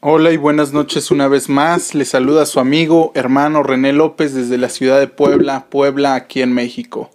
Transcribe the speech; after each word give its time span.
Hola 0.00 0.30
y 0.30 0.36
buenas 0.36 0.72
noches 0.72 1.10
una 1.10 1.26
vez 1.26 1.48
más. 1.48 1.92
Les 1.92 2.10
saluda 2.10 2.46
su 2.46 2.60
amigo, 2.60 3.10
hermano 3.16 3.64
René 3.64 3.92
López 3.92 4.32
desde 4.32 4.56
la 4.56 4.68
ciudad 4.68 5.00
de 5.00 5.08
Puebla, 5.08 5.66
Puebla, 5.68 6.14
aquí 6.14 6.40
en 6.40 6.52
México. 6.52 7.10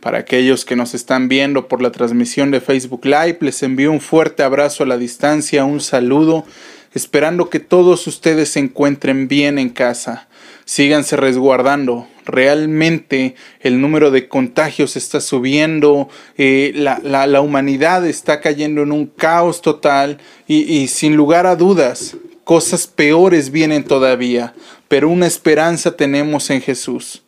Para 0.00 0.18
aquellos 0.18 0.66
que 0.66 0.76
nos 0.76 0.92
están 0.92 1.28
viendo 1.28 1.66
por 1.66 1.80
la 1.80 1.92
transmisión 1.92 2.50
de 2.50 2.60
Facebook 2.60 3.06
Live, 3.06 3.38
les 3.40 3.62
envío 3.62 3.90
un 3.90 4.02
fuerte 4.02 4.42
abrazo 4.42 4.82
a 4.82 4.86
la 4.86 4.98
distancia, 4.98 5.64
un 5.64 5.80
saludo, 5.80 6.44
esperando 6.92 7.48
que 7.48 7.58
todos 7.58 8.06
ustedes 8.06 8.50
se 8.50 8.60
encuentren 8.60 9.28
bien 9.28 9.58
en 9.58 9.70
casa. 9.70 10.28
Síganse 10.66 11.16
resguardando. 11.16 12.06
Realmente 12.26 13.34
el 13.60 13.80
número 13.80 14.10
de 14.10 14.28
contagios 14.28 14.96
está 14.96 15.22
subiendo, 15.22 16.10
eh, 16.36 16.72
la, 16.74 17.40
humanidad 17.40 18.04
está 18.04 18.40
cayendo 18.40 18.82
en 18.82 18.92
un 18.92 19.06
caos 19.06 19.62
total 19.62 20.18
y 20.46 20.88
sin 20.88 21.16
lugar 21.16 21.46
a 21.46 21.54
dudas, 21.54 22.16
cosas 22.46 22.86
peores 22.86 23.50
vienen 23.50 23.82
todavía, 23.82 24.54
pero 24.86 25.08
una 25.08 25.26
esperanza 25.26 25.96
tenemos 25.96 26.48
en 26.50 26.62
Jesús, 26.62 27.24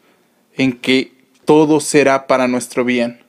en 0.56 0.72
que 0.72 1.10
todo 1.44 1.80
será 1.80 2.28
para 2.28 2.46
nuestro 2.46 2.84
bien 2.84 3.24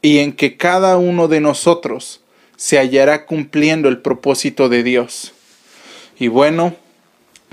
y 0.00 0.18
en 0.18 0.32
que 0.32 0.56
cada 0.56 0.96
uno 0.96 1.26
de 1.26 1.40
nosotros 1.40 2.20
se 2.54 2.78
hallará 2.78 3.26
cumpliendo 3.26 3.88
el 3.88 3.98
propósito 3.98 4.68
de 4.68 4.84
Dios. 4.84 5.32
Y 6.20 6.28
bueno, 6.28 6.76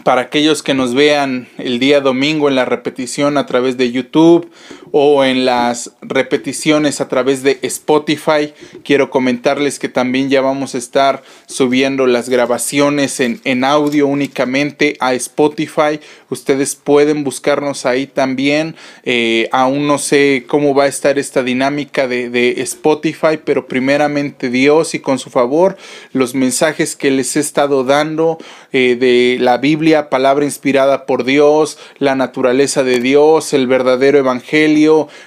para 0.06 0.22
aquellos 0.22 0.62
que 0.62 0.76
nos 0.76 0.94
vean 0.94 1.48
el 1.58 1.80
día 1.80 2.00
domingo 2.00 2.48
en 2.48 2.54
la 2.54 2.64
repetición 2.64 3.40
a 3.40 3.48
través 3.48 3.76
de 3.76 3.92
YouTube 3.92 4.52
o 4.92 5.24
en 5.24 5.46
las 5.46 5.94
repeticiones 6.04 7.02
a 7.02 7.08
través 7.08 7.42
de 7.42 7.58
Spotify. 7.64 8.54
Quiero 8.84 9.10
comentarles 9.10 9.80
que 9.80 9.90
también 9.90 10.30
ya 10.30 10.42
vamos 10.42 10.76
a 10.76 10.78
estar 10.78 11.24
subiendo 11.48 12.06
las 12.06 12.30
grabaciones 12.30 13.20
en, 13.20 13.42
en 13.46 13.64
audio 13.64 14.06
únicamente 14.06 14.96
a 15.00 15.16
Spotify. 15.16 16.00
Ustedes 16.30 16.76
pueden 16.76 17.24
buscarnos 17.24 17.88
ahí 17.88 18.06
también. 18.06 18.76
Eh, 19.06 19.50
aún 19.52 19.88
no 19.88 19.98
sé 19.98 20.46
cómo 20.48 20.76
va 20.76 20.84
a 20.84 20.88
estar 20.88 21.18
esta 21.18 21.42
dinámica 21.42 22.08
de, 22.08 22.30
de 22.30 22.62
Spotify, 22.62 23.40
pero 23.44 23.68
primeramente 23.68 24.52
Dios 24.52 24.94
y 24.94 25.00
con 25.00 25.18
su 25.18 25.32
favor 25.32 25.78
los 26.14 26.36
mensajes 26.36 26.96
que 26.96 27.10
les 27.10 27.36
he 27.36 27.40
estado 27.40 27.84
dando 27.84 28.38
eh, 28.72 28.98
de 29.00 29.38
la 29.40 29.58
Biblia, 29.58 29.95
palabra 30.10 30.46
inspirada 30.46 31.06
por 31.06 31.24
Dios, 31.24 31.78
la 31.98 32.16
naturaleza 32.16 32.84
de 32.84 33.00
Dios, 33.00 33.54
el 33.54 33.68
verdadero 33.68 34.20
evangelio 34.20 34.46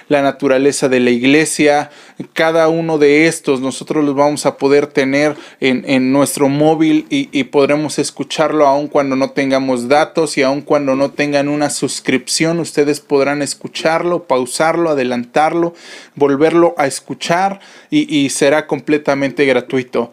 la 0.07 0.21
naturaleza 0.21 0.89
de 0.89 0.99
la 0.99 1.09
iglesia. 1.09 1.89
Cada 2.33 2.67
uno 2.67 2.97
de 2.97 3.27
estos 3.27 3.61
nosotros 3.61 4.03
los 4.03 4.15
vamos 4.15 4.45
a 4.45 4.57
poder 4.57 4.87
tener 4.87 5.35
en, 5.59 6.11
nuestro 6.11 6.49
móvil 6.49 7.05
y, 7.09 7.29
y, 7.31 7.45
podremos 7.45 7.99
escucharlo 7.99 8.67
aun 8.67 8.87
cuando 8.87 9.15
no 9.15 9.31
tengamos 9.31 9.87
datos 9.87 10.37
y 10.37 10.41
aun 10.41 10.61
cuando 10.61 10.95
no 10.95 11.11
tengan 11.11 11.47
una 11.47 11.69
suscripción. 11.69 12.59
Ustedes 12.59 12.99
podrán 12.99 13.41
escucharlo, 13.41 14.23
pausarlo, 14.23 14.89
adelantarlo, 14.89 15.73
volverlo 16.15 16.75
a 16.77 16.87
escuchar 16.87 17.59
y 17.89 18.29
será 18.29 18.67
completamente 18.67 19.45
gratuito. 19.45 20.11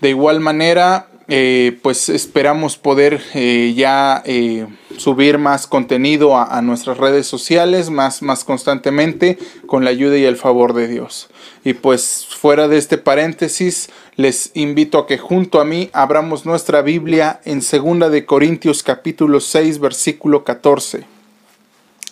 De 0.00 0.10
igual 0.10 0.40
manera, 0.40 1.08
eh, 1.26 1.78
pues 1.82 2.10
esperamos 2.10 2.76
poder 2.76 3.22
eh, 3.32 3.72
ya 3.74 4.22
eh, 4.26 4.66
subir 4.98 5.38
más 5.38 5.66
contenido 5.66 6.36
a, 6.36 6.60
nuestras 6.60 6.98
redes 6.98 7.26
sociales 7.26 7.88
más, 7.88 8.20
más 8.20 8.44
constantemente 8.44 9.38
con 9.66 9.84
la 9.84 9.90
ayuda 9.90 10.18
y 10.18 10.24
el 10.24 10.36
favor 10.36 10.74
de 10.74 10.86
Dios. 10.86 11.30
Y 11.64 11.72
pues 11.72 12.26
fuera 12.28 12.68
de 12.68 12.76
este 12.76 12.98
paréntesis, 12.98 13.88
les 14.16 14.50
invito 14.52 14.98
a 14.98 15.06
que 15.06 15.16
junto 15.16 15.60
a 15.60 15.64
mí 15.64 15.88
abramos 15.94 16.44
nuestra 16.44 16.82
Biblia 16.82 17.40
en 17.46 17.62
Segunda 17.62 18.10
de 18.10 18.26
Corintios 18.26 18.82
capítulo 18.82 19.40
6 19.40 19.78
versículo 19.78 20.44
14. 20.44 21.04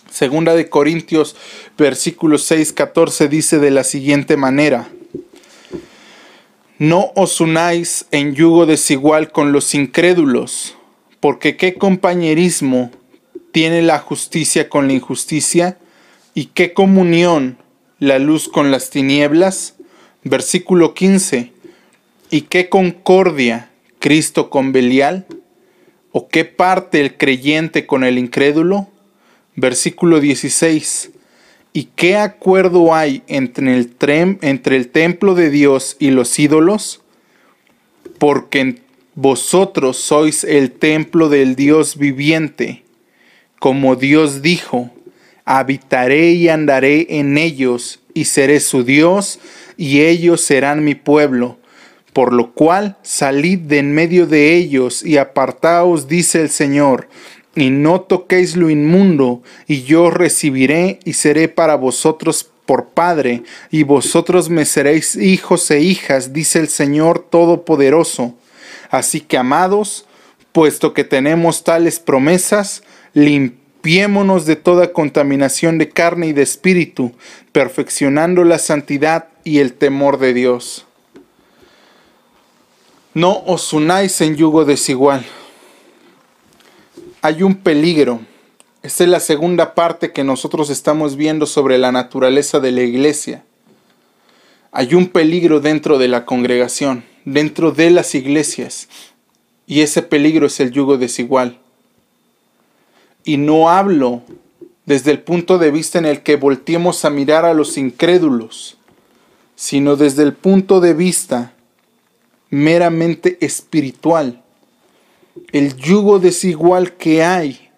Segunda 0.09 0.55
de 0.55 0.69
Corintios 0.69 1.35
versículo 1.77 2.39
6 2.39 2.73
14 2.73 3.27
dice 3.27 3.59
de 3.59 3.69
la 3.69 3.83
siguiente 3.83 4.37
manera: 4.37 4.89
no 6.83 7.13
os 7.15 7.39
unáis 7.39 8.07
en 8.11 8.35
yugo 8.35 8.65
desigual 8.65 9.31
con 9.31 9.53
los 9.53 9.73
incrédulos, 9.73 10.75
porque 11.21 11.55
qué 11.55 11.75
compañerismo 11.75 12.91
tiene 13.53 13.81
la 13.81 13.99
justicia 13.99 14.67
con 14.67 14.87
la 14.87 14.93
injusticia, 14.93 15.77
y 16.33 16.47
qué 16.47 16.73
comunión 16.73 17.57
la 17.99 18.19
luz 18.19 18.49
con 18.49 18.69
las 18.69 18.89
tinieblas. 18.89 19.75
Versículo 20.25 20.93
15. 20.93 21.53
¿Y 22.29 22.41
qué 22.41 22.67
concordia 22.67 23.69
Cristo 23.99 24.49
con 24.49 24.73
Belial? 24.73 25.25
¿O 26.11 26.27
qué 26.27 26.43
parte 26.43 26.99
el 26.99 27.15
creyente 27.15 27.85
con 27.85 28.03
el 28.03 28.17
incrédulo? 28.17 28.89
Versículo 29.55 30.19
16. 30.19 31.11
¿Y 31.73 31.85
qué 31.95 32.17
acuerdo 32.17 32.93
hay 32.93 33.23
entre 33.27 33.75
el, 33.75 33.95
entre 34.41 34.75
el 34.75 34.89
templo 34.89 35.33
de 35.33 35.49
Dios 35.49 35.97
y 35.99 36.11
los 36.11 36.37
ídolos? 36.37 37.01
Porque 38.19 38.83
vosotros 39.15 39.97
sois 39.97 40.43
el 40.43 40.71
templo 40.71 41.29
del 41.29 41.55
Dios 41.55 41.97
viviente. 41.97 42.83
Como 43.59 43.95
Dios 43.95 44.43
dijo, 44.43 44.91
habitaré 45.45 46.31
y 46.33 46.49
andaré 46.49 47.07
en 47.09 47.39
ellos, 47.39 48.01
y 48.13 48.25
seré 48.25 48.59
su 48.59 48.83
Dios, 48.83 49.39
y 49.75 50.01
ellos 50.01 50.41
serán 50.41 50.83
mi 50.83 50.93
pueblo. 50.93 51.57
Por 52.13 52.33
lo 52.33 52.53
cual 52.53 52.97
salid 53.01 53.57
de 53.57 53.79
en 53.79 53.93
medio 53.93 54.27
de 54.27 54.55
ellos 54.55 55.03
y 55.03 55.17
apartaos, 55.17 56.07
dice 56.07 56.41
el 56.41 56.49
Señor, 56.49 57.09
y 57.55 57.69
no 57.69 58.01
toquéis 58.01 58.55
lo 58.55 58.69
inmundo, 58.69 59.41
y 59.67 59.83
yo 59.83 60.09
recibiré 60.09 60.99
y 61.05 61.13
seré 61.13 61.47
para 61.47 61.75
vosotros 61.75 62.49
por 62.65 62.89
Padre, 62.89 63.43
y 63.69 63.83
vosotros 63.83 64.49
me 64.49 64.65
seréis 64.65 65.15
hijos 65.15 65.69
e 65.69 65.81
hijas, 65.81 66.33
dice 66.33 66.59
el 66.59 66.69
Señor 66.69 67.19
Todopoderoso. 67.29 68.33
Así 68.89 69.21
que, 69.21 69.37
amados, 69.37 70.05
puesto 70.51 70.93
que 70.93 71.03
tenemos 71.03 71.63
tales 71.63 71.99
promesas, 71.99 72.83
limpiémonos 73.13 74.45
de 74.45 74.55
toda 74.55 74.93
contaminación 74.93 75.77
de 75.77 75.89
carne 75.89 76.27
y 76.27 76.33
de 76.33 76.43
espíritu, 76.43 77.11
perfeccionando 77.51 78.43
la 78.43 78.59
santidad 78.59 79.27
y 79.43 79.59
el 79.59 79.73
temor 79.73 80.17
de 80.19 80.33
Dios. 80.33 80.87
No 83.13 83.43
os 83.45 83.73
unáis 83.73 84.19
en 84.21 84.35
yugo 84.37 84.65
desigual 84.65 85.23
hay 87.23 87.41
un 87.41 87.55
peligro. 87.55 88.19
Esta 88.81 89.05
es 89.05 89.09
la 89.09 89.21
segunda 89.21 89.75
parte 89.75 90.11
que 90.11 90.25
nosotros 90.25 90.69
estamos 90.69 91.15
viendo 91.15 91.45
sobre 91.45 91.77
la 91.77 91.93
naturaleza 91.93 92.59
de 92.59 92.73
la 92.73 92.81
iglesia. 92.81 93.45
Hay 94.73 94.93
un 94.93 95.07
peligro 95.07 95.61
dentro 95.61 95.97
de 95.97 96.09
la 96.09 96.25
congregación, 96.25 97.05
dentro 97.23 97.71
de 97.71 97.91
las 97.91 98.13
iglesias, 98.13 98.89
y 99.65 99.81
ese 99.81 100.01
peligro 100.01 100.47
es 100.47 100.59
el 100.59 100.71
yugo 100.71 100.97
desigual. 100.97 101.59
Y 103.23 103.37
no 103.37 103.69
hablo 103.69 104.21
desde 104.85 105.11
el 105.11 105.21
punto 105.21 105.57
de 105.57 105.71
vista 105.71 105.99
en 105.99 106.05
el 106.05 106.23
que 106.23 106.35
volteemos 106.35 107.05
a 107.05 107.09
mirar 107.09 107.45
a 107.45 107.53
los 107.53 107.77
incrédulos, 107.77 108.75
sino 109.55 109.95
desde 109.95 110.23
el 110.23 110.33
punto 110.33 110.81
de 110.81 110.93
vista 110.93 111.53
meramente 112.49 113.37
espiritual 113.39 114.42
el 115.51 115.75
yugo 115.75 116.19
desigual 116.19 116.93
que 116.93 117.23
hay 117.23 117.69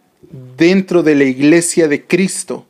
dentro 0.58 1.04
de 1.04 1.16
la 1.16 1.24
iglesia 1.24 1.88
de 1.88 2.06
Cristo, 2.06 2.66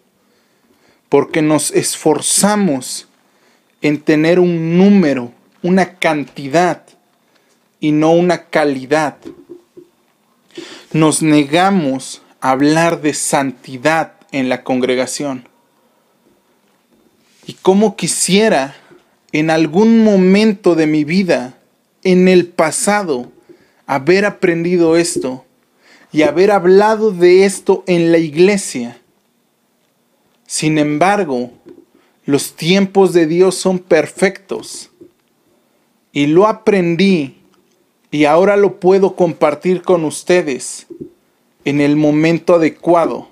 porque 1.09 1.41
nos 1.41 1.72
esforzamos 1.72 3.07
en 3.81 4.01
tener 4.01 4.40
un 4.40 4.78
número, 4.78 5.32
una 5.61 5.96
cantidad 5.96 6.84
y 7.79 7.91
no 7.91 8.11
una 8.11 8.46
calidad. 8.46 9.17
Nos 10.91 11.22
negamos 11.22 12.22
a 12.41 12.52
hablar 12.52 13.02
de 13.02 13.14
santidad 13.14 14.14
en 14.31 14.49
la 14.49 14.64
congregación. 14.64 15.47
Y 17.47 17.53
como 17.53 17.96
quisiera 17.96 18.76
en 19.31 19.49
algún 19.49 20.03
momento 20.03 20.76
de 20.76 20.88
mi 20.88 21.03
vida, 21.03 21.58
en 22.03 22.28
el 22.28 22.47
pasado, 22.47 23.31
haber 23.87 24.26
aprendido 24.26 24.97
esto 24.97 25.46
y 26.11 26.23
haber 26.23 26.52
hablado 26.52 27.11
de 27.11 27.46
esto 27.46 27.84
en 27.87 28.11
la 28.11 28.17
iglesia. 28.17 29.02
Sin 30.47 30.78
embargo, 30.78 31.52
los 32.26 32.55
tiempos 32.55 33.14
de 33.14 33.28
Dios 33.28 33.55
son 33.55 33.79
perfectos. 33.79 34.91
Y 36.11 36.28
lo 36.28 36.47
aprendí 36.47 37.35
y 38.11 38.26
ahora 38.26 38.55
lo 38.55 38.79
puedo 38.79 39.16
compartir 39.16 39.82
con 39.82 40.05
ustedes 40.05 40.88
en 41.66 41.81
el 41.81 41.96
momento 41.96 42.55
adecuado, 42.55 43.28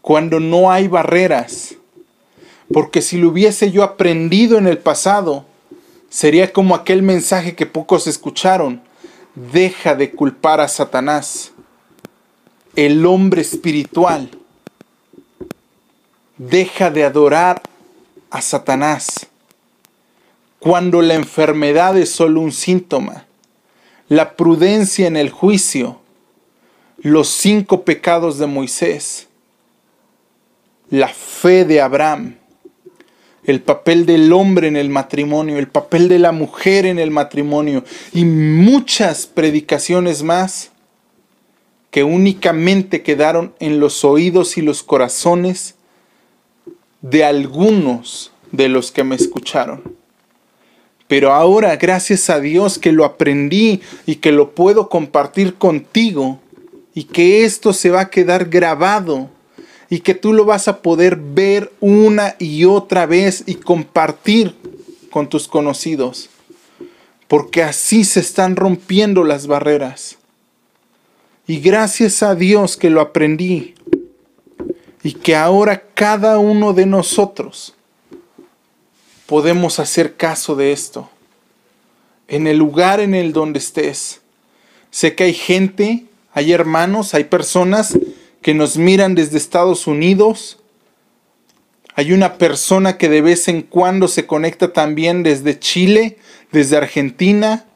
cuando 0.00 0.40
no 0.40 0.70
hay 0.70 0.88
barreras, 0.88 1.74
porque 2.72 3.02
si 3.02 3.18
lo 3.18 3.28
hubiese 3.28 3.70
yo 3.70 3.82
aprendido 3.82 4.56
en 4.56 4.66
el 4.66 4.78
pasado, 4.78 5.44
sería 6.08 6.52
como 6.52 6.74
aquel 6.74 7.02
mensaje 7.02 7.54
que 7.54 7.66
pocos 7.66 8.06
escucharon, 8.06 8.80
deja 9.34 9.94
de 9.94 10.10
culpar 10.10 10.60
a 10.60 10.68
Satanás. 10.68 11.52
El 12.74 13.04
hombre 13.06 13.42
espiritual 13.42 14.30
deja 16.36 16.90
de 16.90 17.04
adorar 17.04 17.62
a 18.30 18.40
Satanás. 18.40 19.26
Cuando 20.58 21.02
la 21.02 21.14
enfermedad 21.14 21.96
es 21.96 22.10
solo 22.10 22.40
un 22.40 22.52
síntoma, 22.52 23.26
la 24.08 24.36
prudencia 24.36 25.06
en 25.06 25.16
el 25.16 25.30
juicio, 25.30 26.00
los 26.98 27.28
cinco 27.28 27.84
pecados 27.84 28.38
de 28.38 28.46
Moisés, 28.46 29.28
la 30.90 31.08
fe 31.08 31.64
de 31.64 31.80
Abraham, 31.80 32.36
el 33.48 33.62
papel 33.62 34.04
del 34.04 34.30
hombre 34.34 34.68
en 34.68 34.76
el 34.76 34.90
matrimonio, 34.90 35.56
el 35.56 35.68
papel 35.68 36.08
de 36.10 36.18
la 36.18 36.32
mujer 36.32 36.84
en 36.84 36.98
el 36.98 37.10
matrimonio 37.10 37.82
y 38.12 38.26
muchas 38.26 39.26
predicaciones 39.26 40.22
más 40.22 40.70
que 41.90 42.04
únicamente 42.04 43.02
quedaron 43.02 43.54
en 43.58 43.80
los 43.80 44.04
oídos 44.04 44.58
y 44.58 44.60
los 44.60 44.82
corazones 44.82 45.76
de 47.00 47.24
algunos 47.24 48.32
de 48.52 48.68
los 48.68 48.92
que 48.92 49.02
me 49.02 49.14
escucharon. 49.14 49.96
Pero 51.06 51.32
ahora, 51.32 51.74
gracias 51.76 52.28
a 52.28 52.40
Dios 52.40 52.78
que 52.78 52.92
lo 52.92 53.06
aprendí 53.06 53.80
y 54.04 54.16
que 54.16 54.30
lo 54.30 54.50
puedo 54.50 54.90
compartir 54.90 55.54
contigo 55.54 56.38
y 56.92 57.04
que 57.04 57.46
esto 57.46 57.72
se 57.72 57.88
va 57.88 58.02
a 58.02 58.10
quedar 58.10 58.44
grabado 58.50 59.30
y 59.90 60.00
que 60.00 60.14
tú 60.14 60.32
lo 60.32 60.44
vas 60.44 60.68
a 60.68 60.82
poder 60.82 61.16
ver 61.16 61.72
una 61.80 62.36
y 62.38 62.64
otra 62.64 63.06
vez 63.06 63.44
y 63.46 63.54
compartir 63.54 64.54
con 65.10 65.28
tus 65.28 65.48
conocidos. 65.48 66.28
Porque 67.26 67.62
así 67.62 68.04
se 68.04 68.20
están 68.20 68.56
rompiendo 68.56 69.24
las 69.24 69.46
barreras. 69.46 70.18
Y 71.46 71.60
gracias 71.60 72.22
a 72.22 72.34
Dios 72.34 72.76
que 72.76 72.90
lo 72.90 73.00
aprendí 73.00 73.74
y 75.02 75.12
que 75.12 75.34
ahora 75.34 75.82
cada 75.94 76.38
uno 76.38 76.74
de 76.74 76.84
nosotros 76.84 77.74
podemos 79.26 79.78
hacer 79.78 80.16
caso 80.16 80.56
de 80.56 80.72
esto. 80.72 81.08
En 82.28 82.46
el 82.46 82.58
lugar 82.58 83.00
en 83.00 83.14
el 83.14 83.32
donde 83.32 83.58
estés. 83.58 84.20
Sé 84.90 85.14
que 85.14 85.24
hay 85.24 85.34
gente, 85.34 86.04
hay 86.32 86.52
hermanos, 86.52 87.14
hay 87.14 87.24
personas 87.24 87.96
que 88.48 88.54
nos 88.54 88.78
miran 88.78 89.14
desde 89.14 89.36
Estados 89.36 89.86
Unidos. 89.86 90.58
Hay 91.94 92.12
una 92.12 92.38
persona 92.38 92.96
que 92.96 93.10
de 93.10 93.20
vez 93.20 93.46
en 93.46 93.60
cuando 93.60 94.08
se 94.08 94.26
conecta 94.26 94.72
también 94.72 95.22
desde 95.22 95.58
Chile, 95.58 96.16
desde 96.50 96.78
Argentina. 96.78 97.66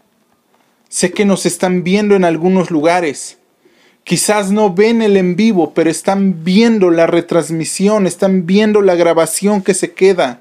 Sé 0.88 1.10
que 1.10 1.26
nos 1.26 1.44
están 1.44 1.84
viendo 1.84 2.16
en 2.16 2.24
algunos 2.24 2.70
lugares. 2.70 3.36
Quizás 4.02 4.50
no 4.50 4.72
ven 4.72 5.02
el 5.02 5.18
en 5.18 5.36
vivo, 5.36 5.74
pero 5.74 5.90
están 5.90 6.42
viendo 6.42 6.90
la 6.90 7.06
retransmisión, 7.06 8.06
están 8.06 8.46
viendo 8.46 8.80
la 8.80 8.94
grabación 8.94 9.60
que 9.60 9.74
se 9.74 9.92
queda 9.92 10.40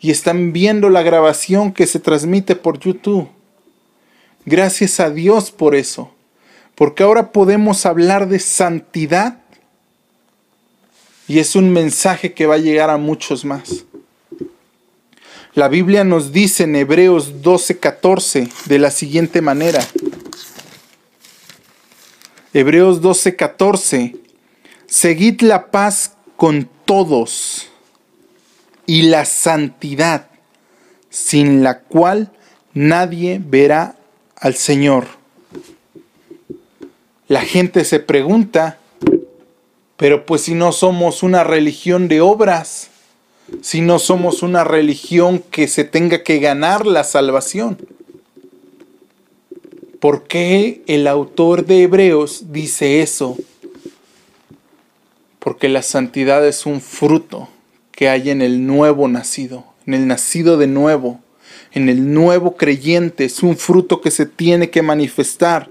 y 0.00 0.12
están 0.12 0.54
viendo 0.54 0.88
la 0.88 1.02
grabación 1.02 1.72
que 1.72 1.86
se 1.86 1.98
transmite 1.98 2.56
por 2.56 2.78
YouTube. 2.78 3.28
Gracias 4.46 4.98
a 4.98 5.10
Dios 5.10 5.50
por 5.50 5.74
eso, 5.74 6.10
porque 6.74 7.02
ahora 7.02 7.32
podemos 7.32 7.84
hablar 7.84 8.30
de 8.30 8.38
santidad 8.38 9.41
y 11.32 11.38
es 11.38 11.56
un 11.56 11.72
mensaje 11.72 12.34
que 12.34 12.44
va 12.44 12.56
a 12.56 12.58
llegar 12.58 12.90
a 12.90 12.98
muchos 12.98 13.46
más. 13.46 13.86
La 15.54 15.68
Biblia 15.68 16.04
nos 16.04 16.30
dice 16.30 16.64
en 16.64 16.76
Hebreos 16.76 17.40
12:14 17.40 18.50
de 18.66 18.78
la 18.78 18.90
siguiente 18.90 19.40
manera. 19.40 19.82
Hebreos 22.52 23.00
12:14, 23.00 24.14
seguid 24.84 25.40
la 25.40 25.70
paz 25.70 26.18
con 26.36 26.68
todos 26.84 27.70
y 28.84 29.04
la 29.04 29.24
santidad, 29.24 30.28
sin 31.08 31.62
la 31.62 31.78
cual 31.78 32.30
nadie 32.74 33.40
verá 33.42 33.96
al 34.36 34.54
Señor. 34.54 35.06
La 37.26 37.40
gente 37.40 37.86
se 37.86 38.00
pregunta, 38.00 38.80
pero 40.02 40.26
pues 40.26 40.42
si 40.42 40.54
no 40.54 40.72
somos 40.72 41.22
una 41.22 41.44
religión 41.44 42.08
de 42.08 42.20
obras, 42.20 42.90
si 43.60 43.82
no 43.82 44.00
somos 44.00 44.42
una 44.42 44.64
religión 44.64 45.38
que 45.38 45.68
se 45.68 45.84
tenga 45.84 46.24
que 46.24 46.40
ganar 46.40 46.86
la 46.86 47.04
salvación. 47.04 47.78
¿Por 50.00 50.24
qué 50.24 50.82
el 50.88 51.06
autor 51.06 51.66
de 51.66 51.84
Hebreos 51.84 52.46
dice 52.50 53.00
eso? 53.00 53.36
Porque 55.38 55.68
la 55.68 55.82
santidad 55.82 56.44
es 56.48 56.66
un 56.66 56.80
fruto 56.80 57.48
que 57.92 58.08
hay 58.08 58.30
en 58.30 58.42
el 58.42 58.66
nuevo 58.66 59.06
nacido, 59.06 59.66
en 59.86 59.94
el 59.94 60.08
nacido 60.08 60.56
de 60.56 60.66
nuevo, 60.66 61.20
en 61.70 61.88
el 61.88 62.12
nuevo 62.12 62.56
creyente. 62.56 63.24
Es 63.24 63.44
un 63.44 63.56
fruto 63.56 64.00
que 64.00 64.10
se 64.10 64.26
tiene 64.26 64.68
que 64.68 64.82
manifestar 64.82 65.70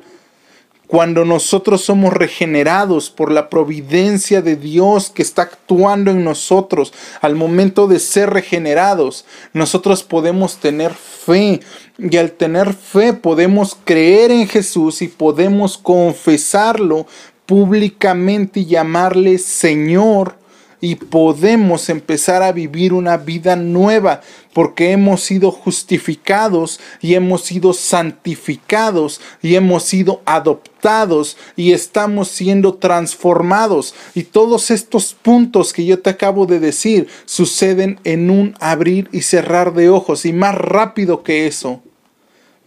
cuando 0.91 1.23
nosotros 1.23 1.85
somos 1.85 2.11
regenerados 2.11 3.09
por 3.09 3.31
la 3.31 3.47
providencia 3.47 4.41
de 4.41 4.57
Dios 4.57 5.09
que 5.09 5.21
está 5.21 5.43
actuando 5.43 6.11
en 6.11 6.25
nosotros, 6.25 6.93
al 7.21 7.33
momento 7.33 7.87
de 7.87 7.97
ser 7.97 8.29
regenerados, 8.29 9.23
nosotros 9.53 10.03
podemos 10.03 10.57
tener 10.57 10.91
fe. 10.91 11.61
Y 11.97 12.17
al 12.17 12.33
tener 12.33 12.73
fe 12.73 13.13
podemos 13.13 13.77
creer 13.85 14.31
en 14.31 14.49
Jesús 14.49 15.01
y 15.01 15.07
podemos 15.07 15.77
confesarlo 15.77 17.07
públicamente 17.45 18.59
y 18.59 18.65
llamarle 18.65 19.37
Señor 19.37 20.40
y 20.81 20.95
podemos 20.95 21.89
empezar 21.89 22.41
a 22.41 22.51
vivir 22.51 22.91
una 22.91 23.15
vida 23.15 23.55
nueva 23.55 24.21
porque 24.51 24.91
hemos 24.91 25.21
sido 25.21 25.51
justificados 25.51 26.79
y 26.99 27.13
hemos 27.13 27.43
sido 27.43 27.71
santificados 27.71 29.21
y 29.43 29.55
hemos 29.55 29.83
sido 29.83 30.21
adoptados 30.25 31.37
y 31.55 31.71
estamos 31.71 32.29
siendo 32.29 32.73
transformados. 32.73 33.93
Y 34.15 34.23
todos 34.23 34.71
estos 34.71 35.13
puntos 35.13 35.71
que 35.71 35.85
yo 35.85 35.99
te 35.99 36.09
acabo 36.09 36.47
de 36.47 36.59
decir 36.59 37.07
suceden 37.25 37.99
en 38.03 38.31
un 38.31 38.55
abrir 38.59 39.07
y 39.11 39.21
cerrar 39.21 39.73
de 39.75 39.89
ojos 39.89 40.25
y 40.25 40.33
más 40.33 40.55
rápido 40.55 41.21
que 41.21 41.45
eso. 41.45 41.81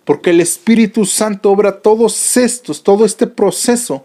Porque 0.04 0.30
el 0.30 0.40
Espíritu 0.40 1.04
Santo 1.04 1.50
obra 1.50 1.80
todos 1.82 2.36
estos, 2.36 2.82
todo 2.84 3.04
este 3.04 3.26
proceso 3.26 4.04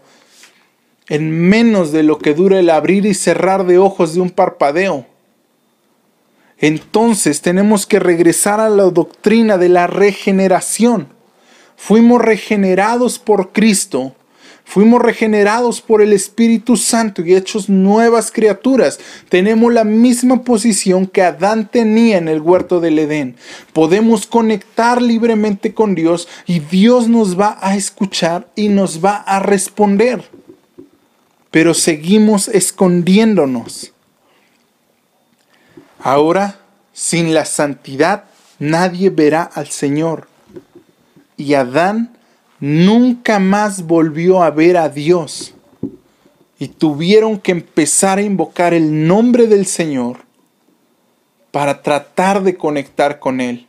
en 1.10 1.30
menos 1.30 1.90
de 1.90 2.04
lo 2.04 2.18
que 2.18 2.34
dura 2.34 2.60
el 2.60 2.70
abrir 2.70 3.04
y 3.04 3.14
cerrar 3.14 3.66
de 3.66 3.78
ojos 3.78 4.14
de 4.14 4.20
un 4.20 4.30
parpadeo. 4.30 5.04
Entonces 6.56 7.42
tenemos 7.42 7.84
que 7.84 7.98
regresar 7.98 8.60
a 8.60 8.70
la 8.70 8.84
doctrina 8.84 9.58
de 9.58 9.68
la 9.68 9.88
regeneración. 9.88 11.08
Fuimos 11.76 12.22
regenerados 12.22 13.18
por 13.18 13.50
Cristo, 13.50 14.14
fuimos 14.64 15.02
regenerados 15.02 15.80
por 15.80 16.00
el 16.00 16.12
Espíritu 16.12 16.76
Santo 16.76 17.22
y 17.22 17.34
hechos 17.34 17.68
nuevas 17.68 18.30
criaturas. 18.30 19.00
Tenemos 19.28 19.72
la 19.72 19.82
misma 19.82 20.44
posición 20.44 21.06
que 21.06 21.22
Adán 21.22 21.68
tenía 21.72 22.18
en 22.18 22.28
el 22.28 22.40
huerto 22.40 22.78
del 22.78 23.00
Edén. 23.00 23.34
Podemos 23.72 24.28
conectar 24.28 25.02
libremente 25.02 25.74
con 25.74 25.96
Dios 25.96 26.28
y 26.46 26.60
Dios 26.60 27.08
nos 27.08 27.40
va 27.40 27.58
a 27.60 27.74
escuchar 27.74 28.48
y 28.54 28.68
nos 28.68 29.04
va 29.04 29.16
a 29.16 29.40
responder 29.40 30.39
pero 31.50 31.74
seguimos 31.74 32.48
escondiéndonos. 32.48 33.92
Ahora, 35.98 36.60
sin 36.92 37.34
la 37.34 37.44
santidad, 37.44 38.24
nadie 38.58 39.10
verá 39.10 39.42
al 39.42 39.68
Señor. 39.68 40.28
Y 41.36 41.54
Adán 41.54 42.16
nunca 42.60 43.38
más 43.38 43.86
volvió 43.86 44.42
a 44.42 44.50
ver 44.50 44.76
a 44.76 44.88
Dios. 44.88 45.54
Y 46.58 46.68
tuvieron 46.68 47.40
que 47.40 47.52
empezar 47.52 48.18
a 48.18 48.22
invocar 48.22 48.74
el 48.74 49.06
nombre 49.06 49.46
del 49.46 49.66
Señor 49.66 50.18
para 51.50 51.82
tratar 51.82 52.42
de 52.42 52.56
conectar 52.56 53.18
con 53.18 53.40
Él. 53.40 53.66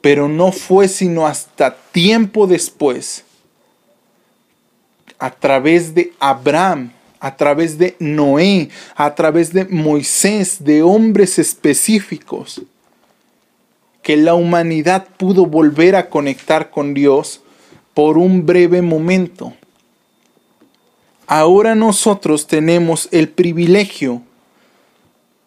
Pero 0.00 0.28
no 0.28 0.50
fue 0.52 0.88
sino 0.88 1.26
hasta 1.26 1.76
tiempo 1.92 2.46
después 2.46 3.24
a 5.20 5.30
través 5.30 5.94
de 5.94 6.12
Abraham, 6.18 6.90
a 7.20 7.36
través 7.36 7.78
de 7.78 7.94
Noé, 8.00 8.70
a 8.96 9.14
través 9.14 9.52
de 9.52 9.66
Moisés, 9.66 10.64
de 10.64 10.82
hombres 10.82 11.38
específicos, 11.38 12.62
que 14.02 14.16
la 14.16 14.34
humanidad 14.34 15.06
pudo 15.18 15.44
volver 15.44 15.94
a 15.94 16.08
conectar 16.08 16.70
con 16.70 16.94
Dios 16.94 17.42
por 17.92 18.16
un 18.16 18.46
breve 18.46 18.80
momento. 18.80 19.52
Ahora 21.26 21.74
nosotros 21.74 22.46
tenemos 22.46 23.08
el 23.12 23.28
privilegio 23.28 24.22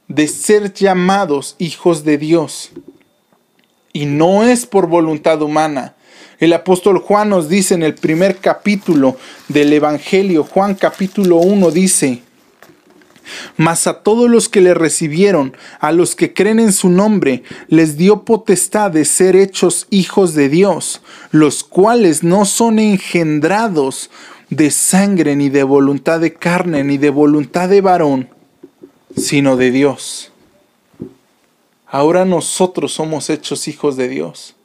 de 0.07 0.27
ser 0.27 0.71
llamados 0.71 1.55
hijos 1.57 2.03
de 2.03 2.19
Dios. 2.19 2.71
Y 3.91 4.05
no 4.05 4.43
es 4.43 4.65
por 4.65 4.87
voluntad 4.87 5.41
humana, 5.41 5.95
El 6.43 6.51
apóstol 6.51 6.99
Juan 6.99 7.29
nos 7.29 7.47
dice 7.47 7.73
en 7.73 7.83
el 7.83 7.95
primer 7.95 8.35
capítulo 8.35 9.15
del 9.47 9.71
Evangelio, 9.71 10.43
Juan 10.43 10.75
capítulo 10.75 11.37
1 11.37 11.71
dice, 11.71 12.21
mas 13.55 13.87
a 13.87 14.03
todos 14.03 14.29
los 14.29 14.49
que 14.49 14.59
le 14.59 14.73
recibieron, 14.73 15.55
a 15.79 15.93
los 15.93 16.17
que 16.17 16.33
creen 16.33 16.59
en 16.59 16.73
su 16.73 16.89
nombre, 16.89 17.43
les 17.69 17.95
dio 17.95 18.25
potestad 18.25 18.91
de 18.91 19.05
ser 19.05 19.37
hechos 19.37 19.87
hijos 19.89 20.33
de 20.33 20.49
Dios, 20.49 21.01
los 21.31 21.63
cuales 21.63 22.23
no 22.23 22.43
son 22.43 22.77
engendrados 22.77 24.09
de 24.49 24.69
sangre, 24.69 25.37
ni 25.37 25.47
de 25.47 25.63
voluntad 25.63 26.19
de 26.19 26.33
carne, 26.33 26.83
ni 26.83 26.97
de 26.97 27.09
voluntad 27.09 27.69
de 27.69 27.79
varón, 27.79 28.27
sino 29.15 29.55
de 29.55 29.71
Dios. 29.71 30.33
Ahora 31.87 32.25
nosotros 32.25 32.91
somos 32.91 33.29
hechos 33.29 33.69
hijos 33.69 33.95
de 33.95 34.09
Dios. 34.09 34.57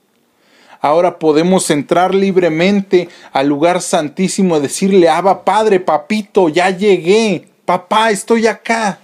Ahora 0.81 1.19
podemos 1.19 1.71
entrar 1.71 2.15
libremente 2.15 3.09
al 3.33 3.49
lugar 3.49 3.83
santísimo 3.83 4.61
decirle, 4.61 5.09
Abba 5.09 5.45
Padre, 5.45 5.81
papito, 5.81 6.49
ya 6.49 6.71
llegué, 6.71 7.49
papá, 7.65 8.11
estoy 8.11 8.47
acá. 8.47 9.01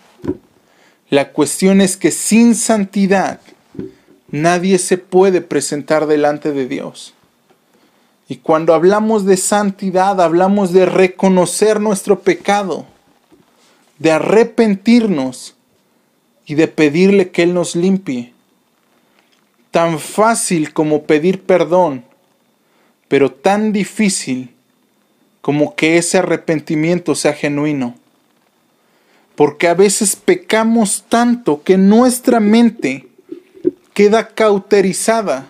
La 1.10 1.30
cuestión 1.32 1.80
es 1.80 1.96
que 1.96 2.10
sin 2.10 2.54
santidad 2.54 3.40
nadie 4.28 4.78
se 4.78 4.98
puede 4.98 5.40
presentar 5.40 6.06
delante 6.06 6.52
de 6.52 6.66
Dios. 6.66 7.14
Y 8.28 8.36
cuando 8.36 8.74
hablamos 8.74 9.24
de 9.26 9.36
santidad, 9.36 10.20
hablamos 10.20 10.72
de 10.72 10.86
reconocer 10.86 11.80
nuestro 11.80 12.20
pecado, 12.20 12.86
de 13.98 14.12
arrepentirnos 14.12 15.54
y 16.46 16.54
de 16.54 16.68
pedirle 16.68 17.30
que 17.30 17.42
Él 17.42 17.54
nos 17.54 17.76
limpie. 17.76 18.33
Tan 19.74 19.98
fácil 19.98 20.72
como 20.72 21.02
pedir 21.02 21.42
perdón, 21.42 22.04
pero 23.08 23.32
tan 23.32 23.72
difícil 23.72 24.54
como 25.40 25.74
que 25.74 25.98
ese 25.98 26.18
arrepentimiento 26.18 27.16
sea 27.16 27.32
genuino 27.32 27.96
porque 29.34 29.68
a 29.68 29.74
veces 29.74 30.16
pecamos 30.16 31.04
tanto 31.08 31.62
que 31.62 31.76
nuestra 31.76 32.40
mente 32.40 33.08
queda 33.92 34.28
cauterizada, 34.28 35.48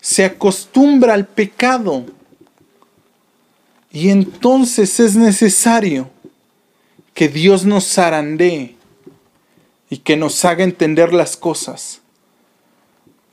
se 0.00 0.24
acostumbra 0.24 1.14
al 1.14 1.26
pecado 1.26 2.06
y 3.90 4.08
entonces 4.08 5.00
es 5.00 5.16
necesario 5.16 6.10
que 7.14 7.28
Dios 7.28 7.64
nos 7.64 7.92
zarandee 7.92 8.76
y 9.90 9.98
que 9.98 10.16
nos 10.16 10.44
haga 10.44 10.64
entender 10.64 11.12
las 11.12 11.36
cosas. 11.36 12.00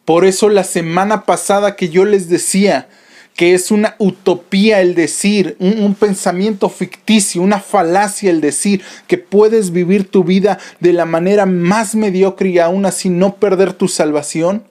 Por 0.06 0.26
eso 0.26 0.50
la 0.50 0.64
semana 0.64 1.26
pasada 1.26 1.76
que 1.76 1.90
yo 1.90 2.06
les 2.06 2.30
decía, 2.30 2.88
que 3.36 3.54
es 3.54 3.70
una 3.70 3.96
utopía 3.98 4.80
el 4.80 4.96
decir, 4.96 5.58
un, 5.60 5.94
pensamiento 5.96 6.70
ficticio, 6.70 7.42
una 7.42 7.60
falacia 7.60 8.30
el 8.30 8.40
decir 8.40 8.82
que 9.08 9.18
puedes 9.18 9.72
vivir 9.72 10.10
tu 10.10 10.24
vida 10.24 10.58
de 10.80 10.94
la 10.94 11.06
manera 11.06 11.46
más 11.46 11.96
mediocre 11.96 12.50
y 12.50 12.60
aún 12.60 12.86
así 12.86 13.10
no 13.10 13.36
perder 13.36 13.74
tu 13.74 13.90
salvación, 13.90 14.64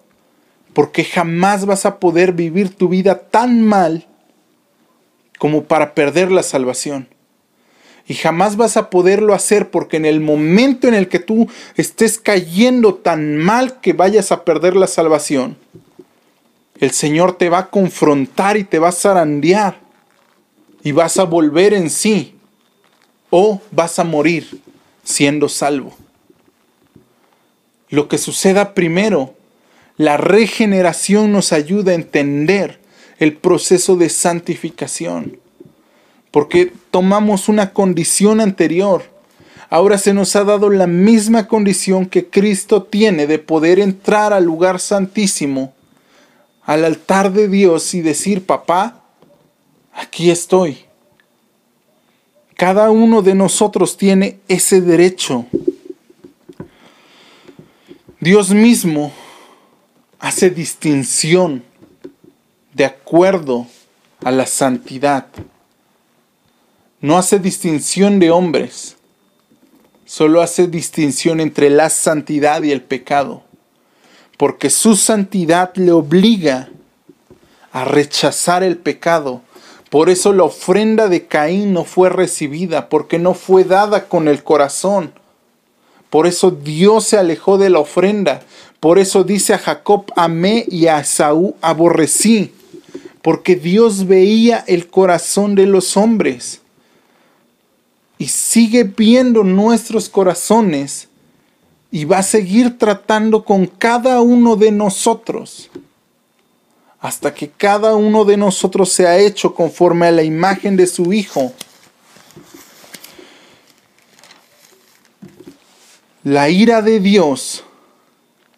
porque 0.73 1.05
jamás 1.05 1.67
vas 1.67 1.85
a 1.85 1.99
poder 1.99 2.33
vivir 2.33 2.75
tu 2.75 2.89
vida 2.89 3.19
tan 3.19 3.61
mal 3.61 4.07
como 5.39 5.65
para 5.65 5.95
perder 5.95 6.33
la 6.33 6.43
salvación. 6.43 7.14
Y 8.07 8.15
jamás 8.15 8.57
vas 8.57 8.77
a 8.77 8.91
poderlo 8.91 9.33
hacer 9.35 9.71
porque 9.71 9.97
en 9.97 10.05
el 10.05 10.21
momento 10.21 10.89
en 10.89 10.95
el 10.95 11.09
que 11.09 11.19
tú 11.19 11.49
estés 11.77 12.19
cayendo 12.19 12.95
tan 12.95 13.39
mal 13.39 13.81
que 13.81 13.95
vayas 13.95 14.31
a 14.31 14.45
perder 14.45 14.77
la 14.77 14.87
salvación, 14.87 15.57
el 16.81 16.91
Señor 16.91 17.39
te 17.39 17.49
va 17.49 17.59
a 17.59 17.71
confrontar 17.71 18.57
y 18.57 18.65
te 18.65 18.79
va 18.79 18.89
a 18.89 18.93
zarandear 18.93 19.81
y 20.83 20.93
vas 20.93 21.17
a 21.19 21.25
volver 21.25 21.73
en 21.73 21.89
sí 21.89 22.35
o 23.31 23.61
vas 23.71 23.99
a 23.99 24.05
morir 24.05 24.61
siendo 25.03 25.49
salvo. 25.49 25.97
Lo 27.89 28.09
que 28.09 28.19
suceda 28.19 28.75
primero, 28.75 29.35
la 29.97 30.17
regeneración 30.17 31.33
nos 31.33 31.53
ayuda 31.53 31.93
a 31.93 31.97
entender 31.97 32.81
el 33.19 33.37
proceso 33.37 33.97
de 33.97 34.09
santificación, 34.11 35.39
porque 36.35 36.73
tomamos 36.91 37.49
una 37.49 37.73
condición 37.73 38.41
anterior, 38.41 39.05
ahora 39.71 39.99
se 39.99 40.13
nos 40.13 40.35
ha 40.35 40.43
dado 40.43 40.69
la 40.69 40.89
misma 40.89 41.47
condición 41.47 42.07
que 42.07 42.29
Cristo 42.29 42.83
tiene 42.83 43.29
de 43.29 43.39
poder 43.39 43.79
entrar 43.79 44.33
al 44.33 44.43
lugar 44.43 44.81
santísimo 44.81 45.73
al 46.65 46.85
altar 46.85 47.33
de 47.33 47.47
Dios 47.47 47.95
y 47.95 48.01
decir, 48.01 48.45
papá, 48.45 49.05
aquí 49.93 50.29
estoy. 50.29 50.79
Cada 52.57 52.91
uno 52.91 53.23
de 53.23 53.37
nosotros 53.37 53.97
tiene 53.97 54.41
ese 54.49 54.81
derecho. 54.81 55.47
Dios 58.19 58.51
mismo 58.51 59.13
hace 60.19 60.51
distinción 60.51 61.63
de 62.73 62.87
acuerdo 62.87 63.69
a 64.25 64.33
la 64.33 64.47
santidad. 64.47 65.29
No 67.05 67.19
hace 67.19 67.39
distinción 67.39 68.19
de 68.19 68.31
hombres, 68.31 68.97
solo 70.07 70.41
hace 70.41 70.69
distinción 70.69 71.41
entre 71.41 71.69
la 71.71 71.91
santidad 71.91 72.63
y 72.63 72.73
el 72.73 72.83
pecado 72.83 73.45
porque 74.37 74.71
su 74.71 74.97
santidad 74.97 75.75
le 75.77 75.93
obliga 75.93 76.71
a 77.73 77.85
rechazar 77.85 78.63
el 78.63 78.77
pecado. 78.77 79.43
Por 79.91 80.11
eso 80.11 80.33
la 80.33 80.45
ofrenda 80.45 81.09
de 81.09 81.27
Caín 81.27 81.73
no 81.73 81.85
fue 81.85 82.09
recibida, 82.09 82.89
porque 82.89 83.19
no 83.19 83.35
fue 83.35 83.65
dada 83.65 84.09
con 84.09 84.29
el 84.29 84.43
corazón. 84.43 85.13
Por 86.11 86.27
eso 86.27 86.51
Dios 86.51 87.05
se 87.05 87.19
alejó 87.19 87.59
de 87.59 87.71
la 87.71 87.79
ofrenda. 87.79 88.43
Por 88.81 88.99
eso 88.99 89.25
dice 89.25 89.55
a 89.55 89.59
Jacob, 89.59 90.07
amé 90.17 90.65
y 90.69 90.87
a 90.87 91.01
Esaú 91.01 91.57
aborrecí. 91.61 92.53
Porque 93.23 93.57
Dios 93.57 94.07
veía 94.07 94.65
el 94.67 94.89
corazón 94.89 95.55
de 95.55 95.67
los 95.67 95.97
hombres. 95.97 96.61
Y 98.19 98.29
sigue 98.29 98.85
viendo 98.85 99.45
nuestros 99.45 100.09
corazones 100.09 101.09
y 101.91 102.05
va 102.05 102.19
a 102.19 102.23
seguir 102.23 102.79
tratando 102.79 103.45
con 103.45 103.67
cada 103.67 104.21
uno 104.21 104.57
de 104.57 104.71
nosotros 104.71 105.71
hasta 107.05 107.35
que 107.35 107.51
cada 107.51 107.97
uno 107.97 108.25
de 108.25 108.39
nosotros 108.39 108.91
sea 108.91 109.19
hecho 109.19 109.55
conforme 109.55 110.07
a 110.07 110.11
la 110.11 110.23
imagen 110.23 110.75
de 110.75 110.87
su 110.87 111.13
Hijo. 111.13 111.53
La 116.23 116.49
ira 116.49 116.81
de 116.81 117.01
Dios 117.01 117.63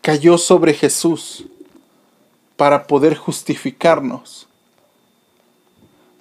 cayó 0.00 0.38
sobre 0.38 0.74
Jesús 0.74 1.46
para 2.56 2.86
poder 2.86 3.16
justificarnos, 3.16 4.45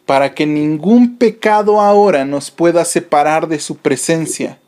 para 0.06 0.34
que 0.34 0.46
ningún 0.46 1.18
pecado 1.18 1.82
ahora 1.82 2.26
nos 2.26 2.52
pueda 2.52 2.86
separar 2.86 3.48
de 3.48 3.60
su 3.60 3.78
presencia 3.78 4.60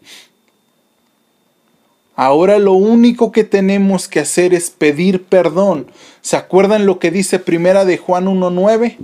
Ahora 2.18 2.58
lo 2.58 2.74
único 2.74 3.32
que 3.32 3.44
tenemos 3.44 4.08
que 4.08 4.20
hacer 4.20 4.56
es 4.56 4.72
pedir 4.72 5.26
perdón. 5.26 5.86
¿Se 6.22 6.36
acuerdan 6.36 6.88
lo 6.88 6.98
que 6.98 7.12
dice 7.12 7.38
Primera 7.38 7.86
de 7.86 8.00
Juan 8.00 8.26
1:9? 8.28 8.98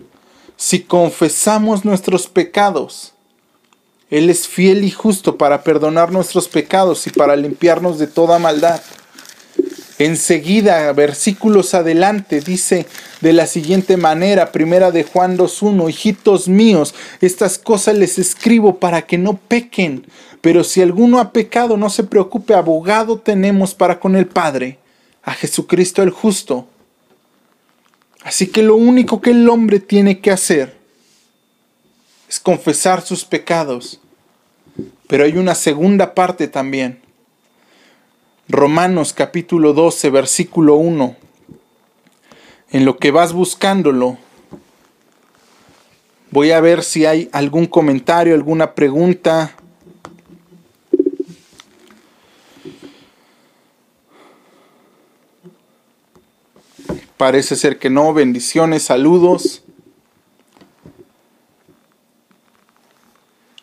Si 0.58 0.82
confesamos 0.82 1.86
nuestros 1.86 2.26
pecados, 2.26 3.14
él 4.10 4.32
es 4.32 4.48
fiel 4.48 4.84
y 4.84 4.90
justo 4.90 5.38
para 5.38 5.62
perdonar 5.62 6.12
nuestros 6.12 6.48
pecados 6.48 7.06
y 7.06 7.12
para 7.12 7.36
limpiarnos 7.36 8.00
de 8.00 8.08
toda 8.08 8.40
maldad. 8.40 8.82
Enseguida, 10.04 10.92
versículos 10.92 11.74
adelante, 11.74 12.42
dice 12.42 12.88
de 13.22 13.32
la 13.32 13.48
siguiente 13.48 13.96
manera, 13.96 14.52
primera 14.52 14.92
de 14.92 15.06
Juan 15.06 15.38
2.1, 15.38 15.90
hijitos 15.90 16.50
míos, 16.50 16.94
estas 17.22 17.58
cosas 17.58 17.98
les 17.98 18.20
escribo 18.20 18.80
para 18.80 19.04
que 19.04 19.18
no 19.18 19.38
pequen. 19.38 20.06
Pero 20.42 20.66
si 20.66 20.82
alguno 20.82 21.22
ha 21.22 21.32
pecado, 21.32 21.78
no 21.78 21.90
se 21.90 22.04
preocupe, 22.04 22.54
abogado 22.54 23.18
tenemos 23.18 23.76
para 23.76 24.02
con 24.02 24.18
el 24.18 24.28
Padre, 24.28 24.78
a 25.24 25.32
Jesucristo 25.32 26.04
el 26.04 26.10
justo. 26.10 26.68
Así 28.26 28.48
que 28.48 28.62
lo 28.62 28.76
único 28.76 29.22
que 29.22 29.32
el 29.32 29.48
hombre 29.48 29.80
tiene 29.80 30.20
que 30.20 30.32
hacer 30.32 30.76
es 32.28 32.42
confesar 32.42 33.04
sus 33.04 33.24
pecados. 33.24 34.02
Pero 35.08 35.24
hay 35.24 35.38
una 35.38 35.56
segunda 35.56 36.14
parte 36.14 36.50
también. 36.50 37.00
Romanos 38.50 39.14
capítulo 39.14 39.74
12, 39.74 40.10
versículo 40.10 40.76
1. 40.76 41.16
En 42.72 42.86
lo 42.86 42.98
que 42.98 43.12
vas 43.12 43.34
buscándolo, 43.34 44.18
voy 46.32 46.52
a 46.52 46.60
ver 46.60 46.84
si 46.84 47.06
hay 47.06 47.30
algún 47.32 47.68
comentario, 47.68 48.34
alguna 48.34 48.74
pregunta 48.76 49.56
Parece 57.24 57.56
ser 57.56 57.80
que 57.80 57.90
no. 57.90 58.14
Bendiciones, 58.14 58.84
saludos. 58.84 59.64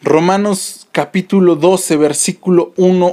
Romanos 0.00 0.88
capítulo 0.92 1.56
12, 1.56 1.98
versículo 1.98 2.72
1 2.78 3.12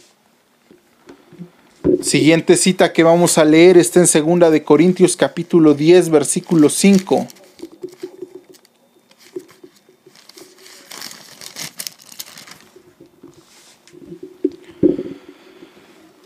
Siguiente 2.01 2.57
cita 2.57 2.93
que 2.93 3.03
vamos 3.03 3.37
a 3.37 3.45
leer 3.45 3.77
está 3.77 3.99
en 3.99 4.39
2 4.39 4.51
de 4.51 4.63
Corintios 4.63 5.17
capítulo 5.17 5.73
10 5.73 6.09
versículo 6.09 6.69
5. 6.69 7.27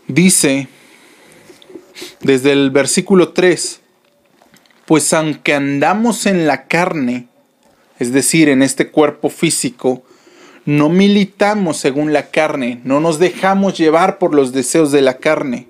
Dice 0.06 0.68
desde 2.20 2.52
el 2.52 2.70
versículo 2.70 3.32
3, 3.32 3.80
pues 4.84 5.12
aunque 5.12 5.54
andamos 5.54 6.26
en 6.26 6.46
la 6.46 6.66
carne, 6.66 7.28
es 7.98 8.12
decir, 8.12 8.48
en 8.48 8.62
este 8.62 8.90
cuerpo 8.90 9.30
físico, 9.30 10.02
no 10.66 10.88
militamos 10.88 11.78
según 11.78 12.12
la 12.12 12.30
carne, 12.30 12.80
no 12.84 13.00
nos 13.00 13.18
dejamos 13.18 13.78
llevar 13.78 14.18
por 14.18 14.34
los 14.34 14.52
deseos 14.52 14.92
de 14.92 15.00
la 15.00 15.18
carne, 15.18 15.68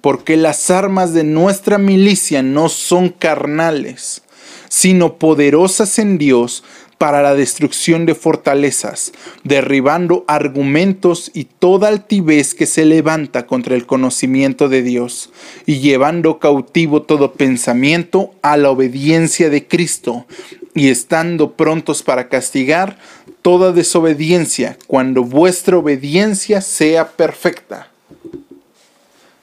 porque 0.00 0.36
las 0.36 0.70
armas 0.70 1.14
de 1.14 1.24
nuestra 1.24 1.78
milicia 1.78 2.42
no 2.42 2.68
son 2.68 3.08
carnales, 3.08 4.22
sino 4.68 5.14
poderosas 5.14 5.98
en 5.98 6.18
Dios 6.18 6.62
para 6.98 7.22
la 7.22 7.34
destrucción 7.34 8.06
de 8.06 8.14
fortalezas, 8.16 9.12
derribando 9.44 10.24
argumentos 10.26 11.30
y 11.32 11.44
toda 11.44 11.88
altivez 11.88 12.54
que 12.54 12.66
se 12.66 12.84
levanta 12.84 13.46
contra 13.46 13.76
el 13.76 13.86
conocimiento 13.86 14.68
de 14.68 14.82
Dios, 14.82 15.30
y 15.64 15.78
llevando 15.78 16.40
cautivo 16.40 17.02
todo 17.02 17.32
pensamiento 17.34 18.34
a 18.42 18.56
la 18.56 18.70
obediencia 18.70 19.48
de 19.48 19.66
Cristo, 19.66 20.26
y 20.74 20.88
estando 20.88 21.52
prontos 21.52 22.02
para 22.02 22.28
castigar 22.28 22.98
toda 23.42 23.72
desobediencia 23.72 24.76
cuando 24.86 25.24
vuestra 25.24 25.78
obediencia 25.78 26.60
sea 26.60 27.08
perfecta. 27.08 27.88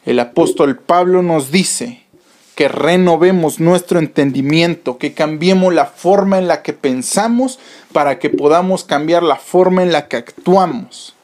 El 0.06 0.20
apóstol 0.20 0.78
Pablo 0.78 1.24
nos 1.24 1.52
dice 1.52 2.04
que 2.56 2.68
renovemos 2.70 3.60
nuestro 3.60 4.00
entendimiento, 4.00 4.98
que 4.98 5.14
cambiemos 5.14 5.74
la 5.74 5.88
forma 5.88 6.38
en 6.38 6.48
la 6.48 6.62
que 6.62 6.74
pensamos 6.74 7.60
para 7.92 8.18
que 8.18 8.30
podamos 8.30 8.84
cambiar 8.84 9.24
la 9.24 9.36
forma 9.36 9.84
en 9.84 9.92
la 9.92 10.08
que 10.08 10.18
actuamos. 10.18 11.16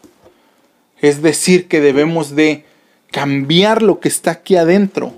Es 0.99 1.21
decir, 1.21 1.67
que 1.67 1.79
debemos 1.79 2.35
de 2.35 2.65
cambiar 3.11 3.81
lo 3.81 3.99
que 3.99 4.09
está 4.09 4.31
aquí 4.31 4.55
adentro. 4.55 5.13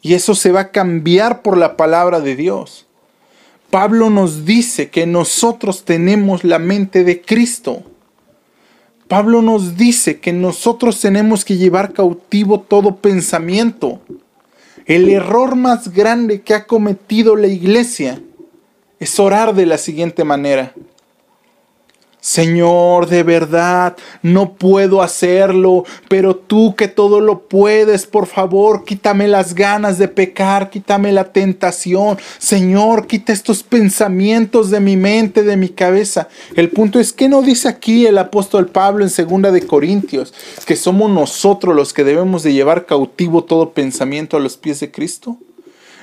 Y 0.00 0.14
eso 0.14 0.34
se 0.34 0.52
va 0.52 0.60
a 0.60 0.70
cambiar 0.70 1.42
por 1.42 1.58
la 1.58 1.76
palabra 1.76 2.20
de 2.20 2.36
Dios. 2.36 2.85
Pablo 3.78 4.08
nos 4.08 4.46
dice 4.46 4.88
que 4.88 5.06
nosotros 5.06 5.84
tenemos 5.84 6.44
la 6.44 6.58
mente 6.58 7.04
de 7.04 7.20
Cristo. 7.20 7.82
Pablo 9.06 9.42
nos 9.42 9.76
dice 9.76 10.18
que 10.18 10.32
nosotros 10.32 10.98
tenemos 10.98 11.44
que 11.44 11.58
llevar 11.58 11.92
cautivo 11.92 12.60
todo 12.60 12.96
pensamiento. 12.96 14.00
El 14.86 15.10
error 15.10 15.56
más 15.56 15.92
grande 15.92 16.40
que 16.40 16.54
ha 16.54 16.66
cometido 16.66 17.36
la 17.36 17.48
iglesia 17.48 18.22
es 18.98 19.20
orar 19.20 19.54
de 19.54 19.66
la 19.66 19.76
siguiente 19.76 20.24
manera. 20.24 20.72
Señor, 22.36 23.08
de 23.08 23.22
verdad, 23.22 23.96
no 24.20 24.56
puedo 24.56 25.00
hacerlo, 25.00 25.84
pero 26.06 26.36
tú 26.36 26.74
que 26.76 26.86
todo 26.86 27.20
lo 27.20 27.48
puedes, 27.48 28.04
por 28.04 28.26
favor, 28.26 28.84
quítame 28.84 29.26
las 29.26 29.54
ganas 29.54 29.96
de 29.96 30.08
pecar, 30.08 30.68
quítame 30.68 31.12
la 31.12 31.32
tentación. 31.32 32.18
Señor, 32.36 33.06
quita 33.06 33.32
estos 33.32 33.62
pensamientos 33.62 34.68
de 34.70 34.80
mi 34.80 34.98
mente, 34.98 35.44
de 35.44 35.56
mi 35.56 35.70
cabeza. 35.70 36.28
El 36.56 36.68
punto 36.68 37.00
es 37.00 37.14
que 37.14 37.30
no 37.30 37.40
dice 37.40 37.68
aquí 37.68 38.04
el 38.04 38.18
apóstol 38.18 38.66
Pablo 38.66 39.02
en 39.02 39.08
segunda 39.08 39.50
de 39.50 39.66
Corintios 39.66 40.34
que 40.66 40.76
somos 40.76 41.10
nosotros 41.10 41.74
los 41.74 41.94
que 41.94 42.04
debemos 42.04 42.42
de 42.42 42.52
llevar 42.52 42.84
cautivo 42.84 43.44
todo 43.44 43.72
pensamiento 43.72 44.36
a 44.36 44.40
los 44.40 44.58
pies 44.58 44.80
de 44.80 44.90
Cristo. 44.90 45.38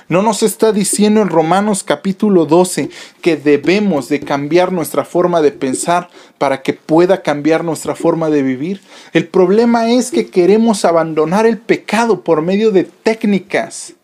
¿No 0.06 0.20
nos 0.20 0.42
está 0.42 0.70
diciendo 0.72 1.22
en 1.22 1.30
Romanos 1.30 1.82
capítulo 1.82 2.44
12 2.44 2.90
que 3.22 3.38
debemos 3.38 4.10
de 4.10 4.20
cambiar 4.20 4.70
nuestra 4.70 5.02
forma 5.06 5.40
de 5.40 5.50
pensar 5.50 6.10
para 6.36 6.60
que 6.60 6.74
pueda 6.74 7.22
cambiar 7.22 7.64
nuestra 7.64 7.94
forma 7.94 8.28
de 8.28 8.42
vivir? 8.42 8.82
El 9.14 9.26
problema 9.26 9.90
es 9.90 10.10
que 10.10 10.26
queremos 10.26 10.84
abandonar 10.84 11.46
el 11.46 11.56
pecado 11.56 12.20
por 12.20 12.42
medio 12.42 12.70
de 12.70 12.84
técnicas, 12.84 13.94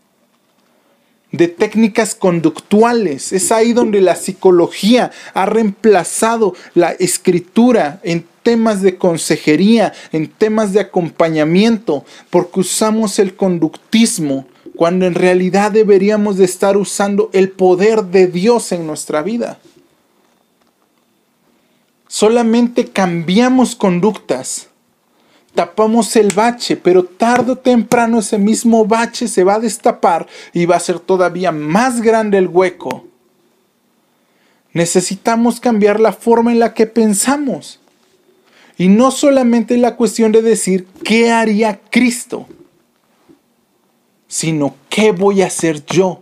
de 1.32 1.48
técnicas 1.48 2.14
conductuales. 2.14 3.34
Es 3.34 3.52
ahí 3.52 3.74
donde 3.74 4.00
la 4.00 4.16
psicología 4.16 5.10
ha 5.34 5.44
reemplazado 5.44 6.54
la 6.72 6.92
escritura 6.92 8.00
en 8.04 8.24
temas 8.42 8.80
de 8.80 8.96
consejería, 8.96 9.92
en 10.12 10.28
temas 10.28 10.72
de 10.72 10.80
acompañamiento, 10.80 12.06
porque 12.30 12.60
usamos 12.60 13.18
el 13.18 13.36
conductismo 13.36 14.46
cuando 14.80 15.04
en 15.04 15.14
realidad 15.14 15.72
deberíamos 15.72 16.38
de 16.38 16.46
estar 16.46 16.78
usando 16.78 17.28
el 17.34 17.50
poder 17.50 18.04
de 18.04 18.28
Dios 18.28 18.72
en 18.72 18.86
nuestra 18.86 19.20
vida. 19.20 19.58
Solamente 22.08 22.86
cambiamos 22.86 23.76
conductas, 23.76 24.68
tapamos 25.54 26.16
el 26.16 26.32
bache, 26.32 26.78
pero 26.78 27.04
tarde 27.04 27.52
o 27.52 27.58
temprano 27.58 28.20
ese 28.20 28.38
mismo 28.38 28.86
bache 28.86 29.28
se 29.28 29.44
va 29.44 29.56
a 29.56 29.60
destapar 29.60 30.26
y 30.54 30.64
va 30.64 30.76
a 30.76 30.80
ser 30.80 30.98
todavía 30.98 31.52
más 31.52 32.00
grande 32.00 32.38
el 32.38 32.48
hueco. 32.48 33.04
Necesitamos 34.72 35.60
cambiar 35.60 36.00
la 36.00 36.14
forma 36.14 36.52
en 36.52 36.58
la 36.58 36.72
que 36.72 36.86
pensamos. 36.86 37.80
Y 38.78 38.88
no 38.88 39.10
solamente 39.10 39.76
la 39.76 39.96
cuestión 39.96 40.32
de 40.32 40.40
decir, 40.40 40.86
¿qué 41.04 41.30
haría 41.30 41.82
Cristo? 41.90 42.46
Sino 44.30 44.76
qué 44.88 45.10
voy 45.10 45.42
a 45.42 45.48
hacer 45.48 45.84
yo 45.84 46.20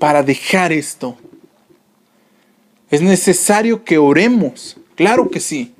para 0.00 0.24
dejar 0.24 0.72
esto. 0.72 1.16
Es 2.90 3.02
necesario 3.02 3.84
que 3.84 3.98
oremos, 3.98 4.76
claro 4.96 5.30
que 5.30 5.38
sí. 5.38 5.74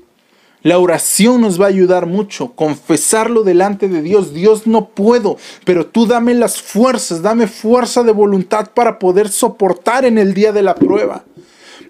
La 0.62 0.78
oración 0.78 1.40
nos 1.40 1.60
va 1.60 1.64
a 1.66 1.70
ayudar 1.70 2.06
mucho, 2.06 2.52
confesarlo 2.52 3.42
delante 3.42 3.88
de 3.88 4.00
Dios. 4.00 4.32
Dios 4.32 4.68
no 4.68 4.90
puedo, 4.90 5.38
pero 5.64 5.86
tú 5.86 6.06
dame 6.06 6.34
las 6.34 6.62
fuerzas, 6.62 7.20
dame 7.20 7.48
fuerza 7.48 8.04
de 8.04 8.12
voluntad 8.12 8.70
para 8.72 9.00
poder 9.00 9.28
soportar 9.28 10.04
en 10.04 10.18
el 10.18 10.34
día 10.34 10.52
de 10.52 10.62
la 10.62 10.76
prueba. 10.76 11.24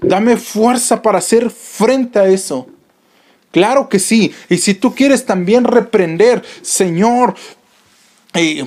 Dame 0.01 0.39
fuerza 0.39 1.03
para 1.03 1.19
hacer 1.19 1.51
frente 1.51 2.19
a 2.19 2.29
eso. 2.29 2.67
Claro 3.51 3.89
que 3.89 3.99
sí. 3.99 4.33
Y 4.49 4.59
si 4.59 4.75
tú 4.75 4.95
quieres 4.95 5.27
también 5.27 5.65
reprender, 5.65 6.43
Señor, 6.63 7.35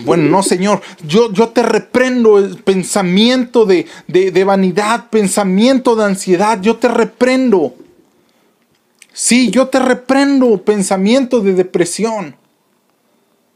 bueno, 0.04 0.24
no, 0.30 0.44
Señor, 0.44 0.82
yo, 1.06 1.32
yo 1.32 1.50
te 1.50 1.64
reprendo 1.64 2.40
el 2.40 2.58
pensamiento 2.58 3.66
de, 3.66 3.86
de, 4.08 4.44
vanidad, 4.44 5.10
pensamiento 5.10 5.96
de 5.96 6.06
ansiedad, 6.06 6.60
yo 6.62 6.78
te 6.78 6.88
reprendo. 6.88 7.76
Sí, 9.14 9.52
yo 9.52 9.68
te 9.68 9.80
reprendo 9.80 10.62
pensamiento 10.64 11.42
de 11.42 11.54
depresión. 11.54 12.36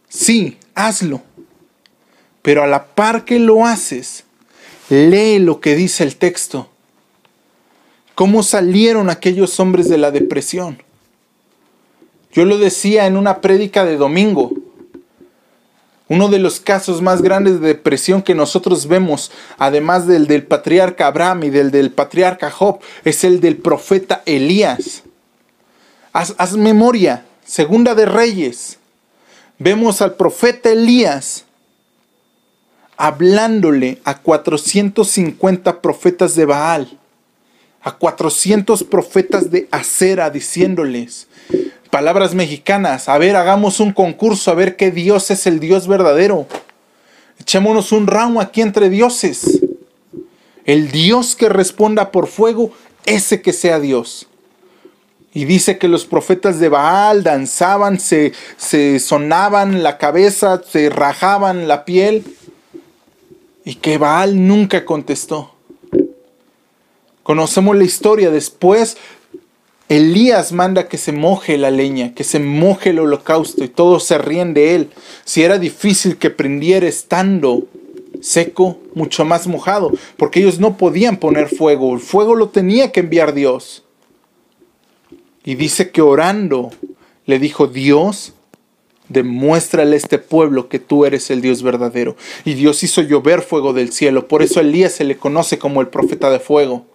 Sí, 0.07 0.57
hazlo. 0.73 1.21
Pero 2.41 2.63
a 2.63 2.67
la 2.67 2.85
par 2.85 3.25
que 3.25 3.39
lo 3.39 3.65
haces, 3.65 4.25
lee 4.89 5.39
lo 5.39 5.59
que 5.59 5.75
dice 5.75 6.03
el 6.03 6.15
texto. 6.17 6.69
¿Cómo 8.13 8.43
salieron 8.43 9.09
aquellos 9.09 9.59
hombres 9.59 9.89
de 9.89 9.97
la 9.97 10.11
depresión? 10.11 10.81
Yo 12.31 12.45
lo 12.45 12.57
decía 12.57 13.07
en 13.07 13.17
una 13.17 13.41
prédica 13.41 13.83
de 13.83 13.97
domingo. 13.97 14.51
Uno 16.07 16.27
de 16.27 16.37
los 16.37 16.59
casos 16.59 17.01
más 17.01 17.21
grandes 17.21 17.59
de 17.59 17.67
depresión 17.69 18.21
que 18.21 18.35
nosotros 18.35 18.87
vemos, 18.87 19.31
además 19.57 20.05
del 20.05 20.27
del 20.27 20.43
patriarca 20.43 21.07
Abraham 21.07 21.45
y 21.45 21.49
del 21.49 21.71
del 21.71 21.91
patriarca 21.91 22.51
Job, 22.51 22.79
es 23.03 23.23
el 23.23 23.41
del 23.41 23.57
profeta 23.57 24.21
Elías. 24.25 25.03
Haz, 26.13 26.35
haz 26.37 26.55
memoria, 26.55 27.25
segunda 27.43 27.95
de 27.95 28.05
Reyes. 28.05 28.77
Vemos 29.57 30.01
al 30.01 30.15
profeta 30.15 30.69
Elías 30.69 31.45
hablándole 32.97 33.99
a 34.03 34.21
450 34.21 35.81
profetas 35.81 36.35
de 36.35 36.45
Baal, 36.45 36.99
a 37.81 37.97
400 37.97 38.83
profetas 38.83 39.51
de 39.51 39.67
Acera, 39.71 40.29
diciéndoles, 40.29 41.27
palabras 41.95 42.35
mexicanas, 42.35 43.07
a 43.07 43.17
ver, 43.17 43.37
hagamos 43.37 43.79
un 43.79 43.93
concurso, 43.93 44.51
a 44.51 44.53
ver 44.53 44.75
qué 44.75 44.91
Dios 44.91 45.31
es 45.31 45.47
el 45.47 45.61
Dios 45.61 45.87
verdadero. 45.87 46.45
Echémonos 47.39 47.93
un 47.93 48.05
ramo 48.05 48.41
aquí 48.41 48.59
entre 48.59 48.89
dioses. 48.89 49.61
El 50.65 50.91
Dios 50.91 51.37
que 51.37 51.47
responda 51.47 52.11
por 52.11 52.27
fuego, 52.27 52.71
ese 53.05 53.41
que 53.41 53.53
sea 53.53 53.79
Dios. 53.79 54.27
Y 55.33 55.45
dice 55.45 55.77
que 55.77 55.87
los 55.87 56.03
profetas 56.03 56.59
de 56.59 56.67
Baal 56.67 57.23
danzaban, 57.23 57.97
se, 57.97 58.33
se 58.57 58.99
sonaban 58.99 59.81
la 59.81 59.97
cabeza, 59.97 60.61
se 60.69 60.89
rajaban 60.89 61.69
la 61.69 61.85
piel. 61.85 62.25
Y 63.63 63.75
que 63.75 63.97
Baal 63.97 64.45
nunca 64.45 64.83
contestó. 64.83 65.55
Conocemos 67.23 67.77
la 67.77 67.85
historia. 67.85 68.31
Después 68.31 68.97
Elías 69.87 70.51
manda 70.51 70.87
que 70.87 70.97
se 70.97 71.11
moje 71.11 71.57
la 71.57 71.69
leña, 71.69 72.13
que 72.15 72.23
se 72.23 72.39
moje 72.39 72.89
el 72.89 72.99
holocausto 72.99 73.63
y 73.63 73.67
todos 73.67 74.03
se 74.03 74.17
ríen 74.17 74.53
de 74.53 74.75
él. 74.75 74.89
Si 75.25 75.43
era 75.43 75.59
difícil 75.59 76.17
que 76.17 76.31
prendiera 76.31 76.87
estando 76.87 77.67
seco, 78.21 78.79
mucho 78.95 79.25
más 79.25 79.45
mojado, 79.45 79.91
porque 80.17 80.39
ellos 80.39 80.59
no 80.59 80.77
podían 80.77 81.17
poner 81.17 81.49
fuego, 81.49 81.93
el 81.93 81.99
fuego 81.99 82.35
lo 82.35 82.49
tenía 82.49 82.91
que 82.91 83.01
enviar 83.01 83.33
Dios. 83.33 83.83
Y 85.43 85.53
dice 85.53 85.91
que 85.91 86.01
orando 86.01 86.71
le 87.27 87.37
dijo, 87.37 87.67
Dios, 87.67 88.33
demuéstrale 89.09 89.95
a 89.95 89.99
este 89.99 90.17
pueblo 90.17 90.69
que 90.69 90.79
tú 90.79 91.05
eres 91.05 91.29
el 91.29 91.41
Dios 91.41 91.61
verdadero. 91.61 92.15
Y 92.43 92.55
Dios 92.55 92.81
hizo 92.83 93.01
llover 93.03 93.43
fuego 93.43 93.73
del 93.73 93.91
cielo, 93.91 94.27
por 94.27 94.41
eso 94.41 94.59
Elías 94.59 94.93
se 94.93 95.03
le 95.03 95.17
conoce 95.17 95.59
como 95.59 95.81
el 95.81 95.87
profeta 95.89 96.31
de 96.31 96.39
fuego. 96.39 96.87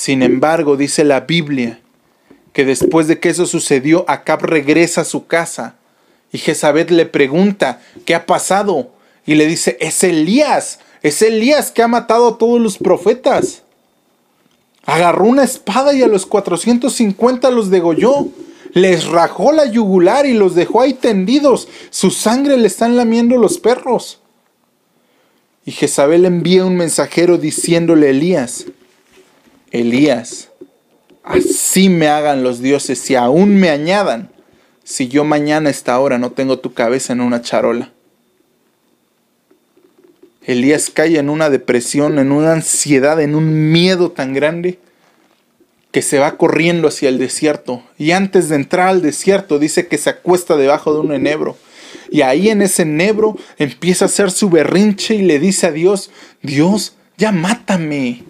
Sin 0.00 0.22
embargo, 0.22 0.78
dice 0.78 1.04
la 1.04 1.20
Biblia 1.20 1.78
que 2.54 2.64
después 2.64 3.06
de 3.06 3.20
que 3.20 3.28
eso 3.28 3.44
sucedió, 3.44 4.06
Acab 4.08 4.46
regresa 4.46 5.02
a 5.02 5.04
su 5.04 5.26
casa 5.26 5.74
y 6.32 6.38
Jezabel 6.38 6.96
le 6.96 7.04
pregunta, 7.04 7.82
¿qué 8.06 8.14
ha 8.14 8.24
pasado? 8.24 8.92
Y 9.26 9.34
le 9.34 9.46
dice, 9.46 9.76
es 9.78 10.02
Elías, 10.02 10.78
es 11.02 11.20
Elías 11.20 11.70
que 11.70 11.82
ha 11.82 11.86
matado 11.86 12.28
a 12.28 12.38
todos 12.38 12.58
los 12.58 12.78
profetas. 12.78 13.62
Agarró 14.86 15.26
una 15.26 15.44
espada 15.44 15.92
y 15.92 16.02
a 16.02 16.06
los 16.08 16.24
450 16.24 17.50
los 17.50 17.68
degolló. 17.68 18.28
Les 18.72 19.06
rajó 19.06 19.52
la 19.52 19.66
yugular 19.66 20.24
y 20.24 20.32
los 20.32 20.54
dejó 20.54 20.80
ahí 20.80 20.94
tendidos. 20.94 21.68
Su 21.90 22.10
sangre 22.10 22.56
le 22.56 22.68
están 22.68 22.96
lamiendo 22.96 23.36
los 23.36 23.58
perros. 23.58 24.22
Y 25.66 25.72
Jezabel 25.72 26.24
envía 26.24 26.64
un 26.64 26.76
mensajero 26.76 27.36
diciéndole 27.36 28.06
a 28.06 28.10
Elías, 28.10 28.64
Elías, 29.70 30.50
así 31.22 31.88
me 31.88 32.08
hagan 32.08 32.42
los 32.42 32.60
dioses 32.60 33.08
y 33.10 33.14
aún 33.14 33.56
me 33.56 33.70
añadan, 33.70 34.30
si 34.84 35.08
yo 35.08 35.24
mañana 35.24 35.68
a 35.68 35.70
esta 35.70 35.98
hora 36.00 36.18
no 36.18 36.32
tengo 36.32 36.58
tu 36.58 36.74
cabeza 36.74 37.12
en 37.12 37.20
una 37.20 37.42
charola. 37.42 37.92
Elías 40.42 40.90
cae 40.90 41.18
en 41.18 41.30
una 41.30 41.50
depresión, 41.50 42.18
en 42.18 42.32
una 42.32 42.52
ansiedad, 42.52 43.20
en 43.20 43.34
un 43.34 43.70
miedo 43.70 44.10
tan 44.10 44.32
grande 44.32 44.78
que 45.92 46.02
se 46.02 46.18
va 46.18 46.36
corriendo 46.36 46.88
hacia 46.88 47.08
el 47.08 47.18
desierto. 47.18 47.82
Y 47.98 48.12
antes 48.12 48.48
de 48.48 48.56
entrar 48.56 48.88
al 48.88 49.02
desierto 49.02 49.58
dice 49.58 49.86
que 49.86 49.98
se 49.98 50.10
acuesta 50.10 50.56
debajo 50.56 50.92
de 50.94 51.00
un 51.00 51.12
enebro. 51.12 51.56
Y 52.10 52.22
ahí 52.22 52.48
en 52.48 52.62
ese 52.62 52.82
enebro 52.82 53.36
empieza 53.58 54.04
a 54.04 54.06
hacer 54.06 54.30
su 54.30 54.50
berrinche 54.50 55.14
y 55.14 55.22
le 55.22 55.38
dice 55.38 55.68
a 55.68 55.72
Dios, 55.72 56.10
Dios, 56.42 56.94
ya 57.16 57.32
mátame. 57.32 58.24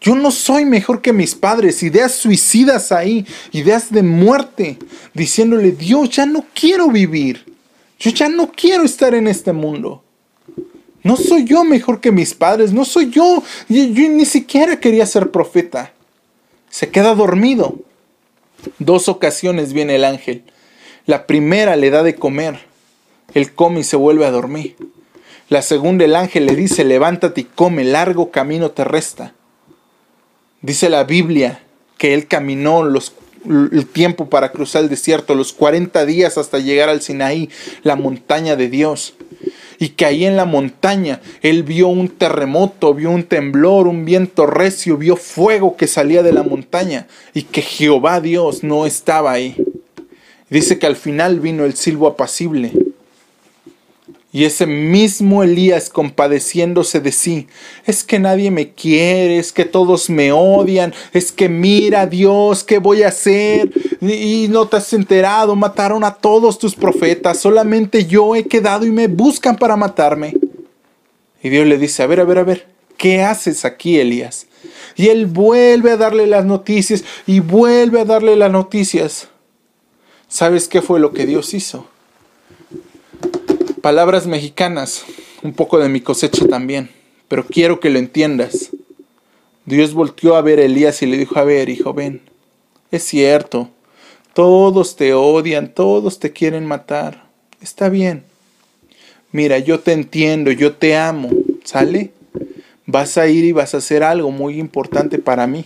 Yo 0.00 0.14
no 0.14 0.30
soy 0.30 0.64
mejor 0.64 1.02
que 1.02 1.12
mis 1.12 1.34
padres, 1.34 1.82
ideas 1.82 2.12
suicidas 2.12 2.90
ahí, 2.90 3.26
ideas 3.52 3.92
de 3.92 4.02
muerte, 4.02 4.78
diciéndole, 5.12 5.72
Dios, 5.72 6.08
ya 6.08 6.24
no 6.24 6.46
quiero 6.54 6.88
vivir. 6.88 7.44
Yo 7.98 8.10
ya 8.10 8.30
no 8.30 8.50
quiero 8.50 8.84
estar 8.84 9.14
en 9.14 9.28
este 9.28 9.52
mundo. 9.52 10.02
No 11.02 11.16
soy 11.16 11.44
yo 11.44 11.64
mejor 11.64 12.00
que 12.00 12.12
mis 12.12 12.32
padres, 12.32 12.72
no 12.72 12.86
soy 12.86 13.10
yo. 13.10 13.42
Yo, 13.68 13.84
ni 14.08 14.24
siquiera 14.24 14.80
quería 14.80 15.04
ser 15.04 15.30
profeta. 15.30 15.92
Se 16.70 16.88
queda 16.88 17.14
dormido. 17.14 17.76
Dos 18.78 19.08
ocasiones 19.08 19.74
viene 19.74 19.96
el 19.96 20.04
ángel. 20.04 20.44
La 21.04 21.26
primera 21.26 21.76
le 21.76 21.90
da 21.90 22.02
de 22.02 22.14
comer. 22.14 22.60
Él 23.34 23.52
come 23.52 23.80
y 23.80 23.84
se 23.84 23.96
vuelve 23.96 24.24
a 24.24 24.30
dormir. 24.30 24.76
La 25.50 25.60
segunda 25.60 26.04
el 26.06 26.16
ángel 26.16 26.46
le 26.46 26.56
dice, 26.56 26.84
levántate 26.84 27.42
y 27.42 27.44
come, 27.44 27.84
largo 27.84 28.30
camino 28.30 28.70
te 28.70 28.84
resta. 28.84 29.34
Dice 30.62 30.88
la 30.88 31.04
Biblia 31.04 31.62
que 31.98 32.14
él 32.14 32.26
caminó 32.26 32.82
los, 32.82 33.12
el 33.46 33.86
tiempo 33.86 34.28
para 34.28 34.52
cruzar 34.52 34.82
el 34.82 34.88
desierto, 34.88 35.34
los 35.34 35.52
40 35.52 36.04
días 36.06 36.38
hasta 36.38 36.58
llegar 36.58 36.88
al 36.88 37.02
Sinaí, 37.02 37.48
la 37.82 37.96
montaña 37.96 38.56
de 38.56 38.68
Dios 38.68 39.14
y 39.78 39.88
que 39.90 40.04
ahí 40.04 40.26
en 40.26 40.36
la 40.36 40.44
montaña 40.44 41.20
él 41.40 41.62
vio 41.62 41.88
un 41.88 42.08
terremoto, 42.08 42.92
vio 42.94 43.10
un 43.10 43.24
temblor, 43.24 43.88
un 43.88 44.04
viento 44.04 44.46
recio, 44.46 44.98
vio 44.98 45.16
fuego 45.16 45.76
que 45.76 45.86
salía 45.86 46.22
de 46.22 46.34
la 46.34 46.42
montaña 46.42 47.06
y 47.32 47.42
que 47.42 47.62
Jehová 47.62 48.20
Dios 48.20 48.62
no 48.62 48.84
estaba 48.84 49.32
ahí. 49.32 49.56
Dice 50.50 50.78
que 50.78 50.86
al 50.86 50.96
final 50.96 51.40
vino 51.40 51.64
el 51.64 51.74
silbo 51.74 52.06
apacible 52.08 52.72
y 54.32 54.44
ese 54.44 54.64
mismo 54.66 55.42
Elías 55.42 55.90
compadeciéndose 55.90 57.00
de 57.00 57.10
sí, 57.10 57.48
es 57.84 58.04
que 58.04 58.20
nadie 58.20 58.52
me 58.52 58.70
quiere, 58.70 59.38
es 59.38 59.52
que 59.52 59.64
todos 59.64 60.08
me 60.08 60.30
odian, 60.30 60.94
es 61.12 61.32
que 61.32 61.48
mira 61.48 62.06
Dios, 62.06 62.62
¿qué 62.62 62.78
voy 62.78 63.02
a 63.02 63.08
hacer? 63.08 63.72
Y, 64.00 64.46
no 64.48 64.68
te 64.68 64.76
has 64.76 64.92
enterado, 64.92 65.56
mataron 65.56 66.04
a 66.04 66.14
todos 66.14 66.58
tus 66.60 66.76
profetas, 66.76 67.38
solamente 67.40 68.06
yo 68.06 68.36
he 68.36 68.44
quedado 68.44 68.86
y 68.86 68.92
me 68.92 69.08
buscan 69.08 69.56
para 69.56 69.76
matarme. 69.76 70.36
Y 71.42 71.48
Dios 71.48 71.66
le 71.66 71.76
dice, 71.76 72.04
a 72.04 72.06
ver, 72.06 72.20
a 72.20 72.24
ver, 72.24 72.38
a 72.38 72.44
ver, 72.44 72.68
¿qué 72.96 73.22
haces 73.22 73.64
aquí, 73.64 73.98
Elías? 73.98 74.46
Y 74.94 75.08
él 75.08 75.26
vuelve 75.26 75.90
a 75.90 75.96
darle 75.96 76.28
las 76.28 76.44
noticias 76.44 77.02
y 77.26 77.40
vuelve 77.40 78.00
a 78.00 78.04
darle 78.04 78.36
las 78.36 78.52
noticias. 78.52 79.28
¿Sabes 80.28 80.68
qué 80.68 80.82
fue 80.82 81.00
lo 81.00 81.12
que 81.12 81.26
Dios 81.26 81.52
hizo? 81.54 81.88
Palabras 83.82 84.26
mexicanas, 84.26 85.06
un 85.42 85.54
poco 85.54 85.78
de 85.78 85.88
mi 85.88 86.02
cosecha 86.02 86.46
también, 86.46 86.90
pero 87.28 87.46
quiero 87.46 87.80
que 87.80 87.88
lo 87.88 87.98
entiendas. 87.98 88.68
Dios 89.64 89.94
volteó 89.94 90.36
a 90.36 90.42
ver 90.42 90.58
a 90.58 90.64
Elías 90.64 91.00
y 91.00 91.06
le 91.06 91.16
dijo, 91.16 91.38
a 91.38 91.44
ver, 91.44 91.70
hijo, 91.70 91.94
ven, 91.94 92.20
es 92.90 93.04
cierto, 93.04 93.70
todos 94.34 94.96
te 94.96 95.14
odian, 95.14 95.72
todos 95.72 96.18
te 96.18 96.30
quieren 96.30 96.66
matar, 96.66 97.24
está 97.62 97.88
bien. 97.88 98.24
Mira, 99.32 99.58
yo 99.58 99.80
te 99.80 99.92
entiendo, 99.92 100.52
yo 100.52 100.74
te 100.74 100.98
amo, 100.98 101.30
¿sale? 101.64 102.10
Vas 102.84 103.16
a 103.16 103.28
ir 103.28 103.46
y 103.46 103.52
vas 103.52 103.72
a 103.72 103.78
hacer 103.78 104.02
algo 104.02 104.30
muy 104.30 104.58
importante 104.58 105.18
para 105.18 105.46
mí. 105.46 105.64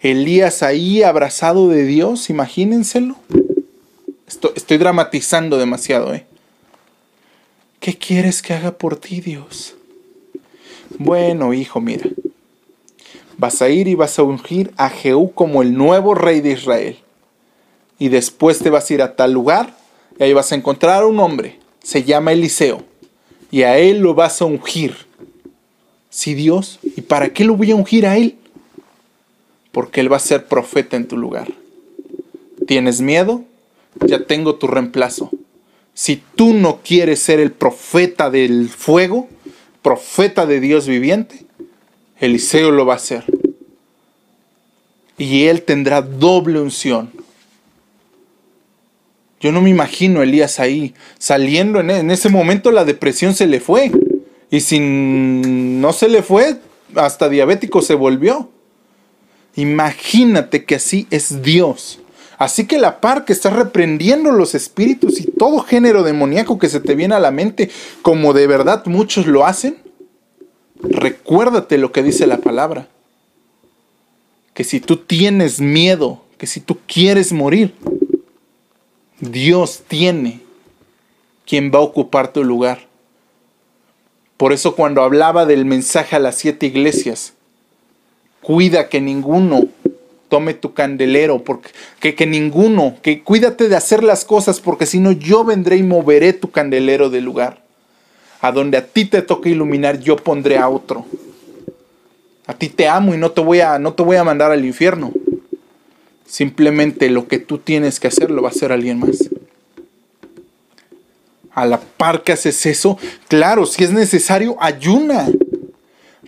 Elías 0.00 0.62
ahí 0.62 1.02
abrazado 1.02 1.70
de 1.70 1.84
Dios, 1.86 2.28
imagínenselo. 2.28 3.16
Estoy, 4.28 4.50
estoy 4.56 4.76
dramatizando 4.76 5.56
demasiado, 5.56 6.12
¿eh? 6.12 6.26
¿Qué 7.86 7.96
quieres 7.96 8.42
que 8.42 8.52
haga 8.52 8.72
por 8.72 8.96
ti, 8.96 9.20
Dios? 9.20 9.76
Bueno, 10.98 11.54
hijo, 11.54 11.80
mira. 11.80 12.10
Vas 13.38 13.62
a 13.62 13.68
ir 13.68 13.86
y 13.86 13.94
vas 13.94 14.18
a 14.18 14.24
ungir 14.24 14.72
a 14.76 14.90
Jehú 14.90 15.32
como 15.32 15.62
el 15.62 15.72
nuevo 15.72 16.12
rey 16.16 16.40
de 16.40 16.50
Israel. 16.50 16.98
Y 18.00 18.08
después 18.08 18.58
te 18.58 18.70
vas 18.70 18.90
a 18.90 18.94
ir 18.94 19.02
a 19.02 19.14
tal 19.14 19.30
lugar 19.30 19.76
y 20.18 20.24
ahí 20.24 20.32
vas 20.32 20.50
a 20.50 20.56
encontrar 20.56 21.04
a 21.04 21.06
un 21.06 21.20
hombre. 21.20 21.60
Se 21.80 22.02
llama 22.02 22.32
Eliseo. 22.32 22.82
Y 23.52 23.62
a 23.62 23.78
él 23.78 24.00
lo 24.00 24.14
vas 24.14 24.42
a 24.42 24.46
ungir. 24.46 25.06
Sí, 26.10 26.34
Dios. 26.34 26.80
¿Y 26.82 27.02
para 27.02 27.28
qué 27.28 27.44
lo 27.44 27.54
voy 27.54 27.70
a 27.70 27.76
ungir 27.76 28.04
a 28.04 28.16
él? 28.16 28.34
Porque 29.70 30.00
él 30.00 30.12
va 30.12 30.16
a 30.16 30.18
ser 30.18 30.46
profeta 30.46 30.96
en 30.96 31.06
tu 31.06 31.16
lugar. 31.16 31.52
¿Tienes 32.66 33.00
miedo? 33.00 33.44
Ya 34.04 34.24
tengo 34.24 34.56
tu 34.56 34.66
reemplazo. 34.66 35.30
Si 35.96 36.22
tú 36.34 36.52
no 36.52 36.82
quieres 36.84 37.20
ser 37.20 37.40
el 37.40 37.52
profeta 37.52 38.28
del 38.28 38.68
fuego, 38.68 39.30
profeta 39.80 40.44
de 40.44 40.60
Dios 40.60 40.86
viviente, 40.86 41.46
Eliseo 42.20 42.70
lo 42.70 42.84
va 42.84 42.92
a 42.92 42.96
hacer. 42.96 43.24
Y 45.16 45.44
él 45.44 45.62
tendrá 45.62 46.02
doble 46.02 46.60
unción. 46.60 47.10
Yo 49.40 49.52
no 49.52 49.62
me 49.62 49.70
imagino 49.70 50.20
a 50.20 50.24
Elías 50.24 50.60
ahí 50.60 50.92
saliendo 51.18 51.80
en, 51.80 51.88
en 51.88 52.10
ese 52.10 52.28
momento 52.28 52.70
la 52.72 52.84
depresión 52.84 53.32
se 53.34 53.46
le 53.46 53.60
fue. 53.60 53.90
Y 54.50 54.60
si 54.60 54.78
no 54.78 55.94
se 55.94 56.10
le 56.10 56.22
fue, 56.22 56.60
hasta 56.94 57.30
diabético 57.30 57.80
se 57.80 57.94
volvió. 57.94 58.50
Imagínate 59.54 60.66
que 60.66 60.74
así 60.74 61.06
es 61.10 61.40
Dios 61.40 62.00
Así 62.38 62.66
que 62.66 62.78
la 62.78 63.00
par 63.00 63.24
que 63.24 63.32
estás 63.32 63.54
reprendiendo 63.54 64.30
los 64.30 64.54
espíritus 64.54 65.20
y 65.20 65.24
todo 65.24 65.60
género 65.60 66.02
demoníaco 66.02 66.58
que 66.58 66.68
se 66.68 66.80
te 66.80 66.94
viene 66.94 67.14
a 67.14 67.20
la 67.20 67.30
mente, 67.30 67.70
como 68.02 68.34
de 68.34 68.46
verdad 68.46 68.84
muchos 68.86 69.26
lo 69.26 69.46
hacen, 69.46 69.76
recuérdate 70.80 71.78
lo 71.78 71.92
que 71.92 72.02
dice 72.02 72.26
la 72.26 72.38
palabra. 72.38 72.88
Que 74.52 74.64
si 74.64 74.80
tú 74.80 74.98
tienes 74.98 75.60
miedo, 75.60 76.22
que 76.36 76.46
si 76.46 76.60
tú 76.60 76.78
quieres 76.86 77.32
morir, 77.32 77.74
Dios 79.20 79.82
tiene 79.88 80.42
quien 81.46 81.70
va 81.72 81.78
a 81.78 81.82
ocupar 81.82 82.32
tu 82.32 82.44
lugar. 82.44 82.86
Por 84.36 84.52
eso 84.52 84.76
cuando 84.76 85.02
hablaba 85.02 85.46
del 85.46 85.64
mensaje 85.64 86.16
a 86.16 86.18
las 86.18 86.36
siete 86.36 86.66
iglesias, 86.66 87.32
cuida 88.42 88.90
que 88.90 89.00
ninguno 89.00 89.66
tome 90.28 90.54
tu 90.54 90.74
candelero, 90.74 91.42
porque 91.42 91.70
que, 92.00 92.26
ninguno, 92.26 92.96
que 93.02 93.22
cuídate 93.22 93.68
de 93.68 93.76
hacer 93.76 94.02
las 94.02 94.24
cosas, 94.24 94.60
porque 94.60 94.86
si 94.86 95.00
no 95.00 95.12
yo 95.12 95.44
vendré 95.44 95.76
y 95.76 95.82
moveré 95.82 96.32
tu 96.32 96.50
candelero 96.50 97.10
del 97.10 97.24
lugar. 97.24 97.62
A 98.40 98.52
donde 98.52 98.78
a 98.78 98.86
ti 98.86 99.06
te 99.06 99.22
toque 99.22 99.50
iluminar, 99.50 100.00
yo 100.00 100.16
pondré 100.16 100.58
a 100.58 100.68
otro. 100.68 101.06
A 102.46 102.54
ti 102.54 102.68
te 102.68 102.86
amo 102.86 103.14
y 103.14 103.18
no 103.18 103.30
te 103.30 103.40
voy 103.40 103.60
a, 103.60 103.78
no 103.78 103.94
te 103.94 104.02
voy 104.02 104.16
a 104.16 104.24
mandar 104.24 104.52
al 104.52 104.64
infierno. 104.64 105.12
Simplemente 106.26 107.08
lo 107.08 107.28
que 107.28 107.38
tú 107.38 107.58
tienes 107.58 107.98
que 107.98 108.08
hacer 108.08 108.30
lo 108.30 108.42
va 108.42 108.48
a 108.48 108.52
hacer 108.52 108.72
alguien 108.72 108.98
más. 108.98 109.30
A 111.52 111.64
la 111.64 111.80
par 111.80 112.22
que 112.22 112.32
haces 112.32 112.66
eso, 112.66 112.98
claro, 113.28 113.64
si 113.64 113.82
es 113.84 113.90
necesario, 113.90 114.56
ayuna. 114.60 115.28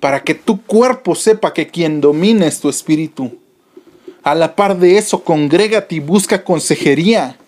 Para 0.01 0.23
que 0.23 0.35
tu 0.35 0.63
cuerpo 0.63 1.15
sepa 1.15 1.53
que 1.53 1.67
quien 1.67 2.01
domina 2.01 2.47
es 2.47 2.61
tu 2.61 2.69
espíritu. 2.69 3.37
A 4.29 4.35
la 4.35 4.55
par 4.55 4.79
de 4.79 4.99
eso, 4.99 5.25
congrégate 5.25 5.95
y 5.95 6.01
busca 6.01 6.45
consejería. 6.45 7.39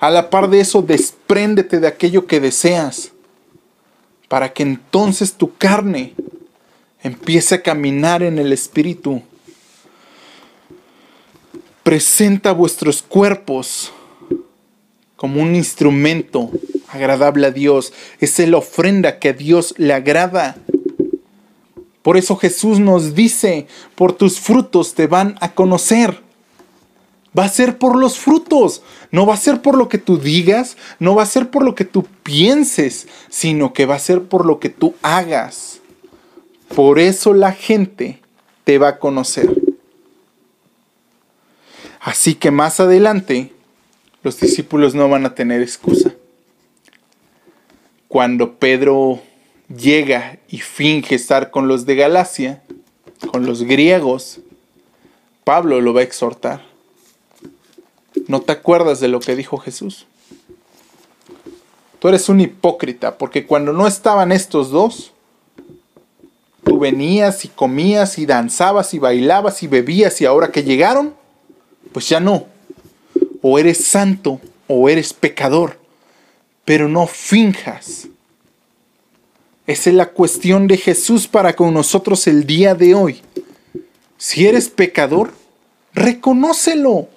A 0.00 0.10
la 0.10 0.28
par 0.28 0.50
de 0.50 0.58
eso, 0.58 0.82
despréndete 0.82 1.78
de 1.78 1.86
aquello 1.86 2.26
que 2.26 2.40
deseas. 2.40 3.12
Para 4.26 4.52
que 4.52 4.64
entonces 4.64 5.34
tu 5.34 5.54
carne 5.54 6.14
empiece 7.00 7.54
a 7.54 7.62
caminar 7.62 8.24
en 8.24 8.40
el 8.40 8.52
espíritu. 8.52 9.22
Presenta 11.84 12.50
vuestros 12.50 13.02
cuerpos 13.02 13.92
como 15.14 15.40
un 15.40 15.54
instrumento 15.54 16.50
agradable 16.88 17.46
a 17.46 17.52
Dios. 17.52 17.92
Es 18.18 18.36
la 18.40 18.56
ofrenda 18.56 19.20
que 19.20 19.28
a 19.28 19.32
Dios 19.32 19.74
le 19.76 19.94
agrada. 19.94 20.56
Por 22.06 22.16
eso 22.16 22.36
Jesús 22.36 22.78
nos 22.78 23.16
dice, 23.16 23.66
por 23.96 24.12
tus 24.12 24.38
frutos 24.38 24.94
te 24.94 25.08
van 25.08 25.36
a 25.40 25.54
conocer. 25.54 26.22
Va 27.36 27.46
a 27.46 27.48
ser 27.48 27.78
por 27.78 27.96
los 27.96 28.16
frutos, 28.16 28.84
no 29.10 29.26
va 29.26 29.34
a 29.34 29.38
ser 29.38 29.60
por 29.60 29.76
lo 29.76 29.88
que 29.88 29.98
tú 29.98 30.16
digas, 30.16 30.76
no 31.00 31.16
va 31.16 31.24
a 31.24 31.26
ser 31.26 31.50
por 31.50 31.64
lo 31.64 31.74
que 31.74 31.84
tú 31.84 32.06
pienses, 32.22 33.08
sino 33.28 33.72
que 33.72 33.86
va 33.86 33.96
a 33.96 33.98
ser 33.98 34.22
por 34.22 34.46
lo 34.46 34.60
que 34.60 34.68
tú 34.68 34.94
hagas. 35.02 35.80
Por 36.76 37.00
eso 37.00 37.34
la 37.34 37.50
gente 37.50 38.20
te 38.62 38.78
va 38.78 38.86
a 38.86 38.98
conocer. 39.00 39.52
Así 41.98 42.36
que 42.36 42.52
más 42.52 42.78
adelante 42.78 43.52
los 44.22 44.38
discípulos 44.38 44.94
no 44.94 45.08
van 45.08 45.26
a 45.26 45.34
tener 45.34 45.60
excusa 45.60 46.14
cuando 48.06 48.60
Pedro 48.60 49.20
llega 49.68 50.38
y 50.48 50.58
finge 50.58 51.14
estar 51.14 51.50
con 51.50 51.68
los 51.68 51.86
de 51.86 51.96
Galacia, 51.96 52.62
con 53.30 53.46
los 53.46 53.62
griegos, 53.62 54.40
Pablo 55.44 55.80
lo 55.80 55.94
va 55.94 56.00
a 56.00 56.04
exhortar. 56.04 56.64
¿No 58.28 58.40
te 58.40 58.52
acuerdas 58.52 59.00
de 59.00 59.08
lo 59.08 59.20
que 59.20 59.36
dijo 59.36 59.58
Jesús? 59.58 60.06
Tú 61.98 62.08
eres 62.08 62.28
un 62.28 62.40
hipócrita, 62.40 63.16
porque 63.18 63.46
cuando 63.46 63.72
no 63.72 63.86
estaban 63.86 64.32
estos 64.32 64.70
dos, 64.70 65.12
tú 66.64 66.78
venías 66.78 67.44
y 67.44 67.48
comías 67.48 68.18
y 68.18 68.26
danzabas 68.26 68.92
y 68.94 68.98
bailabas 68.98 69.62
y 69.62 69.66
bebías 69.66 70.20
y 70.20 70.26
ahora 70.26 70.52
que 70.52 70.64
llegaron, 70.64 71.14
pues 71.92 72.08
ya 72.08 72.20
no. 72.20 72.46
O 73.42 73.58
eres 73.58 73.84
santo 73.84 74.40
o 74.66 74.88
eres 74.88 75.12
pecador 75.12 75.78
pero 76.66 76.88
no 76.88 77.06
finjas. 77.06 78.08
Esa 79.66 79.90
es 79.90 79.96
la 79.96 80.10
cuestión 80.10 80.66
de 80.68 80.76
Jesús 80.76 81.26
para 81.26 81.56
con 81.56 81.74
nosotros 81.74 82.26
el 82.26 82.46
día 82.46 82.74
de 82.74 82.94
hoy. 82.94 83.22
Si 84.16 84.46
eres 84.46 84.68
pecador, 84.68 85.32
reconócelo. 85.92 87.08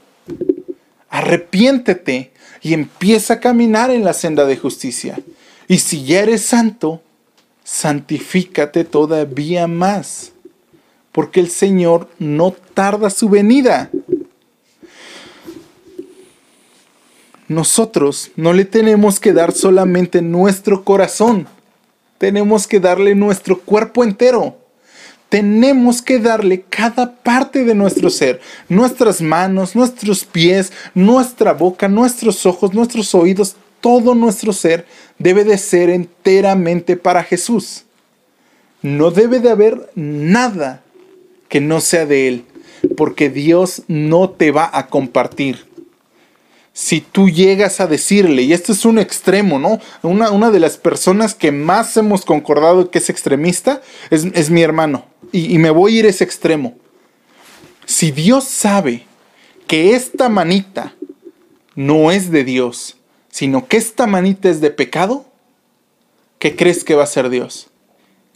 Arrepiéntete 1.09 2.31
y 2.61 2.73
empieza 2.73 3.35
a 3.35 3.39
caminar 3.39 3.91
en 3.91 4.03
la 4.03 4.13
senda 4.13 4.45
de 4.45 4.57
justicia. 4.57 5.19
Y 5.67 5.79
si 5.79 6.03
ya 6.05 6.21
eres 6.21 6.43
santo, 6.43 7.01
santifícate 7.63 8.83
todavía 8.83 9.67
más, 9.67 10.31
porque 11.11 11.39
el 11.39 11.49
Señor 11.49 12.09
no 12.17 12.51
tarda 12.73 13.09
su 13.09 13.29
venida. 13.29 13.91
nosotros 17.49 18.31
no 18.35 18.53
le 18.53 18.63
tenemos 18.63 19.19
que 19.19 19.33
dar 19.33 19.51
solamente 19.51 20.21
nuestro 20.21 20.85
corazón, 20.85 21.47
tenemos 22.19 22.67
que 22.67 22.79
darle 22.79 23.15
nuestro 23.15 23.59
cuerpo 23.59 24.03
entero. 24.03 24.57
Tenemos 25.29 26.01
que 26.01 26.19
darle 26.19 26.65
cada 26.69 27.15
parte 27.15 27.63
de 27.63 27.75
nuestro 27.75 28.09
ser, 28.09 28.41
nuestras 28.67 29.21
manos, 29.21 29.75
nuestros 29.75 30.25
pies, 30.25 30.71
nuestra 30.93 31.53
boca, 31.53 31.87
nuestros 31.87 32.45
ojos, 32.45 32.73
nuestros 32.73 33.13
oídos, 33.15 33.55
todo 33.79 34.15
nuestro 34.15 34.53
ser 34.53 34.85
debe 35.17 35.43
de 35.43 35.57
ser 35.57 35.89
enteramente 35.89 36.97
para 36.97 37.23
Jesús. 37.23 37.85
No 38.81 39.11
debe 39.11 39.39
de 39.39 39.51
haber 39.51 39.91
nada 39.95 40.81
que 41.47 41.61
no 41.61 41.79
sea 41.79 42.05
de 42.05 42.27
Él, 42.27 42.45
porque 42.97 43.29
Dios 43.29 43.83
no 43.87 44.31
te 44.31 44.51
va 44.51 44.69
a 44.73 44.87
compartir 44.87 45.68
si 46.79 47.01
tú 47.01 47.27
llegas 47.27 47.81
a 47.81 47.87
decirle, 47.87 48.43
y 48.43 48.53
esto 48.53 48.71
es 48.71 48.85
un 48.85 48.99
extremo, 48.99 49.59
¿no? 49.59 49.81
Una, 50.01 50.49
de 50.49 50.61
las 50.61 50.77
personas 50.77 51.35
que 51.35 51.51
más 51.51 51.97
hemos 51.97 52.23
concordado 52.23 52.89
que 52.89 52.99
es 52.99 53.09
extremista 53.09 53.81
es, 54.09 54.49
mi 54.49 54.61
hermano, 54.61 55.03
y, 55.33 55.53
y 55.53 55.57
me 55.57 55.71
voy 55.71 55.97
a 55.97 55.99
ir 55.99 56.05
a 56.05 56.09
ese 56.09 56.23
extremo. 56.23 56.77
Si 57.85 58.11
Dios 58.11 58.45
sabe 58.45 59.05
que 59.67 59.93
esta 59.93 60.29
manita 60.29 60.95
no 61.75 62.11
es 62.11 62.31
de 62.31 62.45
Dios, 62.45 62.95
sino 63.29 63.67
que 63.67 63.75
esta 63.75 64.07
manita 64.07 64.47
es 64.47 64.61
de 64.61 64.71
pecado, 64.71 65.25
¿qué 66.39 66.55
crees 66.55 66.85
que 66.85 66.95
va 66.95 67.01
a 67.01 67.03
hacer 67.03 67.29
Dios? 67.29 67.67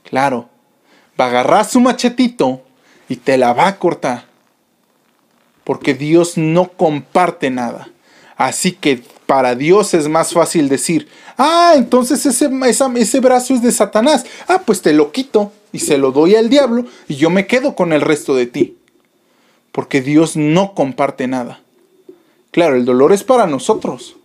Claro, 0.03 0.49
va 1.17 1.25
a 1.25 1.29
agarrar 1.29 1.63
su 1.63 1.79
machetito 1.79 2.61
y 3.07 3.15
te 3.15 3.37
la 3.37 3.53
va 3.53 3.67
a 3.67 3.79
cortar. 3.79 4.25
Porque 5.63 5.93
Dios 5.93 6.37
no 6.37 6.67
comparte 6.73 7.49
nada. 7.49 7.87
Así 8.35 8.71
que 8.71 9.01
para 9.25 9.55
Dios 9.55 9.93
es 9.93 10.07
más 10.07 10.33
fácil 10.33 10.69
decir, 10.69 11.07
ah, 11.37 11.73
entonces 11.75 12.25
ese, 12.25 12.49
ese 12.95 13.19
brazo 13.19 13.53
es 13.53 13.61
de 13.61 13.71
Satanás. 13.71 14.25
Ah, 14.47 14.61
pues 14.65 14.81
te 14.81 14.93
lo 14.93 15.11
quito 15.11 15.51
y 15.71 15.79
se 15.79 15.97
lo 15.97 16.11
doy 16.11 16.35
al 16.35 16.49
diablo 16.49 16.85
y 17.07 17.15
yo 17.15 17.29
me 17.29 17.47
quedo 17.47 17.75
con 17.75 17.93
el 17.93 18.01
resto 18.01 18.35
de 18.35 18.47
ti. 18.47 18.77
Porque 19.71 20.01
Dios 20.01 20.35
no 20.35 20.75
comparte 20.75 21.27
nada. 21.27 21.61
Claro, 22.51 22.75
el 22.75 22.85
dolor 22.85 23.11
es 23.11 23.23
para 23.23 23.47
nosotros. 23.47 24.15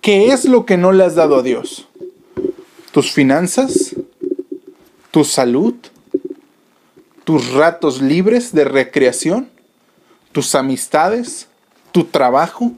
¿Qué 0.00 0.28
es 0.28 0.46
lo 0.46 0.64
que 0.64 0.76
no 0.76 0.92
le 0.92 1.04
has 1.04 1.14
dado 1.14 1.36
a 1.36 1.42
Dios? 1.42 1.86
¿Tus 2.92 3.12
finanzas? 3.12 3.94
¿Tu 5.10 5.24
salud? 5.24 5.74
¿Tus 7.24 7.52
ratos 7.52 8.00
libres 8.00 8.54
de 8.54 8.64
recreación? 8.64 9.50
¿Tus 10.32 10.54
amistades? 10.54 11.48
¿Tu 11.92 12.04
trabajo? 12.04 12.72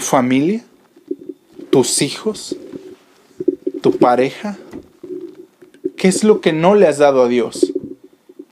Familia, 0.00 0.64
tus 1.70 2.02
hijos, 2.02 2.56
tu 3.82 3.96
pareja. 3.96 4.58
¿Qué 5.96 6.08
es 6.08 6.24
lo 6.24 6.40
que 6.40 6.52
no 6.52 6.74
le 6.74 6.86
has 6.86 6.98
dado 6.98 7.22
a 7.22 7.28
Dios? 7.28 7.72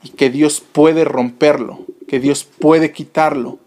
Y 0.03 0.11
que 0.11 0.31
Dios 0.31 0.61
puede 0.61 1.05
romperlo, 1.05 1.85
que 2.09 2.21
Dios 2.21 2.45
puede 2.45 2.93
quitarlo 2.93 3.59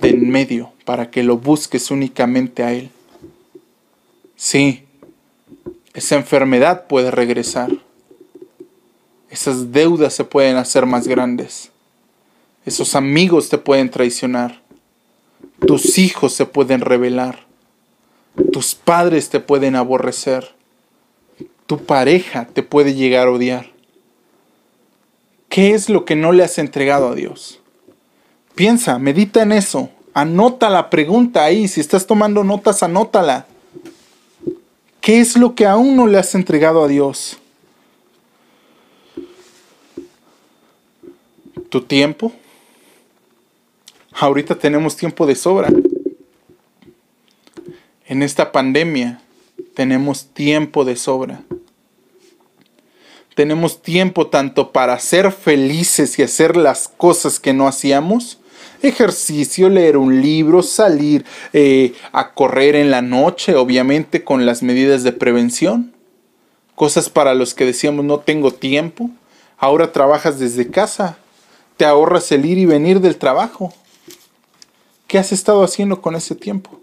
de 0.00 0.10
en 0.10 0.30
medio 0.30 0.72
para 0.84 1.10
que 1.10 1.22
lo 1.22 1.38
busques 1.38 1.90
únicamente 1.90 2.62
a 2.62 2.72
Él. 2.72 2.90
Sí, 4.36 4.84
esa 5.94 6.16
enfermedad 6.16 6.86
puede 6.86 7.10
regresar. 7.10 7.70
Esas 9.30 9.72
deudas 9.72 10.14
se 10.14 10.24
pueden 10.24 10.56
hacer 10.56 10.86
más 10.86 11.06
grandes. 11.06 11.70
Esos 12.64 12.94
amigos 12.94 13.48
te 13.48 13.58
pueden 13.58 13.90
traicionar. 13.90 14.61
Tus 15.66 15.98
hijos 15.98 16.32
se 16.32 16.46
pueden 16.46 16.80
rebelar. 16.80 17.46
Tus 18.52 18.74
padres 18.74 19.28
te 19.28 19.40
pueden 19.40 19.76
aborrecer. 19.76 20.54
Tu 21.66 21.78
pareja 21.78 22.48
te 22.52 22.62
puede 22.62 22.94
llegar 22.94 23.28
a 23.28 23.32
odiar. 23.32 23.70
¿Qué 25.48 25.72
es 25.72 25.88
lo 25.88 26.04
que 26.04 26.16
no 26.16 26.32
le 26.32 26.44
has 26.44 26.58
entregado 26.58 27.08
a 27.08 27.14
Dios? 27.14 27.60
Piensa, 28.54 28.98
medita 28.98 29.42
en 29.42 29.52
eso. 29.52 29.90
Anota 30.14 30.70
la 30.70 30.90
pregunta 30.90 31.44
ahí. 31.44 31.68
Si 31.68 31.80
estás 31.80 32.06
tomando 32.06 32.42
notas, 32.44 32.82
anótala. 32.82 33.46
¿Qué 35.00 35.20
es 35.20 35.36
lo 35.36 35.54
que 35.54 35.66
aún 35.66 35.96
no 35.96 36.06
le 36.06 36.18
has 36.18 36.34
entregado 36.34 36.82
a 36.82 36.88
Dios? 36.88 37.38
¿Tu 41.68 41.80
tiempo? 41.82 42.32
Ahorita 44.14 44.54
tenemos 44.54 44.96
tiempo 44.96 45.26
de 45.26 45.34
sobra. 45.34 45.70
En 48.06 48.22
esta 48.22 48.52
pandemia 48.52 49.22
tenemos 49.74 50.26
tiempo 50.26 50.84
de 50.84 50.96
sobra. 50.96 51.42
Tenemos 53.34 53.80
tiempo 53.80 54.26
tanto 54.26 54.72
para 54.72 54.98
ser 54.98 55.32
felices 55.32 56.18
y 56.18 56.22
hacer 56.22 56.56
las 56.56 56.88
cosas 56.88 57.40
que 57.40 57.54
no 57.54 57.66
hacíamos, 57.66 58.38
ejercicio, 58.82 59.70
leer 59.70 59.96
un 59.96 60.20
libro, 60.20 60.62
salir 60.62 61.24
eh, 61.54 61.94
a 62.12 62.34
correr 62.34 62.76
en 62.76 62.90
la 62.90 63.00
noche, 63.00 63.54
obviamente 63.54 64.22
con 64.22 64.44
las 64.44 64.62
medidas 64.62 65.02
de 65.02 65.12
prevención. 65.12 65.94
Cosas 66.74 67.08
para 67.08 67.34
los 67.34 67.54
que 67.54 67.64
decíamos 67.64 68.04
no 68.04 68.20
tengo 68.20 68.52
tiempo. 68.52 69.10
Ahora 69.56 69.92
trabajas 69.92 70.38
desde 70.38 70.68
casa. 70.70 71.16
Te 71.78 71.86
ahorras 71.86 72.30
el 72.32 72.44
ir 72.44 72.58
y 72.58 72.66
venir 72.66 73.00
del 73.00 73.16
trabajo. 73.16 73.72
¿Qué 75.12 75.18
has 75.18 75.30
estado 75.30 75.62
haciendo 75.62 76.00
con 76.00 76.16
ese 76.16 76.34
tiempo? 76.34 76.80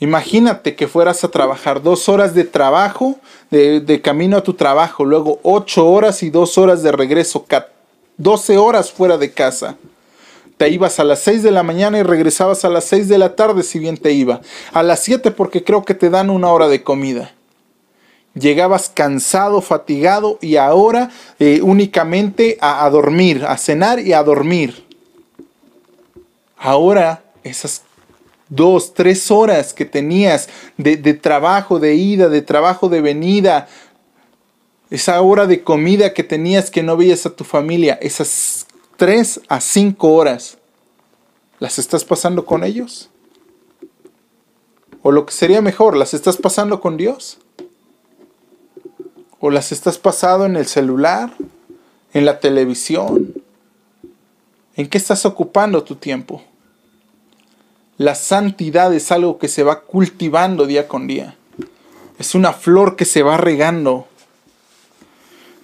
Imagínate 0.00 0.76
que 0.76 0.86
fueras 0.86 1.24
a 1.24 1.30
trabajar 1.30 1.82
dos 1.82 2.10
horas 2.10 2.34
de 2.34 2.44
trabajo, 2.44 3.18
de, 3.50 4.02
camino 4.04 4.36
a 4.36 4.42
tu 4.42 4.52
trabajo, 4.52 5.02
luego 5.02 5.40
ocho 5.42 5.88
horas 5.88 6.22
y 6.22 6.28
dos 6.28 6.58
horas 6.58 6.82
de 6.82 6.92
regreso, 6.92 7.46
doce 8.18 8.58
horas 8.58 8.92
fuera 8.92 9.16
de 9.16 9.32
casa. 9.32 9.78
Te 10.58 10.68
ibas 10.68 11.00
a 11.00 11.04
las 11.04 11.20
seis 11.20 11.42
de 11.42 11.52
la 11.52 11.62
mañana 11.62 11.96
y 11.96 12.02
regresabas 12.02 12.66
a 12.66 12.68
las 12.68 12.84
seis 12.84 13.08
de 13.08 13.16
la 13.16 13.34
tarde 13.34 13.62
si 13.62 13.78
bien 13.78 13.96
te 13.96 14.12
iba. 14.12 14.42
A 14.74 14.82
las 14.82 15.00
siete 15.00 15.30
porque 15.30 15.64
creo 15.64 15.86
que 15.86 15.94
te 15.94 16.10
dan 16.10 16.28
una 16.28 16.52
hora 16.52 16.68
de 16.68 16.82
comida. 16.82 17.32
Llegabas 18.34 18.90
cansado, 18.90 19.62
fatigado 19.62 20.38
y 20.42 20.56
ahora 20.56 21.08
eh, 21.38 21.60
únicamente 21.62 22.58
a 22.60 22.86
dormir, 22.90 23.46
a 23.48 23.56
cenar 23.56 24.00
y 24.00 24.12
a 24.12 24.22
dormir. 24.22 24.85
Ahora 26.56 27.22
esas 27.42 27.82
dos, 28.48 28.94
tres 28.94 29.30
horas 29.30 29.74
que 29.74 29.84
tenías 29.84 30.48
de, 30.76 30.96
trabajo 31.14 31.78
de 31.78 31.94
ida, 31.94 32.28
de 32.28 32.42
trabajo 32.42 32.88
de 32.88 33.00
venida, 33.00 33.68
esa 34.90 35.20
hora 35.20 35.46
de 35.46 35.62
comida 35.62 36.14
que 36.14 36.22
tenías 36.22 36.70
que 36.70 36.82
no 36.82 36.96
veías 36.96 37.26
a 37.26 37.34
tu 37.34 37.44
familia, 37.44 37.98
esas 38.00 38.66
tres 38.96 39.40
a 39.48 39.60
cinco 39.60 40.14
horas, 40.14 40.58
¿las 41.58 41.78
estás 41.78 42.04
pasando 42.04 42.46
con 42.46 42.62
ellos? 42.62 43.10
O 45.02 45.12
lo 45.12 45.26
que 45.26 45.32
sería 45.32 45.60
mejor, 45.60 45.96
¿las 45.96 46.14
estás 46.14 46.36
pasando 46.36 46.80
con 46.80 46.96
Dios? 46.96 47.38
¿O 49.38 49.50
las 49.50 49.72
estás 49.72 49.98
pasando 49.98 50.46
en 50.46 50.56
el 50.56 50.66
celular? 50.66 51.32
¿En 52.12 52.24
la 52.24 52.40
televisión? 52.40 53.34
¿En 54.76 54.88
qué 54.88 54.98
estás 54.98 55.24
ocupando 55.24 55.82
tu 55.84 55.96
tiempo? 55.96 56.42
La 57.96 58.14
santidad 58.14 58.92
es 58.92 59.10
algo 59.10 59.38
que 59.38 59.48
se 59.48 59.62
va 59.62 59.80
cultivando 59.80 60.66
día 60.66 60.86
con 60.86 61.06
día. 61.06 61.34
Es 62.18 62.34
una 62.34 62.52
flor 62.52 62.94
que 62.94 63.06
se 63.06 63.22
va 63.22 63.38
regando. 63.38 64.06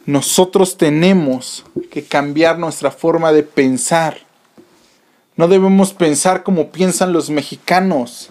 Nosotros 0.06 0.78
tenemos 0.78 1.66
que 1.90 2.02
cambiar 2.04 2.58
nuestra 2.58 2.90
forma 2.90 3.32
de 3.32 3.42
pensar. 3.42 4.16
No 5.36 5.46
debemos 5.46 5.92
pensar 5.92 6.42
como 6.42 6.70
piensan 6.70 7.12
los 7.12 7.28
mexicanos. 7.28 8.30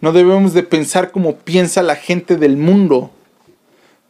No 0.00 0.12
debemos 0.12 0.52
de 0.52 0.62
pensar 0.62 1.10
como 1.10 1.34
piensa 1.38 1.82
la 1.82 1.96
gente 1.96 2.36
del 2.36 2.56
mundo. 2.56 3.10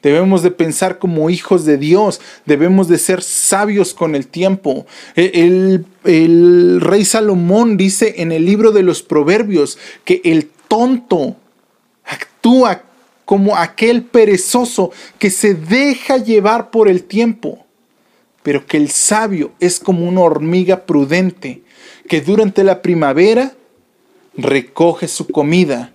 Debemos 0.07 0.45
de 0.45 0.53
pensar 0.53 1.01
como 1.01 1.31
hijos 1.31 1.65
de 1.65 1.79
Dios, 1.79 2.21
debemos 2.45 2.87
de 2.87 2.97
ser 2.97 3.25
sabios 3.25 3.93
con 3.93 4.15
el 4.15 4.29
tiempo. 4.29 4.87
E, 5.17 5.33
el, 5.35 5.85
el, 6.05 6.81
rey 6.81 7.05
Salomón 7.05 7.77
dice 7.77 8.15
en 8.19 8.31
el 8.31 8.47
libro 8.47 8.71
de 8.71 8.85
los 8.85 9.03
proverbios 9.03 9.79
que 10.05 10.21
el 10.23 10.49
tonto 10.69 11.35
actúa 12.05 12.85
como 13.25 13.57
aquel 13.57 14.05
perezoso 14.05 14.93
que 15.19 15.29
se 15.29 15.55
deja 15.55 16.19
llevar 16.19 16.71
por 16.71 16.87
el 16.87 17.03
tiempo, 17.03 17.67
pero 18.45 18.65
que 18.65 18.77
el 18.77 18.91
sabio 18.91 19.55
es 19.59 19.81
como 19.81 20.07
una 20.07 20.21
hormiga 20.21 20.87
prudente 20.87 21.63
que 22.09 22.21
durante 22.21 22.63
la 22.63 22.81
primavera 22.81 23.55
recoge 24.37 25.09
su 25.09 25.27
comida 25.27 25.93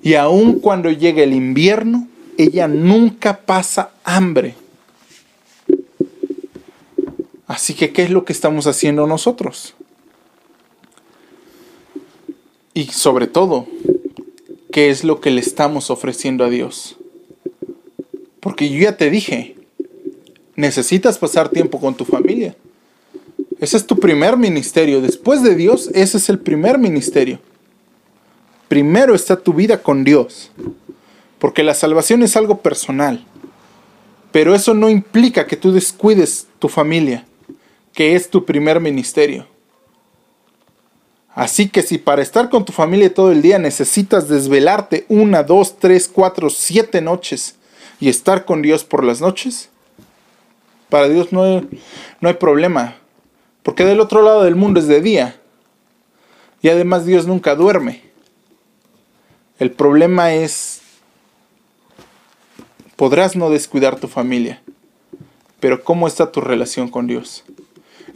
y 0.00 0.14
aun 0.14 0.60
cuando 0.60 0.92
llega 0.92 1.24
el 1.24 1.34
invierno 1.34 2.06
ella 2.38 2.68
nunca 2.68 3.40
pasa 3.40 3.90
hambre. 4.04 4.54
Así 7.48 7.74
que, 7.74 7.92
¿qué 7.92 8.04
es 8.04 8.10
lo 8.10 8.24
que 8.24 8.32
estamos 8.32 8.66
haciendo 8.66 9.06
nosotros? 9.06 9.74
Y 12.74 12.86
sobre 12.86 13.26
todo, 13.26 13.66
¿qué 14.70 14.88
es 14.88 15.02
lo 15.02 15.20
que 15.20 15.32
le 15.32 15.40
estamos 15.40 15.90
ofreciendo 15.90 16.44
a 16.44 16.48
Dios? 16.48 16.96
Porque 18.38 18.70
yo 18.70 18.78
ya 18.78 18.96
te 18.96 19.10
dije, 19.10 19.56
necesitas 20.54 21.18
pasar 21.18 21.48
tiempo 21.48 21.80
con 21.80 21.96
tu 21.96 22.04
familia. 22.04 22.54
Ese 23.58 23.76
es 23.76 23.86
tu 23.86 23.98
primer 23.98 24.36
ministerio. 24.36 25.00
Después 25.00 25.42
de 25.42 25.56
Dios, 25.56 25.90
ese 25.92 26.18
es 26.18 26.28
el 26.28 26.38
primer 26.38 26.78
ministerio. 26.78 27.40
Primero 28.68 29.16
está 29.16 29.36
tu 29.36 29.54
vida 29.54 29.82
con 29.82 30.04
Dios. 30.04 30.52
Porque 31.38 31.62
la 31.62 31.74
salvación 31.74 32.22
es 32.22 32.36
algo 32.36 32.58
personal. 32.58 33.24
Pero 34.32 34.54
eso 34.54 34.74
no 34.74 34.90
implica 34.90 35.46
que 35.46 35.56
tú 35.56 35.72
descuides 35.72 36.48
tu 36.58 36.68
familia, 36.68 37.26
que 37.94 38.14
es 38.14 38.28
tu 38.30 38.44
primer 38.44 38.80
ministerio. 38.80 39.46
Así 41.34 41.68
que 41.68 41.82
si 41.82 41.98
para 41.98 42.20
estar 42.20 42.50
con 42.50 42.64
tu 42.64 42.72
familia 42.72 43.14
todo 43.14 43.30
el 43.30 43.42
día 43.42 43.58
necesitas 43.58 44.28
desvelarte 44.28 45.06
una, 45.08 45.44
dos, 45.44 45.78
tres, 45.78 46.08
cuatro, 46.08 46.50
siete 46.50 47.00
noches 47.00 47.54
y 48.00 48.08
estar 48.08 48.44
con 48.44 48.60
Dios 48.60 48.82
por 48.82 49.04
las 49.04 49.20
noches, 49.20 49.70
para 50.88 51.08
Dios 51.08 51.32
no 51.32 51.44
hay, 51.44 51.68
no 52.20 52.28
hay 52.28 52.34
problema. 52.34 52.96
Porque 53.62 53.84
del 53.84 54.00
otro 54.00 54.22
lado 54.22 54.42
del 54.42 54.56
mundo 54.56 54.80
es 54.80 54.88
de 54.88 55.00
día. 55.00 55.40
Y 56.60 56.70
además 56.70 57.06
Dios 57.06 57.26
nunca 57.26 57.54
duerme. 57.54 58.02
El 59.58 59.70
problema 59.70 60.32
es 60.32 60.77
Podrás 62.98 63.36
no 63.36 63.48
descuidar 63.48 64.00
tu 64.00 64.08
familia, 64.08 64.60
pero 65.60 65.84
¿cómo 65.84 66.08
está 66.08 66.32
tu 66.32 66.40
relación 66.40 66.88
con 66.88 67.06
Dios? 67.06 67.44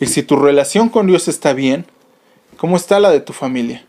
Y 0.01 0.07
si 0.07 0.25
tu 0.25 0.35
relación 0.35 0.89
con 0.89 1.07
Dios 1.07 1.29
está 1.29 1.53
bien, 1.53 1.87
¿cómo 2.57 2.77
está 2.77 2.99
la 2.99 3.13
de 3.13 3.21
tu 3.21 3.33
familia? 3.33 3.87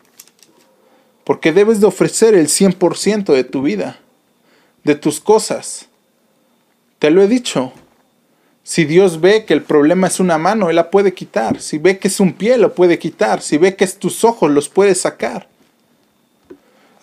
Porque 1.23 1.51
debes 1.51 1.81
de 1.81 1.87
ofrecer 1.87 2.35
el 2.35 2.45
100% 2.45 3.33
de 3.33 3.43
tu 3.43 3.63
vida, 3.63 4.01
de 4.83 4.93
tus 4.93 5.19
cosas. 5.19 5.87
Te 6.99 7.09
lo 7.09 7.23
he 7.23 7.27
dicho. 7.27 7.73
Si 8.61 8.85
Dios 8.85 9.19
ve 9.19 9.45
que 9.45 9.55
el 9.55 9.63
problema 9.63 10.05
es 10.05 10.19
una 10.19 10.37
mano, 10.37 10.69
Él 10.69 10.75
la 10.75 10.91
puede 10.91 11.15
quitar. 11.15 11.59
Si 11.59 11.79
ve 11.79 11.97
que 11.97 12.07
es 12.07 12.19
un 12.19 12.33
pie, 12.33 12.59
lo 12.59 12.75
puede 12.75 12.99
quitar. 12.99 13.41
Si 13.41 13.57
ve 13.57 13.75
que 13.75 13.83
es 13.83 13.97
tus 13.97 14.23
ojos, 14.23 14.51
los 14.51 14.69
puede 14.69 14.93
sacar. 14.93 15.47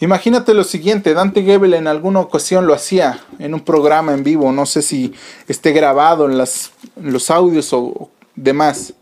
Imagínate 0.03 0.55
lo 0.55 0.65
siguiente, 0.65 1.13
Dante 1.13 1.43
Gebel 1.43 1.75
en 1.75 1.87
alguna 1.87 2.21
ocasión 2.21 2.67
lo 2.67 2.73
hacía 2.73 3.21
en 3.39 3.53
un 3.53 3.61
programa 3.61 4.15
en 4.15 4.25
vivo, 4.25 4.51
no 4.51 4.65
sé 4.65 4.81
si 4.81 5.13
esté 5.47 5.73
grabado 5.73 6.27
en, 6.27 6.39
los 6.39 7.31
audios 7.31 7.75
o 7.75 8.09
demás. 8.35 8.95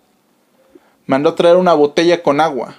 Mandó 1.07 1.35
traer 1.35 1.57
una 1.57 1.73
botella 1.73 2.21
con 2.21 2.41
agua. 2.41 2.75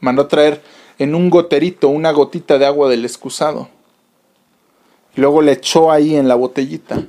Mandó 0.00 0.28
traer 0.28 0.62
en 0.98 1.14
un 1.14 1.28
goterito 1.28 1.90
una 1.90 2.10
gotita 2.10 2.56
de 2.58 2.64
agua 2.64 2.88
del 2.88 3.04
excusado. 3.04 3.68
Luego 5.14 5.42
le 5.42 5.52
echó 5.52 5.92
ahí 5.92 6.16
en 6.16 6.26
la 6.26 6.36
botellita. 6.36 7.02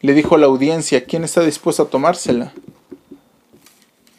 Le 0.00 0.14
dijo 0.14 0.36
a 0.36 0.38
la 0.38 0.46
audiencia, 0.46 1.04
¿quién 1.04 1.24
está 1.24 1.40
dispuesto 1.40 1.82
a 1.82 1.90
tomársela? 1.90 2.52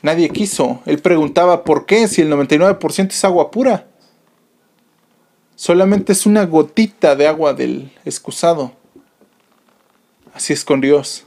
Nadie 0.01 0.30
quiso. 0.30 0.82
Él 0.86 0.99
preguntaba 0.99 1.63
por 1.63 1.86
qué 1.86 2.09
si 2.09 2.22
el 2.22 2.30
99% 2.30 3.11
es 3.11 3.24
agua 3.24 3.49
pura. 3.49 3.88
Solamente 5.58 6.12
es 6.14 6.28
una 6.28 6.45
gotita 6.45 7.16
de 7.16 7.28
agua 7.28 7.55
del 7.55 7.91
excusado. 8.05 8.74
Así 10.32 10.53
es 10.53 10.64
con 10.64 10.82
Dios. 10.82 11.26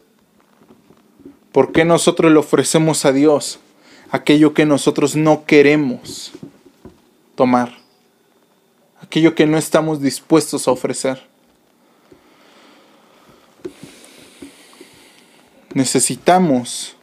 ¿Por 1.50 1.72
qué 1.72 1.84
nosotros 1.84 2.30
le 2.30 2.38
ofrecemos 2.38 3.04
a 3.04 3.10
Dios 3.10 3.58
aquello 4.08 4.54
que 4.54 4.64
nosotros 4.64 5.16
no 5.16 5.46
queremos 5.46 6.30
tomar? 7.34 7.76
Aquello 9.02 9.34
que 9.34 9.46
no 9.46 9.58
estamos 9.58 10.00
dispuestos 10.00 10.68
a 10.68 10.70
ofrecer. 10.70 11.26
Necesitamos 15.74 16.94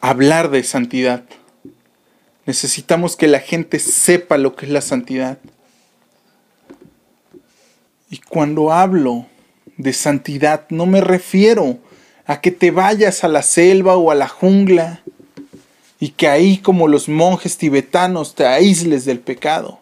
hablar 0.00 0.48
de 0.48 0.64
santidad. 0.64 1.24
Necesitamos 2.46 3.16
que 3.16 3.26
la 3.26 3.40
gente 3.40 3.80
sepa 3.80 4.38
lo 4.38 4.54
que 4.54 4.66
es 4.66 4.72
la 4.72 4.80
santidad. 4.80 5.38
Y 8.08 8.18
cuando 8.18 8.72
hablo 8.72 9.26
de 9.76 9.92
santidad, 9.92 10.66
no 10.70 10.86
me 10.86 11.00
refiero 11.00 11.78
a 12.24 12.40
que 12.40 12.52
te 12.52 12.70
vayas 12.70 13.24
a 13.24 13.28
la 13.28 13.42
selva 13.42 13.96
o 13.96 14.12
a 14.12 14.14
la 14.14 14.28
jungla 14.28 15.02
y 15.98 16.10
que 16.10 16.28
ahí 16.28 16.58
como 16.58 16.86
los 16.86 17.08
monjes 17.08 17.58
tibetanos 17.58 18.34
te 18.34 18.46
aísles 18.46 19.04
del 19.04 19.18
pecado, 19.18 19.80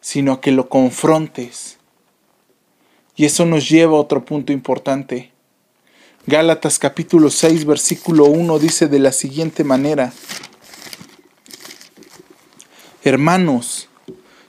sino 0.00 0.32
a 0.32 0.40
que 0.40 0.52
lo 0.52 0.68
confrontes. 0.68 1.78
Y 3.16 3.24
eso 3.24 3.46
nos 3.46 3.68
lleva 3.68 3.96
a 3.96 4.00
otro 4.00 4.24
punto 4.24 4.52
importante. 4.52 5.30
Gálatas 6.26 6.78
capítulo 6.78 7.30
6 7.30 7.64
versículo 7.64 8.26
1 8.26 8.58
dice 8.58 8.88
de 8.88 8.98
la 8.98 9.12
siguiente 9.12 9.64
manera, 9.64 10.12
Hermanos, 13.04 13.88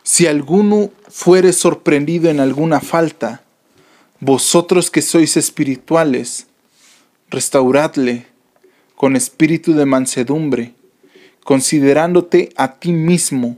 si 0.03 0.27
alguno 0.27 0.91
fuere 1.09 1.53
sorprendido 1.53 2.29
en 2.29 2.39
alguna 2.39 2.81
falta, 2.81 3.41
vosotros 4.19 4.91
que 4.91 5.01
sois 5.01 5.37
espirituales, 5.37 6.45
restauradle 7.31 8.27
con 8.95 9.15
espíritu 9.15 9.73
de 9.73 9.85
mansedumbre, 9.85 10.73
considerándote 11.43 12.49
a 12.55 12.75
ti 12.75 12.91
mismo, 12.91 13.57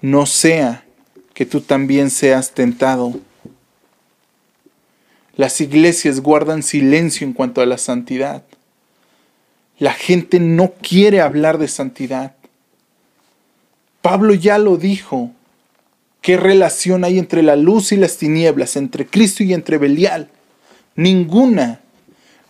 no 0.00 0.26
sea 0.26 0.84
que 1.32 1.46
tú 1.46 1.60
también 1.60 2.10
seas 2.10 2.52
tentado. 2.52 3.20
Las 5.36 5.60
iglesias 5.60 6.20
guardan 6.20 6.64
silencio 6.64 7.24
en 7.26 7.32
cuanto 7.32 7.60
a 7.60 7.66
la 7.66 7.78
santidad. 7.78 8.42
La 9.78 9.92
gente 9.92 10.40
no 10.40 10.72
quiere 10.82 11.20
hablar 11.20 11.58
de 11.58 11.68
santidad. 11.68 12.34
Pablo 14.02 14.34
ya 14.34 14.58
lo 14.58 14.76
dijo. 14.76 15.30
¿Qué 16.20 16.36
relación 16.36 17.04
hay 17.04 17.18
entre 17.18 17.42
la 17.42 17.56
luz 17.56 17.92
y 17.92 17.96
las 17.96 18.18
tinieblas, 18.18 18.76
entre 18.76 19.06
Cristo 19.06 19.42
y 19.42 19.54
entre 19.54 19.78
Belial? 19.78 20.28
Ninguna. 20.94 21.80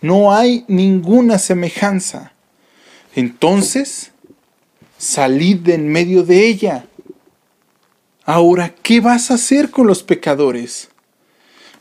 No 0.01 0.33
hay 0.33 0.65
ninguna 0.67 1.37
semejanza. 1.37 2.33
Entonces, 3.15 4.11
salid 4.97 5.57
de 5.57 5.75
en 5.75 5.87
medio 5.87 6.23
de 6.23 6.47
ella. 6.47 6.85
Ahora, 8.25 8.73
¿qué 8.81 8.99
vas 8.99 9.31
a 9.31 9.35
hacer 9.35 9.71
con 9.71 9.87
los 9.87 10.03
pecadores? 10.03 10.89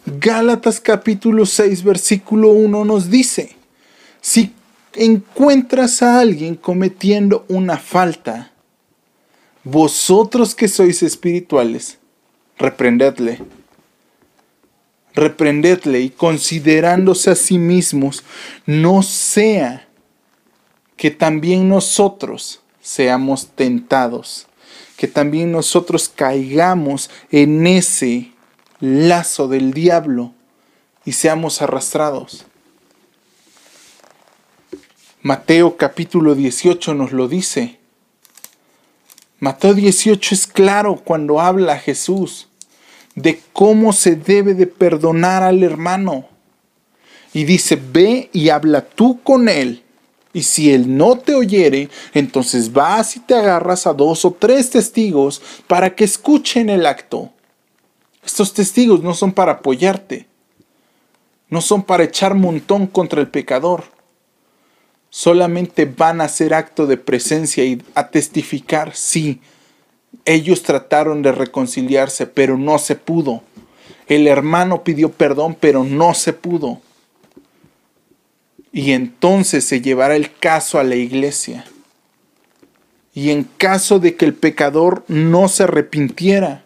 Gálatas 0.07 0.81
capítulo 0.81 1.45
6 1.45 1.85
versículo 1.85 2.51
1 2.51 2.85
nos 2.85 3.11
dice, 3.11 3.55
si 4.21 4.53
encuentras 4.95 6.03
a 6.03 6.19
alguien 6.21 6.55
cometiendo 6.55 7.45
una 7.49 7.77
falta, 7.77 8.50
vosotros 9.65 10.55
que 10.55 10.69
sois 10.69 11.03
espirituales, 11.03 11.99
reprendedle 12.59 13.41
reprendedle 15.15 16.01
y 16.01 16.11
considerándose 16.11 17.31
a 17.31 17.35
sí 17.35 17.59
mismos, 17.59 18.23
no 18.67 19.03
sea 19.03 19.89
que 20.97 21.11
también 21.11 21.69
nosotros 21.69 22.61
seamos 22.81 23.49
tentados, 23.49 24.47
que 24.97 25.09
también 25.09 25.51
nosotros 25.53 26.09
caigamos 26.09 27.11
en 27.31 27.67
ese 27.67 28.33
lazo 28.81 29.49
del 29.49 29.73
diablo 29.73 30.33
y 31.05 31.13
seamos 31.13 31.63
arrastrados. 31.63 32.47
Mateo 35.23 35.77
capítulo 35.77 36.35
18 36.35 36.95
nos 36.95 37.13
lo 37.13 37.29
dice. 37.29 37.80
Mateo 39.41 39.73
18 39.73 40.35
es 40.35 40.47
claro 40.47 41.01
cuando 41.03 41.41
habla 41.41 41.79
Jesús 41.79 42.49
de 43.15 43.41
cómo 43.55 43.95
se 43.95 44.15
debe 44.15 44.53
de 44.53 44.67
perdonar 44.67 45.43
al 45.43 45.63
hermano. 45.63 46.27
Y 47.33 47.45
dice, 47.45 47.77
ve 47.77 48.29
y 48.35 48.51
habla 48.51 48.83
tú 48.83 49.23
con 49.23 49.49
él. 49.49 49.83
Y 50.35 50.43
si 50.43 50.71
él 50.73 50.97
no 50.97 51.17
te 51.17 51.35
oyere, 51.35 51.89
entonces 52.13 52.71
vas 52.71 53.17
y 53.17 53.21
te 53.21 53.35
agarras 53.35 53.87
a 53.87 53.95
dos 53.95 54.27
o 54.27 54.31
tres 54.31 54.71
testigos 54.71 55.41
para 55.67 55.95
que 55.95 56.05
escuchen 56.05 56.69
el 56.69 56.85
acto. 56.85 57.31
Estos 58.23 58.53
testigos 58.53 59.03
no 59.03 59.15
son 59.15 59.33
para 59.33 59.53
apoyarte, 59.53 60.27
no 61.49 61.63
son 61.63 61.83
para 61.83 62.05
echar 62.05 62.35
montón 62.35 62.87
contra 62.87 63.21
el 63.23 63.29
pecador. 63.29 63.85
Solamente 65.11 65.85
van 65.85 66.21
a 66.21 66.25
hacer 66.25 66.55
acto 66.55 66.87
de 66.87 66.97
presencia 66.97 67.65
y 67.65 67.83
a 67.95 68.09
testificar, 68.09 68.95
sí, 68.95 69.41
ellos 70.25 70.63
trataron 70.63 71.23
de 71.23 71.33
reconciliarse, 71.33 72.27
pero 72.27 72.57
no 72.57 72.79
se 72.79 72.95
pudo. 72.95 73.43
El 74.07 74.27
hermano 74.27 74.85
pidió 74.85 75.11
perdón, 75.11 75.57
pero 75.59 75.85
no 75.85 76.15
se 76.15 76.33
pudo. 76.33 76.81
Y 78.73 78.93
entonces 78.93 79.65
se 79.65 79.81
llevará 79.81 80.17
el 80.17 80.33
caso 80.33 80.79
a 80.79 80.85
la 80.85 80.95
iglesia. 80.95 81.65
Y 83.13 83.31
en 83.31 83.45
caso 83.45 83.99
de 83.99 84.15
que 84.15 84.25
el 84.25 84.35
pecador 84.35 85.05
no 85.09 85.49
se 85.49 85.65
arrepintiera, 85.65 86.65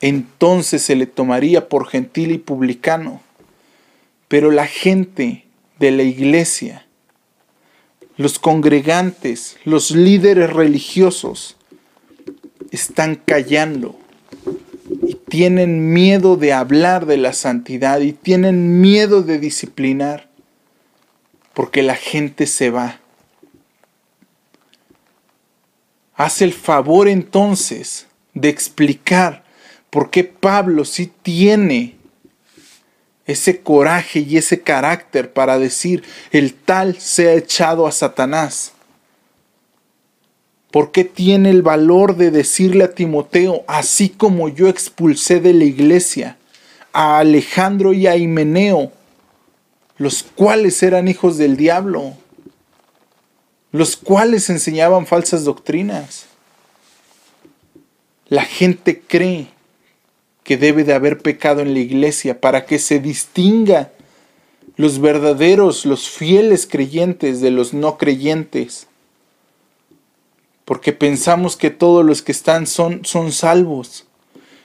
entonces 0.00 0.82
se 0.82 0.94
le 0.94 1.06
tomaría 1.06 1.68
por 1.68 1.88
gentil 1.88 2.30
y 2.30 2.38
publicano. 2.38 3.20
Pero 4.28 4.50
la 4.50 4.66
gente 4.66 5.46
de 5.78 5.90
la 5.90 6.02
iglesia, 6.02 6.85
los 8.16 8.38
congregantes, 8.38 9.56
los 9.64 9.90
líderes 9.90 10.52
religiosos, 10.52 11.56
están 12.70 13.16
callando 13.16 13.98
y 15.06 15.14
tienen 15.14 15.92
miedo 15.92 16.36
de 16.36 16.52
hablar 16.52 17.06
de 17.06 17.16
la 17.16 17.32
santidad 17.32 18.00
y 18.00 18.12
tienen 18.12 18.80
miedo 18.80 19.22
de 19.22 19.38
disciplinar 19.38 20.28
porque 21.54 21.82
la 21.82 21.94
gente 21.94 22.46
se 22.46 22.70
va. 22.70 23.00
Haz 26.14 26.40
el 26.42 26.52
favor 26.52 27.08
entonces 27.08 28.06
de 28.34 28.48
explicar 28.48 29.44
por 29.90 30.10
qué 30.10 30.24
Pablo 30.24 30.84
sí 30.84 31.12
tiene 31.22 31.95
ese 33.26 33.60
coraje 33.60 34.20
y 34.20 34.36
ese 34.36 34.60
carácter 34.60 35.32
para 35.32 35.58
decir 35.58 36.04
el 36.30 36.54
tal 36.54 36.98
se 37.00 37.28
ha 37.28 37.34
echado 37.34 37.86
a 37.86 37.92
Satanás. 37.92 38.72
¿Por 40.70 40.92
qué 40.92 41.04
tiene 41.04 41.50
el 41.50 41.62
valor 41.62 42.16
de 42.16 42.30
decirle 42.30 42.84
a 42.84 42.94
Timoteo, 42.94 43.64
así 43.66 44.10
como 44.10 44.48
yo 44.48 44.68
expulsé 44.68 45.40
de 45.40 45.54
la 45.54 45.64
iglesia 45.64 46.36
a 46.92 47.18
Alejandro 47.18 47.92
y 47.92 48.06
a 48.06 48.16
Himeneo, 48.16 48.92
los 49.96 50.22
cuales 50.22 50.82
eran 50.82 51.08
hijos 51.08 51.38
del 51.38 51.56
diablo, 51.56 52.14
los 53.72 53.96
cuales 53.96 54.50
enseñaban 54.50 55.06
falsas 55.06 55.44
doctrinas? 55.44 56.26
La 58.28 58.42
gente 58.42 59.00
cree 59.00 59.48
que 60.46 60.56
debe 60.56 60.84
de 60.84 60.94
haber 60.94 61.18
pecado 61.18 61.60
en 61.60 61.74
la 61.74 61.80
iglesia 61.80 62.40
para 62.40 62.64
que 62.64 62.78
se 62.78 63.00
distinga 63.00 63.90
los 64.76 65.00
verdaderos, 65.00 65.84
los 65.84 66.08
fieles 66.08 66.66
creyentes 66.66 67.40
de 67.40 67.50
los 67.50 67.74
no 67.74 67.98
creyentes 67.98 68.86
porque 70.66 70.92
pensamos 70.92 71.56
que 71.56 71.70
todos 71.70 72.04
los 72.04 72.20
que 72.22 72.32
están 72.32 72.66
son, 72.66 73.04
son 73.04 73.32
salvos 73.32 74.04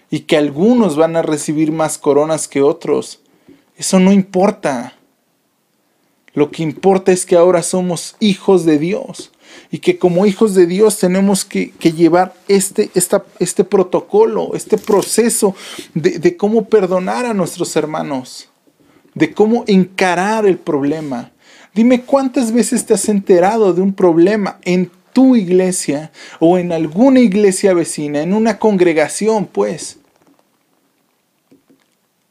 y 0.10 0.22
que 0.22 0.36
algunos 0.36 0.98
van 0.98 1.16
a 1.16 1.22
recibir 1.22 1.72
más 1.72 2.00
coronas 2.00 2.48
que 2.48 2.64
otros. 2.64 3.22
Eso 3.78 4.00
no 4.00 4.12
importa. 4.12 4.96
Lo 6.34 6.50
que 6.50 6.64
importa 6.64 7.12
es 7.12 7.26
que 7.26 7.36
ahora 7.36 7.62
somos 7.62 8.16
hijos 8.20 8.66
de 8.66 8.80
Dios 8.80 9.31
y 9.72 9.80
que 9.80 9.98
como 9.98 10.26
hijos 10.26 10.54
de 10.56 10.66
Dios 10.66 10.98
tenemos 10.98 11.46
que, 11.46 11.72
llevar 11.96 12.34
este, 12.48 12.90
este 13.40 13.64
protocolo, 13.64 14.52
este 14.54 14.78
proceso 14.78 15.56
de, 15.94 16.20
de 16.20 16.38
cómo 16.38 16.66
perdonar 16.66 17.26
a 17.26 17.34
nuestros 17.34 17.76
hermanos, 17.76 18.50
de 19.14 19.34
cómo 19.34 19.64
encarar 19.68 20.46
el 20.46 20.58
problema. 20.58 21.32
Dime 21.74 22.02
cuántas 22.02 22.52
veces 22.52 22.86
te 22.86 22.94
has 22.94 23.08
enterado 23.08 23.74
de 23.74 23.82
un 23.82 23.94
problema 23.94 24.60
en 24.64 24.92
tu 25.14 25.36
iglesia 25.36 26.12
o 26.40 26.58
en 26.58 26.72
alguna 26.72 27.20
iglesia 27.20 27.74
vecina, 27.74 28.22
en 28.22 28.34
una 28.34 28.60
congregación, 28.60 29.46
pues, 29.46 29.98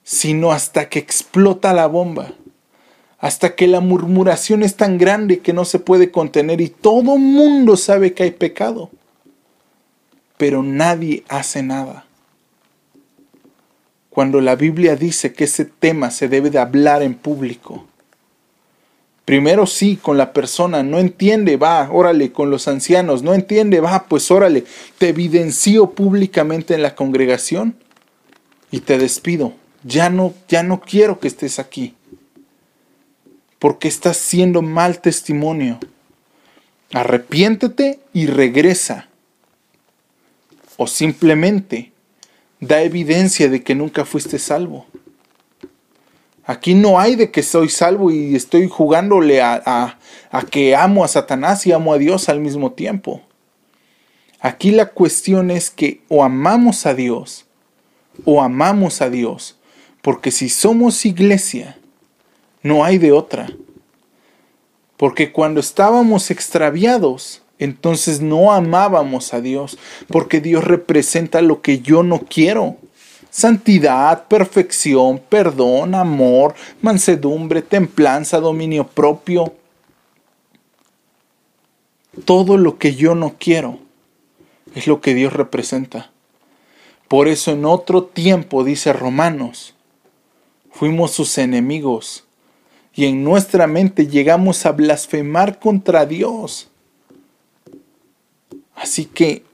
sino 0.03 0.53
hasta 0.53 0.89
que 0.89 0.99
explota 0.99 1.73
la 1.73 1.87
bomba, 1.87 2.33
hasta 3.21 3.55
que 3.55 3.69
la 3.69 3.81
murmuración 3.81 4.63
es 4.63 4.77
tan 4.77 4.99
grande 4.99 5.41
que 5.41 5.53
no 5.53 5.65
se 5.65 5.79
puede 5.79 6.11
contener 6.11 6.61
y 6.61 6.69
todo 6.69 7.19
mundo 7.19 7.77
sabe 7.77 8.15
que 8.15 8.23
hay 8.25 8.31
pecado, 8.31 8.91
pero 10.37 10.63
nadie 10.63 11.25
hace 11.29 11.63
nada. 11.63 12.07
Cuando 14.09 14.41
la 14.41 14.57
Biblia 14.57 14.97
dice 14.97 15.33
que 15.33 15.45
ese 15.45 15.67
tema 15.67 16.11
se 16.11 16.29
debe 16.29 16.51
de 16.51 16.59
hablar 16.59 17.03
en 17.03 17.15
público, 17.15 17.87
Primero 19.31 19.65
sí, 19.67 19.97
con 19.97 20.19
la 20.19 20.33
persona, 20.33 20.83
no 20.83 20.99
entiende, 20.99 21.57
va, 21.57 21.89
órale, 21.93 22.33
con 22.33 22.51
los 22.51 22.67
ancianos, 22.67 23.23
no 23.23 23.33
entiende, 23.33 23.79
va, 23.79 24.07
pues 24.09 24.29
órale, 24.33 24.65
te 24.99 25.11
evidencio 25.11 25.91
públicamente 25.91 26.75
en 26.75 26.83
la 26.83 26.97
congregación 26.97 27.77
y 28.73 28.81
te 28.81 28.99
despido. 28.99 29.53
Ya 29.85 30.11
no, 30.11 30.35
ya 30.49 30.65
no 30.65 30.81
quiero 30.81 31.21
que 31.21 31.29
estés 31.29 31.61
aquí. 31.61 31.95
Porque 33.61 33.87
estás 33.87 34.17
siendo 34.17 34.61
mal 34.61 35.01
testimonio. 35.01 35.79
Arrepiéntete 36.93 38.01
y 38.13 38.27
regresa. 38.27 39.09
O 40.77 40.89
simplemente 40.89 41.93
da 42.59 42.83
evidencia 42.83 43.49
de 43.49 43.63
que 43.63 43.77
nunca 43.77 44.05
fuiste 44.05 44.41
salvo. 44.41 44.87
Aquí 46.45 46.75
no 46.75 46.99
hay 46.99 47.15
de 47.15 47.31
que 47.31 47.45
soy 47.45 47.69
salvo 47.69 48.11
y 48.11 48.35
estoy 48.35 48.69
jugándole 48.69 49.41
a, 49.41 49.99
a, 50.33 50.43
que 50.43 50.75
amo 50.75 51.05
a 51.05 51.09
Satanás 51.09 51.65
y 51.67 51.73
amo 51.73 51.93
a 51.93 51.99
Dios 51.99 52.29
al 52.29 52.41
mismo 52.41 52.73
tiempo. 52.73 53.23
Aquí 54.41 54.71
la 54.73 54.87
cuestión 54.87 55.51
es 55.51 55.71
que 55.71 56.01
o 56.09 56.25
amamos 56.25 56.87
a 56.87 56.95
Dios 56.95 57.47
o 58.25 58.43
amamos 58.43 59.01
a 59.01 59.11
Dios. 59.11 59.59
Porque 60.03 60.31
si 60.31 60.49
somos 60.49 61.07
iglesia, 61.07 61.79
no 62.63 62.85
hay 62.85 62.99
de 62.99 63.13
otra. 63.13 63.49
Porque 64.97 65.33
cuando 65.33 65.61
estábamos 65.61 66.31
extraviados, 66.31 67.43
entonces 67.59 68.21
no 68.21 68.53
amábamos 68.53 69.35
a 69.35 69.41
Dios, 69.41 69.79
porque 70.09 70.41
Dios 70.41 70.65
representa 70.65 71.43
lo 71.43 71.63
que 71.63 71.81
yo 71.81 72.03
no 72.03 72.21
quiero. 72.21 72.77
Santidad, 73.31 74.27
perfección, 74.29 75.21
perdón, 75.29 75.95
amor, 75.95 76.55
mansedumbre, 76.83 77.63
templanza, 77.63 78.41
dominio 78.41 78.87
propio. 78.87 79.55
Todo 82.25 82.57
lo 82.57 82.77
que 82.79 82.95
yo 82.95 83.15
no 83.15 83.37
quiero 83.39 83.79
es 84.75 84.87
lo 84.87 85.01
que 85.01 85.15
Dios 85.15 85.33
representa. 85.33 86.11
Por 87.09 87.29
eso 87.29 87.53
en 87.53 87.65
otro 87.65 88.05
tiempo, 88.05 88.65
dice 88.65 88.93
Romanos, 88.93 89.75
fuimos 90.71 91.11
sus 91.11 91.39
enemigos 91.39 92.25
y 92.95 93.07
en 93.07 93.23
nuestra 93.25 93.67
mente 93.67 94.07
llegamos 94.07 94.67
a 94.67 94.73
blasfemar 94.73 95.59
contra 95.59 96.07
Dios. 96.07 96.69
Así 98.75 99.05
que 99.05 99.45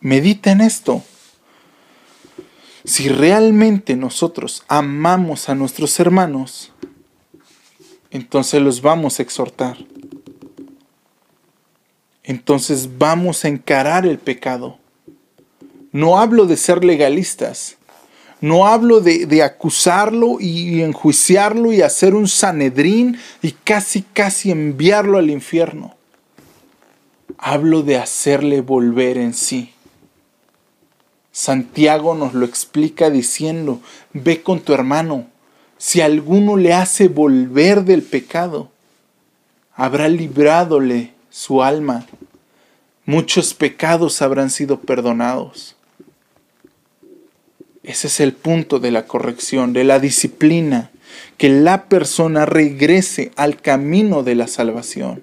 medita 0.00 0.50
en 0.50 0.60
esto. 0.60 1.02
Si 2.84 3.08
realmente 3.08 3.96
nosotros 3.96 4.62
amamos 4.68 5.48
a 5.48 5.54
nuestros 5.54 5.98
hermanos, 5.98 6.72
entonces 8.10 8.62
los 8.62 8.80
vamos 8.80 9.18
a 9.18 9.22
exhortar. 9.22 9.76
Entonces 12.22 12.98
vamos 12.98 13.44
a 13.44 13.48
encarar 13.48 14.06
el 14.06 14.18
pecado 14.18 14.78
no 15.96 16.18
hablo 16.18 16.44
de 16.44 16.58
ser 16.58 16.84
legalistas. 16.84 17.78
No 18.40 18.66
hablo 18.66 19.00
de, 19.00 19.42
acusarlo 19.42 20.38
y 20.40 20.82
enjuiciarlo 20.82 21.72
y 21.72 21.82
hacer 21.82 22.14
un 22.14 22.28
sanedrín 22.28 23.18
y 23.42 23.52
casi, 23.52 24.02
casi 24.02 24.50
enviarlo 24.50 25.18
al 25.18 25.30
infierno. 25.30 25.94
Hablo 27.38 27.82
de 27.82 27.96
hacerle 27.96 28.60
volver 28.60 29.18
en 29.18 29.34
sí. 29.34 29.72
Santiago 31.32 32.14
nos 32.14 32.34
lo 32.34 32.46
explica 32.46 33.10
diciendo, 33.10 33.80
ve 34.12 34.42
con 34.42 34.60
tu 34.60 34.72
hermano, 34.72 35.26
si 35.78 36.00
alguno 36.00 36.56
le 36.56 36.72
hace 36.72 37.08
volver 37.08 37.84
del 37.84 38.02
pecado, 38.02 38.70
habrá 39.74 40.08
libradole 40.08 41.12
su 41.28 41.62
alma, 41.62 42.06
muchos 43.04 43.52
pecados 43.52 44.22
habrán 44.22 44.48
sido 44.48 44.80
perdonados. 44.80 45.75
Ese 47.86 48.08
es 48.08 48.18
el 48.18 48.32
punto 48.32 48.80
de 48.80 48.90
la 48.90 49.06
corrección, 49.06 49.72
de 49.72 49.84
la 49.84 50.00
disciplina, 50.00 50.90
que 51.38 51.48
la 51.48 51.84
persona 51.84 52.44
regrese 52.44 53.30
al 53.36 53.60
camino 53.62 54.24
de 54.24 54.34
la 54.34 54.48
salvación. 54.48 55.22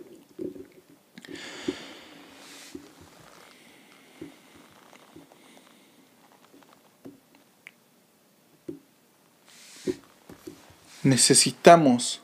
Necesitamos 11.04 12.22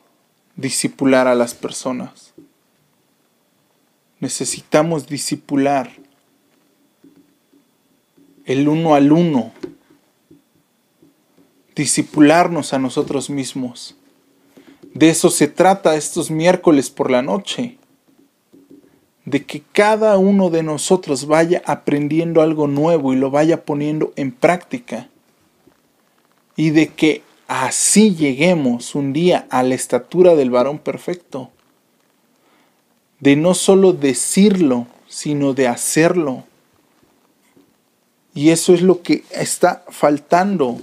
disipular 0.55 1.27
a 1.27 1.35
las 1.35 1.53
personas. 1.53 2.33
Necesitamos 4.21 5.07
disipular 5.07 5.91
el 8.45 8.69
uno 8.69 8.95
al 8.95 9.11
uno 9.11 9.58
disipularnos 11.79 12.73
a 12.73 12.79
nosotros 12.79 13.29
mismos. 13.29 13.95
De 14.93 15.09
eso 15.09 15.29
se 15.29 15.47
trata 15.47 15.95
estos 15.95 16.29
miércoles 16.29 16.89
por 16.89 17.09
la 17.09 17.21
noche. 17.21 17.77
De 19.23 19.45
que 19.45 19.63
cada 19.71 20.17
uno 20.17 20.49
de 20.49 20.61
nosotros 20.61 21.25
vaya 21.25 21.61
aprendiendo 21.65 22.41
algo 22.41 22.67
nuevo 22.67 23.13
y 23.13 23.15
lo 23.15 23.31
vaya 23.31 23.63
poniendo 23.63 24.11
en 24.17 24.33
práctica. 24.33 25.07
Y 26.57 26.71
de 26.71 26.89
que 26.89 27.21
así 27.47 28.13
lleguemos 28.13 28.93
un 28.93 29.13
día 29.13 29.47
a 29.49 29.63
la 29.63 29.75
estatura 29.75 30.35
del 30.35 30.49
varón 30.49 30.79
perfecto. 30.79 31.49
De 33.21 33.37
no 33.37 33.53
solo 33.53 33.93
decirlo, 33.93 34.85
sino 35.07 35.53
de 35.53 35.69
hacerlo. 35.69 36.43
Y 38.33 38.49
eso 38.49 38.73
es 38.73 38.81
lo 38.81 39.01
que 39.01 39.23
está 39.31 39.85
faltando 39.87 40.81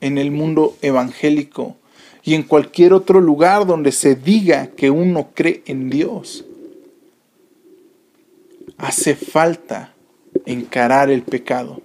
en 0.00 0.18
el 0.18 0.30
mundo 0.30 0.76
evangélico 0.82 1.76
y 2.22 2.34
en 2.34 2.42
cualquier 2.42 2.92
otro 2.92 3.20
lugar 3.20 3.66
donde 3.66 3.92
se 3.92 4.14
diga 4.14 4.68
que 4.68 4.90
uno 4.90 5.30
cree 5.34 5.62
en 5.66 5.90
Dios. 5.90 6.44
Hace 8.76 9.14
falta 9.14 9.94
encarar 10.44 11.10
el 11.10 11.22
pecado. 11.22 11.80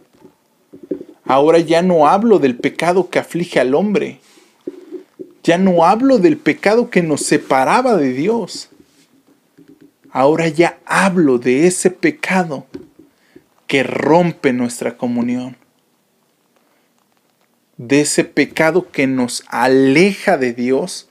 Ahora 1.26 1.59
ya 1.59 1.82
no 1.82 2.07
hablo 2.07 2.39
del 2.39 2.55
pecado 2.55 3.09
que 3.09 3.20
aflige 3.20 3.59
al 3.59 3.74
hombre. 3.74 4.20
Ya 5.43 5.57
no 5.57 5.86
hablo 5.86 6.20
del 6.20 6.38
pecado 6.38 6.89
que 6.89 7.01
nos 7.01 7.22
separaba 7.22 7.95
de 7.95 8.14
Dios. 8.14 8.70
Ahora 10.11 10.47
ya 10.47 10.78
hablo 10.86 11.39
de 11.39 11.68
ese 11.68 11.89
pecado 11.89 12.68
que 13.66 13.84
rompe 13.84 14.53
nuestra 14.53 14.97
comunión 14.97 15.62
de 17.88 18.02
ese 18.02 18.24
pecado 18.24 18.90
que 18.92 19.08
nos 19.08 19.44
aleja 19.48 20.38
de 20.38 20.54
Dios 20.54 21.08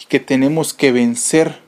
y 0.00 0.06
que 0.06 0.18
tenemos 0.18 0.72
que 0.72 0.92
vencer, 0.92 1.60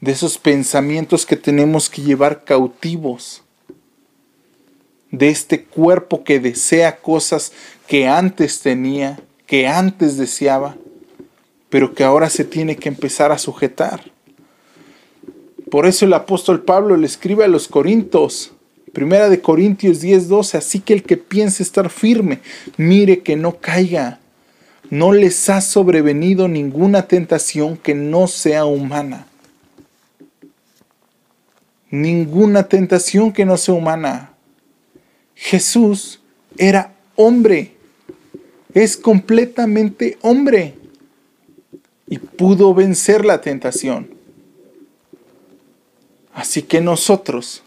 de 0.00 0.12
esos 0.12 0.38
pensamientos 0.38 1.26
que 1.26 1.36
tenemos 1.36 1.88
que 1.90 2.02
llevar 2.02 2.44
cautivos, 2.44 3.42
de 5.10 5.28
este 5.28 5.64
cuerpo 5.64 6.24
que 6.24 6.40
desea 6.40 6.96
cosas 6.96 7.52
que 7.86 8.08
antes 8.08 8.60
tenía, 8.60 9.20
que 9.46 9.68
antes 9.68 10.16
deseaba, 10.16 10.76
pero 11.68 11.94
que 11.94 12.02
ahora 12.02 12.30
se 12.30 12.44
tiene 12.44 12.76
que 12.76 12.88
empezar 12.88 13.30
a 13.30 13.38
sujetar. 13.38 14.10
Por 15.70 15.86
eso 15.86 16.06
el 16.06 16.14
apóstol 16.14 16.62
Pablo 16.64 16.96
le 16.96 17.06
escribe 17.06 17.44
a 17.44 17.48
los 17.48 17.68
Corintios, 17.68 18.52
Primera 18.92 19.30
de 19.30 19.40
Corintios 19.40 20.00
10, 20.00 20.28
12. 20.28 20.58
Así 20.58 20.80
que 20.80 20.92
el 20.92 21.02
que 21.02 21.16
piense 21.16 21.62
estar 21.62 21.88
firme, 21.88 22.40
mire 22.76 23.20
que 23.20 23.36
no 23.36 23.58
caiga. 23.58 24.20
No 24.90 25.12
les 25.12 25.48
ha 25.48 25.62
sobrevenido 25.62 26.48
ninguna 26.48 27.08
tentación 27.08 27.78
que 27.78 27.94
no 27.94 28.26
sea 28.26 28.66
humana. 28.66 29.26
Ninguna 31.90 32.68
tentación 32.68 33.32
que 33.32 33.46
no 33.46 33.56
sea 33.56 33.74
humana. 33.74 34.34
Jesús 35.34 36.20
era 36.58 36.94
hombre. 37.16 37.72
Es 38.74 38.96
completamente 38.98 40.18
hombre. 40.20 40.74
Y 42.06 42.18
pudo 42.18 42.74
vencer 42.74 43.24
la 43.24 43.40
tentación. 43.40 44.10
Así 46.34 46.62
que 46.62 46.82
nosotros 46.82 47.62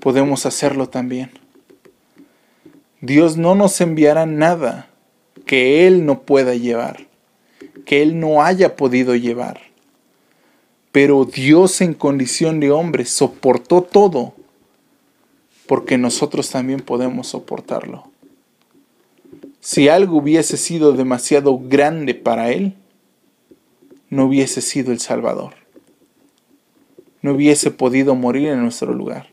podemos 0.00 0.46
hacerlo 0.46 0.88
también. 0.88 1.30
Dios 3.00 3.36
no 3.36 3.54
nos 3.54 3.80
enviará 3.80 4.26
nada 4.26 4.88
que 5.46 5.86
Él 5.86 6.06
no 6.06 6.22
pueda 6.22 6.54
llevar, 6.54 7.06
que 7.84 8.02
Él 8.02 8.18
no 8.18 8.42
haya 8.42 8.76
podido 8.76 9.14
llevar. 9.14 9.60
Pero 10.90 11.24
Dios 11.24 11.80
en 11.80 11.92
condición 11.92 12.60
de 12.60 12.70
hombre 12.70 13.04
soportó 13.04 13.82
todo 13.82 14.34
porque 15.66 15.98
nosotros 15.98 16.50
también 16.50 16.80
podemos 16.80 17.28
soportarlo. 17.28 18.10
Si 19.60 19.88
algo 19.88 20.18
hubiese 20.18 20.56
sido 20.56 20.92
demasiado 20.92 21.58
grande 21.58 22.14
para 22.14 22.50
Él, 22.50 22.74
no 24.10 24.26
hubiese 24.26 24.60
sido 24.60 24.92
el 24.92 25.00
Salvador. 25.00 25.54
No 27.22 27.32
hubiese 27.32 27.70
podido 27.70 28.14
morir 28.14 28.48
en 28.48 28.62
nuestro 28.62 28.92
lugar. 28.92 29.28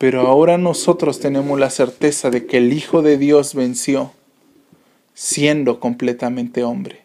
Pero 0.00 0.26
ahora 0.26 0.56
nosotros 0.56 1.20
tenemos 1.20 1.60
la 1.60 1.68
certeza 1.68 2.30
de 2.30 2.46
que 2.46 2.56
el 2.56 2.72
Hijo 2.72 3.02
de 3.02 3.18
Dios 3.18 3.54
venció 3.54 4.14
siendo 5.12 5.78
completamente 5.78 6.64
hombre. 6.64 7.02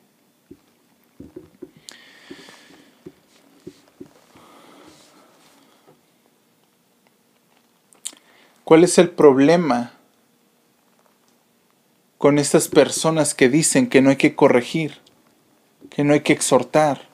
¿Cuál 8.64 8.86
es 8.86 8.98
el 8.98 9.10
problema 9.10 9.92
con 12.18 12.40
estas 12.40 12.70
personas 12.70 13.36
que 13.36 13.50
dicen 13.50 13.90
que 13.90 14.02
no 14.02 14.12
hay 14.12 14.16
que 14.16 14.36
corregir, 14.36 15.00
que 15.90 16.06
no 16.06 16.14
hay 16.14 16.22
que 16.22 16.32
exhortar? 16.32 17.10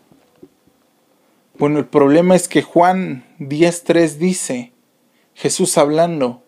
Bueno, 1.58 1.80
el 1.80 1.88
problema 1.88 2.36
es 2.36 2.48
que 2.48 2.62
Juan 2.62 3.26
10.3 3.40 4.18
dice, 4.18 4.71
Jesús 5.42 5.80
hablando, 5.80 6.44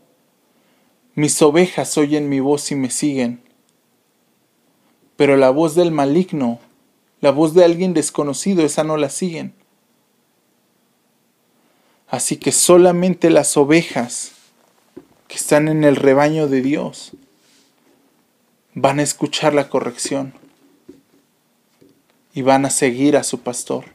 mis 1.15 1.41
ovejas 1.41 1.97
oyen 1.97 2.29
mi 2.29 2.39
voz 2.39 2.71
y 2.71 2.75
me 2.75 2.91
siguen, 2.91 3.41
pero 5.15 5.35
la 5.35 5.49
voz 5.49 5.73
del 5.73 5.89
maligno, 5.89 6.59
la 7.19 7.31
voz 7.31 7.55
de 7.55 7.65
alguien 7.65 7.95
desconocido, 7.95 8.63
esa 8.63 8.83
no 8.83 8.97
la 8.97 9.09
siguen. 9.09 9.55
Así 12.07 12.37
que 12.37 12.51
solamente 12.51 13.31
las 13.31 13.57
ovejas 13.57 14.33
que 15.27 15.37
están 15.37 15.69
en 15.69 15.83
el 15.85 15.95
rebaño 15.95 16.47
de 16.47 16.61
Dios 16.61 17.13
van 18.75 18.99
a 18.99 19.03
escuchar 19.03 19.55
la 19.55 19.69
corrección 19.69 20.35
y 22.35 22.43
van 22.43 22.63
a 22.67 22.69
seguir 22.69 23.17
a 23.17 23.23
su 23.23 23.39
pastor. 23.39 23.92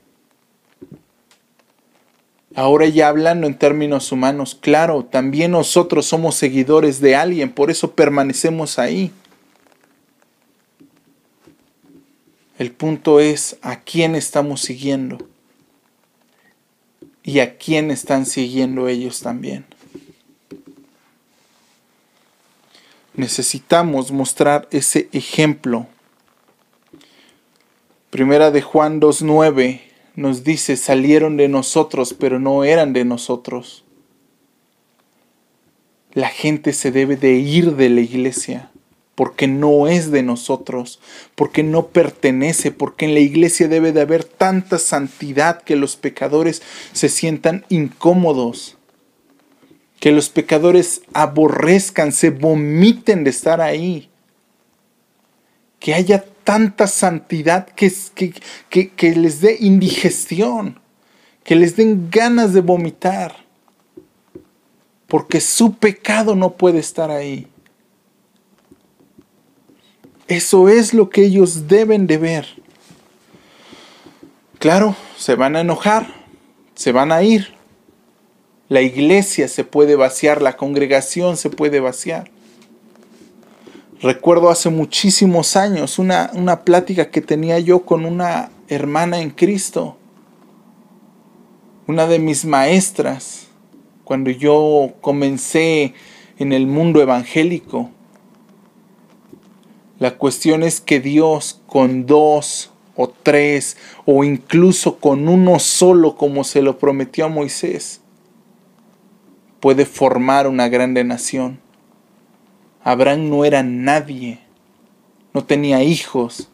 Ahora 2.58 2.88
ya 2.88 3.06
hablando 3.06 3.46
en 3.46 3.56
términos 3.56 4.10
humanos, 4.10 4.58
claro, 4.60 5.04
también 5.04 5.52
nosotros 5.52 6.06
somos 6.06 6.34
seguidores 6.34 7.00
de 7.00 7.14
alguien, 7.14 7.52
por 7.52 7.70
eso 7.70 7.92
permanecemos 7.92 8.80
ahí. 8.80 9.12
El 12.58 12.72
punto 12.72 13.20
es 13.20 13.56
a 13.62 13.78
quién 13.78 14.16
estamos 14.16 14.60
siguiendo 14.60 15.18
y 17.22 17.38
a 17.38 17.56
quién 17.56 17.92
están 17.92 18.26
siguiendo 18.26 18.88
ellos 18.88 19.20
también. 19.20 19.64
necesitamos 23.14 24.12
mostrar 24.12 24.68
ese 24.70 25.08
ejemplo. 25.12 25.86
Primera 28.10 28.50
de 28.50 28.62
Juan 28.62 29.00
2.9 29.00 29.87
nos 30.18 30.44
dice, 30.44 30.76
salieron 30.76 31.36
de 31.36 31.48
nosotros, 31.48 32.12
pero 32.12 32.38
no 32.38 32.64
eran 32.64 32.92
de 32.92 33.04
nosotros. 33.04 33.84
La 36.12 36.28
gente 36.28 36.72
se 36.72 36.90
debe 36.90 37.16
de 37.16 37.34
ir 37.34 37.76
de 37.76 37.88
la 37.88 38.00
iglesia 38.00 38.70
porque 39.14 39.48
no 39.48 39.88
es 39.88 40.10
de 40.12 40.22
nosotros, 40.22 41.00
porque 41.34 41.62
no 41.62 41.88
pertenece, 41.88 42.70
porque 42.70 43.04
en 43.04 43.14
la 43.14 43.20
iglesia 43.20 43.66
debe 43.66 43.92
de 43.92 44.00
haber 44.00 44.24
tanta 44.24 44.78
santidad 44.78 45.62
que 45.62 45.74
los 45.74 45.96
pecadores 45.96 46.62
se 46.92 47.08
sientan 47.08 47.64
incómodos 47.68 48.78
que 50.00 50.12
los 50.12 50.28
pecadores 50.28 51.02
aborrezcan, 51.12 52.12
se 52.12 52.30
vomiten 52.30 53.24
de 53.24 53.30
estar 53.30 53.60
ahí. 53.60 54.08
Que 55.80 55.94
haya 55.94 56.24
tanta 56.48 56.86
santidad 56.86 57.66
que, 57.66 57.92
les 59.14 59.40
dé 59.42 59.58
indigestión, 59.60 60.80
que 61.44 61.54
les 61.54 61.76
den 61.76 62.08
ganas 62.10 62.54
de 62.54 62.62
vomitar, 62.62 63.44
porque 65.08 65.42
su 65.42 65.74
pecado 65.74 66.34
no 66.34 66.54
puede 66.56 66.78
estar 66.78 67.10
ahí. 67.10 67.48
Eso 70.26 70.70
es 70.70 70.94
lo 70.94 71.10
que 71.10 71.24
ellos 71.24 71.68
deben 71.68 72.06
de 72.06 72.16
ver. 72.16 72.46
Claro, 74.58 74.96
se 75.18 75.34
van 75.34 75.54
a 75.54 75.60
enojar, 75.60 76.06
se 76.74 76.92
van 76.92 77.12
a 77.12 77.22
ir, 77.22 77.54
la 78.70 78.80
iglesia 78.80 79.48
se 79.48 79.64
puede 79.64 79.96
vaciar, 79.96 80.40
la 80.40 80.56
congregación 80.56 81.36
se 81.36 81.50
puede 81.50 81.80
vaciar. 81.80 82.30
Recuerdo 84.00 84.48
hace 84.48 84.70
muchísimos 84.70 85.56
años 85.56 85.98
una, 85.98 86.30
una 86.34 86.60
plática 86.60 87.10
que 87.10 87.20
tenía 87.20 87.58
yo 87.58 87.80
con 87.80 88.04
una 88.04 88.50
hermana 88.68 89.20
en 89.20 89.30
Cristo, 89.30 89.96
una 91.88 92.06
de 92.06 92.20
mis 92.20 92.44
maestras, 92.44 93.48
cuando 94.04 94.30
yo 94.30 94.92
comencé 95.00 95.94
en 96.38 96.52
el 96.52 96.68
mundo 96.68 97.02
evangélico. 97.02 97.90
La 99.98 100.16
cuestión 100.16 100.62
es 100.62 100.80
que 100.80 101.00
Dios 101.00 101.60
con 101.66 102.06
dos 102.06 102.70
o 102.94 103.08
tres 103.08 103.76
o 104.06 104.22
incluso 104.22 104.98
con 104.98 105.28
uno 105.28 105.58
solo 105.58 106.14
como 106.14 106.44
se 106.44 106.62
lo 106.62 106.78
prometió 106.78 107.24
a 107.24 107.28
Moisés, 107.28 108.00
puede 109.58 109.84
formar 109.86 110.46
una 110.46 110.68
grande 110.68 111.02
nación. 111.02 111.58
Abraham 112.88 113.28
no 113.28 113.44
era 113.44 113.62
nadie, 113.62 114.38
no 115.34 115.44
tenía 115.44 115.82
hijos. 115.82 116.48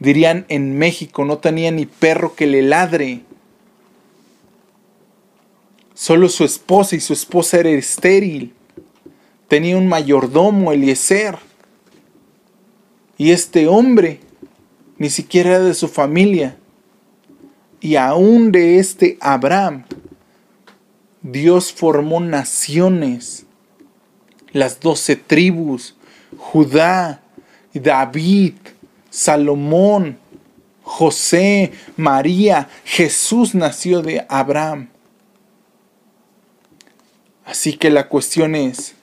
Dirían 0.00 0.44
en 0.48 0.76
México, 0.76 1.24
no 1.24 1.38
tenía 1.38 1.70
ni 1.70 1.86
perro 1.86 2.34
que 2.34 2.48
le 2.48 2.62
ladre. 2.62 3.20
Solo 5.94 6.28
su 6.28 6.42
esposa 6.42 6.96
y 6.96 7.00
su 7.00 7.12
esposa 7.12 7.60
era 7.60 7.70
estéril. 7.70 8.54
Tenía 9.46 9.76
un 9.76 9.86
mayordomo, 9.86 10.72
Eliezer. 10.72 11.38
Y 13.16 13.30
este 13.30 13.68
hombre 13.68 14.18
ni 14.98 15.10
siquiera 15.10 15.50
era 15.50 15.60
de 15.60 15.74
su 15.74 15.86
familia. 15.86 16.56
Y 17.80 17.94
aún 17.94 18.50
de 18.50 18.80
este 18.80 19.16
Abraham 19.20 19.84
Dios 21.22 21.72
formó 21.72 22.18
naciones, 22.18 23.46
las 24.52 24.80
doce 24.80 25.16
tribus, 25.16 25.94
Judá, 26.36 27.22
David, 27.74 28.54
Salomón, 29.10 30.18
José, 30.82 31.72
María, 31.96 32.68
Jesús 32.84 33.54
nació 33.54 34.02
de 34.02 34.26
Abraham. 34.28 34.88
Así 37.44 37.74
que 37.74 37.90
la 37.90 38.08
cuestión 38.08 38.54
es 38.54 38.94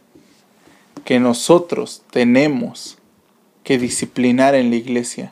que 1.06 1.20
nosotros 1.20 2.04
tenemos 2.12 2.98
que 3.64 3.78
disciplinar 3.78 4.56
en 4.56 4.70
la 4.70 4.76
iglesia. 4.76 5.32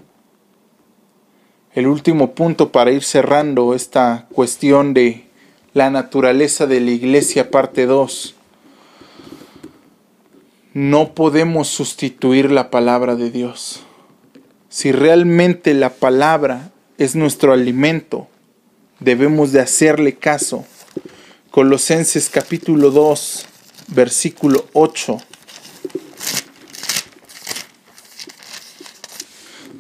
El 1.74 1.88
último 1.88 2.34
punto 2.34 2.72
para 2.72 2.92
ir 2.92 3.04
cerrando 3.04 3.76
esta 3.76 4.28
cuestión 4.34 4.94
de 4.94 5.26
la 5.74 5.90
naturaleza 5.90 6.66
de 6.66 6.80
la 6.80 6.92
iglesia, 6.92 7.52
parte 7.52 7.86
2. 7.86 8.37
No 10.80 11.16
podemos 11.16 11.70
sustituir 11.70 12.52
la 12.52 12.70
palabra 12.70 13.16
de 13.16 13.32
Dios. 13.32 13.80
Si 14.70 14.92
realmente 14.92 15.74
la 15.74 15.90
palabra 15.90 16.72
es 17.00 17.16
nuestro 17.16 17.52
alimento, 17.52 18.28
debemos 19.00 19.52
de 19.52 19.60
hacerle 19.60 20.18
caso. 20.18 20.68
Colosenses 21.50 22.30
capítulo 22.30 22.92
2, 22.92 23.48
versículo 23.88 24.68
8. 24.74 25.18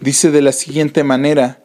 Dice 0.02 0.32
de 0.32 0.41
la 0.41 0.52
siguiente 0.52 1.04
manera, 1.04 1.62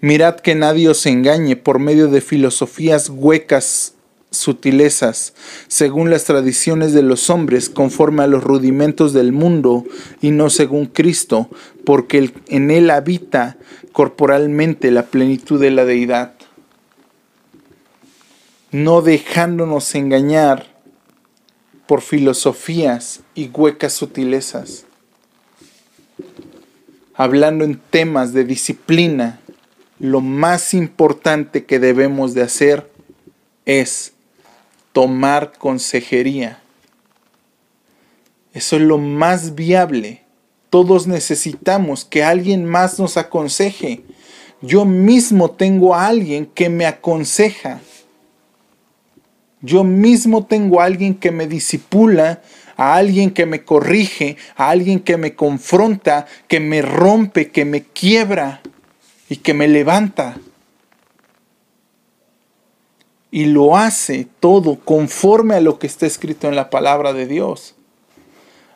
Mirad 0.00 0.36
que 0.36 0.54
nadie 0.54 0.88
os 0.88 1.04
engañe 1.06 1.56
por 1.56 1.80
medio 1.80 2.06
de 2.06 2.20
filosofías 2.20 3.08
huecas, 3.08 3.94
sutilezas, 4.30 5.34
según 5.68 6.10
las 6.10 6.24
tradiciones 6.24 6.92
de 6.92 7.02
los 7.02 7.30
hombres, 7.30 7.68
conforme 7.68 8.22
a 8.22 8.26
los 8.26 8.44
rudimentos 8.44 9.12
del 9.12 9.32
mundo, 9.32 9.84
y 10.20 10.30
no 10.30 10.50
según 10.50 10.86
Cristo, 10.86 11.48
porque 11.84 12.32
en 12.48 12.70
él 12.70 12.90
habita 12.90 13.56
corporalmente 13.92 14.90
la 14.90 15.06
plenitud 15.06 15.60
de 15.60 15.70
la 15.70 15.84
deidad. 15.84 16.34
No 18.70 19.02
dejándonos 19.02 19.94
engañar 19.94 20.66
por 21.86 22.02
filosofías 22.02 23.20
y 23.34 23.48
huecas 23.48 23.94
sutilezas, 23.94 24.84
hablando 27.14 27.64
en 27.64 27.80
temas 27.90 28.32
de 28.32 28.44
disciplina, 28.44 29.40
lo 29.98 30.20
más 30.20 30.72
importante 30.72 31.64
que 31.64 31.78
debemos 31.78 32.32
de 32.32 32.42
hacer 32.42 32.88
es 33.66 34.14
tomar 34.92 35.52
consejería. 35.58 36.60
Eso 38.52 38.76
es 38.76 38.82
lo 38.82 38.98
más 38.98 39.54
viable 39.54 40.22
Todos 40.70 41.08
necesitamos 41.08 42.04
que 42.04 42.22
alguien 42.22 42.64
más 42.64 43.00
nos 43.00 43.16
aconseje. 43.16 44.02
Yo 44.62 44.84
mismo 44.84 45.50
tengo 45.50 45.96
a 45.96 46.06
alguien 46.06 46.46
que 46.46 46.68
me 46.68 46.86
aconseja. 46.86 47.80
Yo 49.62 49.82
mismo 49.82 50.46
tengo 50.46 50.80
a 50.80 50.84
alguien 50.84 51.16
que 51.16 51.32
me 51.32 51.48
disipula, 51.48 52.40
a 52.76 52.94
alguien 52.94 53.32
que 53.32 53.46
me 53.46 53.64
corrige, 53.64 54.36
a 54.54 54.70
alguien 54.70 55.00
que 55.00 55.16
me 55.16 55.34
confronta, 55.34 56.26
que 56.46 56.60
me 56.60 56.82
rompe, 56.82 57.50
que 57.50 57.64
me 57.64 57.82
quiebra 57.82 58.60
y 59.28 59.36
que 59.36 59.54
me 59.54 59.66
levanta. 59.66 60.38
Y 63.30 63.46
lo 63.46 63.76
hace 63.76 64.26
todo 64.40 64.78
conforme 64.80 65.54
a 65.54 65.60
lo 65.60 65.78
que 65.78 65.86
está 65.86 66.06
escrito 66.06 66.48
en 66.48 66.56
la 66.56 66.70
palabra 66.70 67.12
de 67.12 67.26
Dios. 67.26 67.74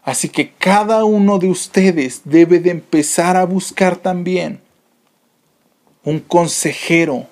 Así 0.05 0.29
que 0.29 0.53
cada 0.53 1.05
uno 1.05 1.39
de 1.39 1.49
ustedes 1.49 2.21
debe 2.25 2.61
de 2.61 2.71
empezar 2.71 3.37
a 3.37 3.47
buscar 3.47 3.97
también 3.97 4.61
un 6.05 6.21
consejero. 6.21 7.27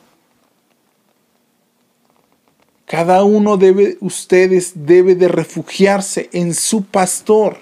Cada 2.87 3.25
uno 3.25 3.59
de 3.59 3.99
ustedes 4.01 4.73
debe 4.75 5.15
de 5.15 5.29
refugiarse 5.29 6.31
en 6.33 6.55
su 6.55 6.85
pastor. 6.85 7.59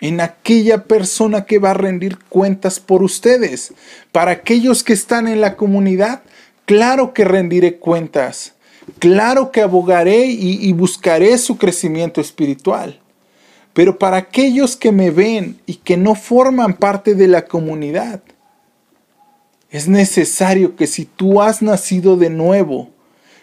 En 0.00 0.22
aquella 0.22 0.84
persona 0.84 1.44
que 1.44 1.58
va 1.58 1.72
a 1.72 1.74
rendir 1.74 2.18
cuentas 2.30 2.80
por 2.80 3.02
ustedes. 3.02 3.74
Para 4.12 4.30
aquellos 4.30 4.82
que 4.82 4.94
están 4.94 5.28
en 5.28 5.42
la 5.42 5.56
comunidad, 5.56 6.22
claro 6.70 7.12
que 7.12 7.24
rendiré 7.24 7.78
cuentas 7.78 8.54
Claro 8.98 9.52
que 9.52 9.60
abogaré 9.60 10.26
y, 10.26 10.72
buscaré 10.72 11.36
su 11.38 11.56
crecimiento 11.56 12.20
espiritual. 12.20 12.98
Pero 13.72 13.98
para 13.98 14.16
aquellos 14.16 14.76
que 14.76 14.90
me 14.90 15.10
ven 15.10 15.60
y 15.66 15.76
que 15.76 15.96
no 15.96 16.14
forman 16.14 16.74
parte 16.74 17.14
de 17.14 17.28
la 17.28 17.44
comunidad, 17.44 18.20
es 19.70 19.86
necesario 19.86 20.74
que 20.74 20.86
si 20.86 21.04
tú 21.04 21.40
has 21.40 21.62
nacido 21.62 22.16
de 22.16 22.30
nuevo 22.30 22.90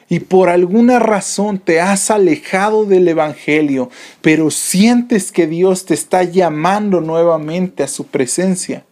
y 0.09 0.19
por 0.19 0.49
alguna 0.49 0.99
razón 0.99 1.59
te 1.59 1.79
has 1.79 2.11
alejado 2.11 2.85
del 2.85 3.07
Evangelio, 3.07 3.89
pero 4.21 4.51
sientes 4.51 5.31
que 5.31 5.47
Dios 5.47 5.85
te 5.85 5.93
está 5.93 6.23
llamando 6.23 6.99
nuevamente 6.99 7.83
a 7.83 7.87
su 7.87 8.07
presencia, 8.07 8.83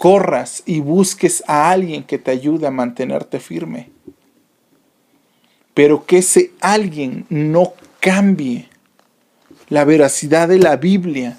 corras 0.00 0.62
y 0.64 0.80
busques 0.80 1.44
a 1.46 1.70
alguien 1.70 2.04
que 2.04 2.16
te 2.16 2.30
ayude 2.30 2.66
a 2.66 2.70
mantenerte 2.70 3.38
firme 3.38 3.90
pero 5.74 6.04
que 6.04 6.18
ese 6.18 6.52
alguien 6.60 7.26
no 7.28 7.74
cambie 8.00 8.68
la 9.68 9.84
veracidad 9.84 10.48
de 10.48 10.58
la 10.58 10.76
Biblia 10.76 11.38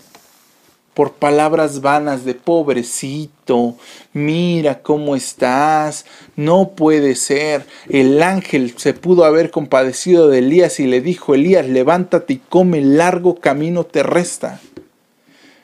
por 0.93 1.13
palabras 1.13 1.81
vanas 1.81 2.25
de 2.25 2.33
pobrecito, 2.33 3.75
mira 4.13 4.81
cómo 4.81 5.15
estás, 5.15 6.05
no 6.35 6.71
puede 6.71 7.15
ser. 7.15 7.65
El 7.87 8.21
ángel 8.21 8.73
se 8.77 8.93
pudo 8.93 9.25
haber 9.25 9.51
compadecido 9.51 10.27
de 10.27 10.39
Elías 10.39 10.79
y 10.79 10.87
le 10.87 11.01
dijo, 11.01 11.33
Elías, 11.33 11.67
levántate 11.67 12.33
y 12.33 12.37
come, 12.37 12.81
largo 12.81 13.35
camino 13.35 13.83
te 13.85 14.03
resta. 14.03 14.59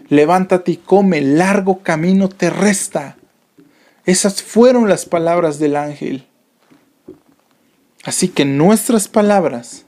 Levántate 0.09 0.71
y 0.71 0.77
come, 0.77 1.21
largo 1.21 1.79
camino 1.79 2.29
te 2.29 2.49
resta. 2.49 3.17
Esas 4.05 4.41
fueron 4.41 4.87
las 4.87 5.05
palabras 5.05 5.59
del 5.59 5.75
ángel. 5.75 6.25
Así 8.03 8.29
que 8.29 8.45
nuestras 8.45 9.09
palabras 9.09 9.85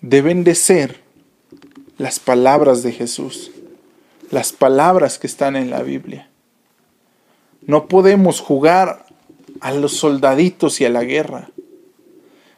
deben 0.00 0.42
de 0.42 0.54
ser 0.54 1.00
las 1.98 2.18
palabras 2.18 2.82
de 2.82 2.92
Jesús, 2.92 3.52
las 4.30 4.52
palabras 4.52 5.18
que 5.18 5.26
están 5.26 5.54
en 5.54 5.70
la 5.70 5.82
Biblia. 5.82 6.28
No 7.66 7.86
podemos 7.86 8.40
jugar 8.40 9.06
a 9.60 9.72
los 9.72 9.98
soldaditos 9.98 10.80
y 10.80 10.86
a 10.86 10.90
la 10.90 11.04
guerra. 11.04 11.50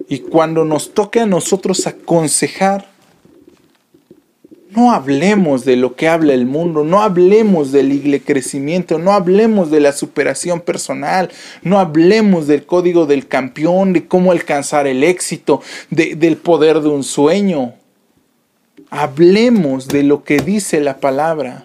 Y 0.08 0.20
cuando 0.20 0.64
nos 0.64 0.94
toque 0.94 1.20
a 1.20 1.26
nosotros 1.26 1.86
aconsejar, 1.86 2.91
no 4.74 4.92
hablemos 4.92 5.64
de 5.64 5.76
lo 5.76 5.96
que 5.96 6.08
habla 6.08 6.32
el 6.32 6.46
mundo, 6.46 6.82
no 6.82 7.02
hablemos 7.02 7.72
del 7.72 8.22
crecimiento, 8.24 8.98
no 8.98 9.12
hablemos 9.12 9.70
de 9.70 9.80
la 9.80 9.92
superación 9.92 10.60
personal, 10.60 11.30
no 11.62 11.78
hablemos 11.78 12.46
del 12.46 12.64
código 12.64 13.04
del 13.04 13.28
campeón, 13.28 13.92
de 13.92 14.06
cómo 14.06 14.32
alcanzar 14.32 14.86
el 14.86 15.04
éxito, 15.04 15.60
del 15.90 16.36
poder 16.38 16.80
de 16.80 16.88
un 16.88 17.04
sueño. 17.04 17.74
Hablemos 18.88 19.88
de 19.88 20.02
lo 20.04 20.24
que 20.24 20.38
dice 20.38 20.80
la 20.80 20.98
palabra, 20.98 21.64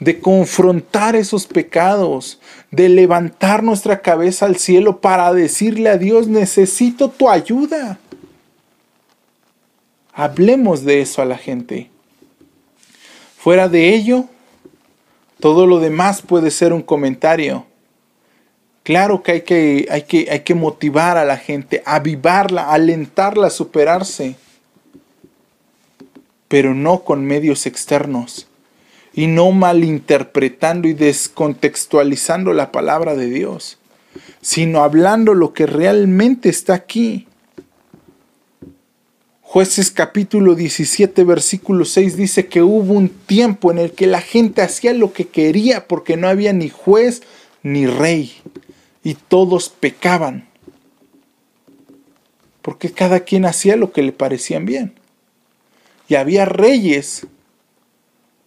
de 0.00 0.18
confrontar 0.18 1.14
esos 1.14 1.46
pecados, 1.46 2.40
de 2.72 2.88
levantar 2.88 3.62
nuestra 3.62 4.00
cabeza 4.00 4.46
al 4.46 4.56
cielo 4.56 5.00
para 5.00 5.32
decirle 5.32 5.90
a 5.90 5.96
Dios, 5.96 6.26
necesito 6.26 7.08
tu 7.08 7.30
ayuda. 7.30 7.98
Hablemos 10.12 10.84
de 10.84 11.02
eso 11.02 11.22
a 11.22 11.24
la 11.24 11.38
gente. 11.38 11.90
Fuera 13.46 13.68
de 13.68 13.94
ello, 13.94 14.24
todo 15.38 15.68
lo 15.68 15.78
demás 15.78 16.20
puede 16.20 16.50
ser 16.50 16.72
un 16.72 16.82
comentario. 16.82 17.64
Claro 18.82 19.22
que 19.22 19.30
hay 19.30 19.42
que, 19.42 19.86
hay 19.88 20.02
que, 20.02 20.26
hay 20.28 20.40
que 20.40 20.56
motivar 20.56 21.16
a 21.16 21.24
la 21.24 21.36
gente, 21.36 21.80
avivarla, 21.86 22.72
alentarla 22.72 23.46
a 23.46 23.50
superarse, 23.50 24.34
pero 26.48 26.74
no 26.74 27.04
con 27.04 27.24
medios 27.24 27.66
externos 27.66 28.48
y 29.14 29.28
no 29.28 29.52
malinterpretando 29.52 30.88
y 30.88 30.94
descontextualizando 30.94 32.52
la 32.52 32.72
palabra 32.72 33.14
de 33.14 33.26
Dios, 33.26 33.78
sino 34.40 34.82
hablando 34.82 35.34
lo 35.34 35.52
que 35.52 35.66
realmente 35.66 36.48
está 36.48 36.74
aquí. 36.74 37.28
Jueces 39.56 39.90
capítulo 39.90 40.54
17 40.54 41.24
versículo 41.24 41.86
6 41.86 42.18
dice 42.18 42.46
que 42.46 42.60
hubo 42.60 42.92
un 42.92 43.08
tiempo 43.08 43.70
en 43.70 43.78
el 43.78 43.92
que 43.92 44.06
la 44.06 44.20
gente 44.20 44.60
hacía 44.60 44.92
lo 44.92 45.14
que 45.14 45.28
quería 45.28 45.88
porque 45.88 46.18
no 46.18 46.28
había 46.28 46.52
ni 46.52 46.68
juez 46.68 47.22
ni 47.62 47.86
rey 47.86 48.34
y 49.02 49.14
todos 49.14 49.70
pecaban. 49.70 50.46
Porque 52.60 52.92
cada 52.92 53.20
quien 53.20 53.46
hacía 53.46 53.76
lo 53.76 53.92
que 53.92 54.02
le 54.02 54.12
parecían 54.12 54.66
bien. 54.66 54.92
Y 56.06 56.16
había 56.16 56.44
reyes, 56.44 57.26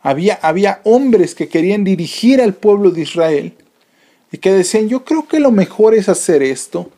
había, 0.04 0.36
había 0.44 0.80
hombres 0.84 1.34
que 1.34 1.48
querían 1.48 1.84
dirigir 1.84 2.40
al 2.40 2.54
pueblo 2.54 2.92
de 2.92 3.02
Israel 3.02 3.54
y 4.32 4.38
que 4.38 4.52
decían, 4.52 4.88
yo 4.88 5.04
creo 5.04 5.28
que 5.28 5.40
lo 5.40 5.50
mejor 5.50 5.96
es 5.96 6.08
hacer 6.08 6.44
esto. 6.44 6.92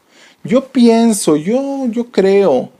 Yo 0.44 0.68
pienso, 0.68 1.38
yo, 1.38 1.88
yo 1.90 2.12
creo. 2.12 2.74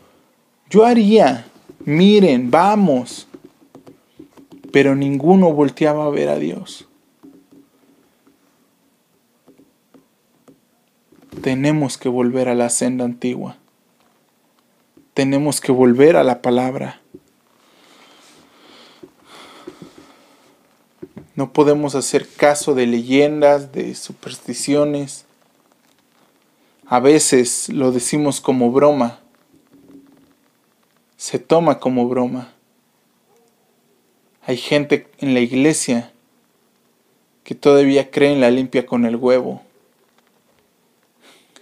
Yo 0.72 0.86
haría, 0.86 1.46
miren, 1.84 2.50
vamos. 2.50 3.28
Pero 4.72 4.96
ninguno 4.96 5.52
volteaba 5.52 6.06
a 6.06 6.10
ver 6.10 6.30
a 6.30 6.38
Dios. 6.38 6.88
Tenemos 11.42 11.98
que 11.98 12.08
volver 12.08 12.48
a 12.48 12.56
la 12.56 12.70
senda 12.70 13.04
antigua. 13.04 13.58
Tenemos 15.14 15.60
que 15.60 15.74
volver 15.74 16.16
a 16.16 16.24
la 16.24 16.42
palabra. 16.42 17.02
No 21.36 21.52
podemos 21.52 21.96
hacer 21.96 22.30
caso 22.30 22.76
de 22.76 22.88
leyendas, 22.88 23.74
de 23.74 23.94
supersticiones. 23.94 25.26
A 26.86 27.02
veces 27.02 27.68
lo 27.68 27.92
decimos 27.92 28.40
como 28.40 28.72
broma, 28.72 29.21
se 31.22 31.38
toma 31.38 31.78
como 31.78 32.10
broma. 32.10 32.52
Hay 34.42 34.58
gente 34.58 35.06
en 35.20 35.36
la 35.36 35.40
iglesia 35.40 36.12
que 37.44 37.54
todavía 37.54 38.10
cree 38.10 38.34
en 38.34 38.42
la 38.42 38.50
limpia 38.50 38.88
con 38.88 39.06
el 39.06 39.18
huevo. 39.18 39.62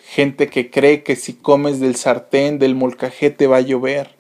Gente 0.06 0.48
que 0.48 0.72
cree 0.72 1.04
que 1.04 1.18
si 1.18 1.34
comes 1.34 1.82
del 1.82 1.98
sartén, 1.98 2.58
del 2.58 2.74
molcajete 2.74 3.48
va 3.48 3.58
a 3.58 3.62
llover. 3.62 4.16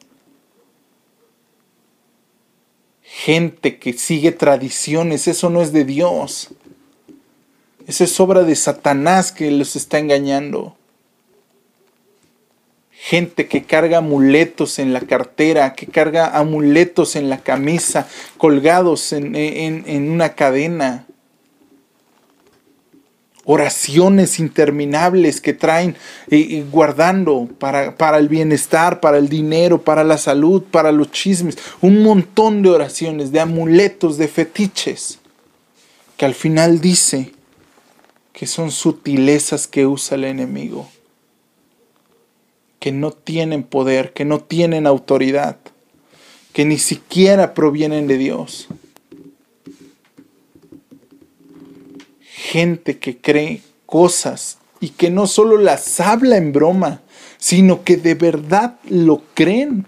Gente 3.01 3.79
que 3.79 3.93
sigue 3.93 4.33
tradiciones, 4.33 5.29
eso 5.29 5.49
no 5.49 5.61
es 5.61 5.71
de 5.71 5.85
Dios. 5.85 6.49
Esa 7.87 8.03
es 8.03 8.19
obra 8.19 8.43
de 8.43 8.57
Satanás 8.57 9.31
que 9.31 9.49
los 9.51 9.77
está 9.77 9.99
engañando 9.99 10.75
gente 13.01 13.47
que 13.47 13.63
carga 13.63 13.99
amuletos 13.99 14.77
en 14.77 14.91
la 14.91 14.99
cartera, 14.99 15.73
que 15.73 15.87
carga 15.87 16.37
amuletos 16.37 17.15
en 17.15 17.29
la 17.29 17.37
camisa, 17.37 18.07
colgados 18.37 19.13
en, 19.13 20.11
una 20.11 20.35
cadena. 20.35 21.05
oraciones 23.45 24.37
interminables 24.37 25.39
que 25.39 25.53
traen 25.53 25.95
guardando 26.69 27.47
para, 27.57 27.95
para, 27.95 28.17
el 28.17 28.27
bienestar, 28.27 28.99
para 28.99 29.17
el 29.17 29.29
dinero, 29.29 29.81
para 29.81 30.03
la 30.03 30.17
salud, 30.17 30.63
para 30.69 30.91
los 30.91 31.09
chismes, 31.09 31.57
un 31.79 32.03
montón 32.03 32.61
de 32.61 32.69
oraciones, 32.69 33.31
de 33.31 33.39
amuletos, 33.39 34.17
de 34.17 34.27
fetiches, 34.27 35.19
que 36.17 36.25
al 36.25 36.35
final 36.35 36.81
dice 36.81 37.31
que 38.33 38.45
son 38.45 38.71
sutilezas 38.71 39.67
que 39.67 39.85
usa 39.85 40.15
el 40.15 40.25
enemigo, 40.25 40.89
que 42.79 42.91
no 42.91 43.11
tienen 43.11 43.63
poder, 43.63 44.13
que 44.13 44.25
no 44.25 44.39
tienen 44.39 44.87
autoridad, 44.87 45.57
que 46.53 46.65
ni 46.65 46.77
siquiera 46.77 47.53
provienen 47.53 48.07
de 48.07 48.17
Dios. 48.17 48.69
gente 52.49 52.97
que 52.97 53.17
cree 53.17 53.61
cosas 53.85 54.57
y 54.79 54.89
que 54.89 55.11
no 55.11 55.27
solo 55.27 55.57
las 55.57 55.99
habla 55.99 56.37
en 56.37 56.51
broma, 56.51 57.01
sino 57.37 57.83
que 57.83 57.95
de 57.95 58.15
verdad 58.15 58.79
lo 58.89 59.21
creen. 59.35 59.85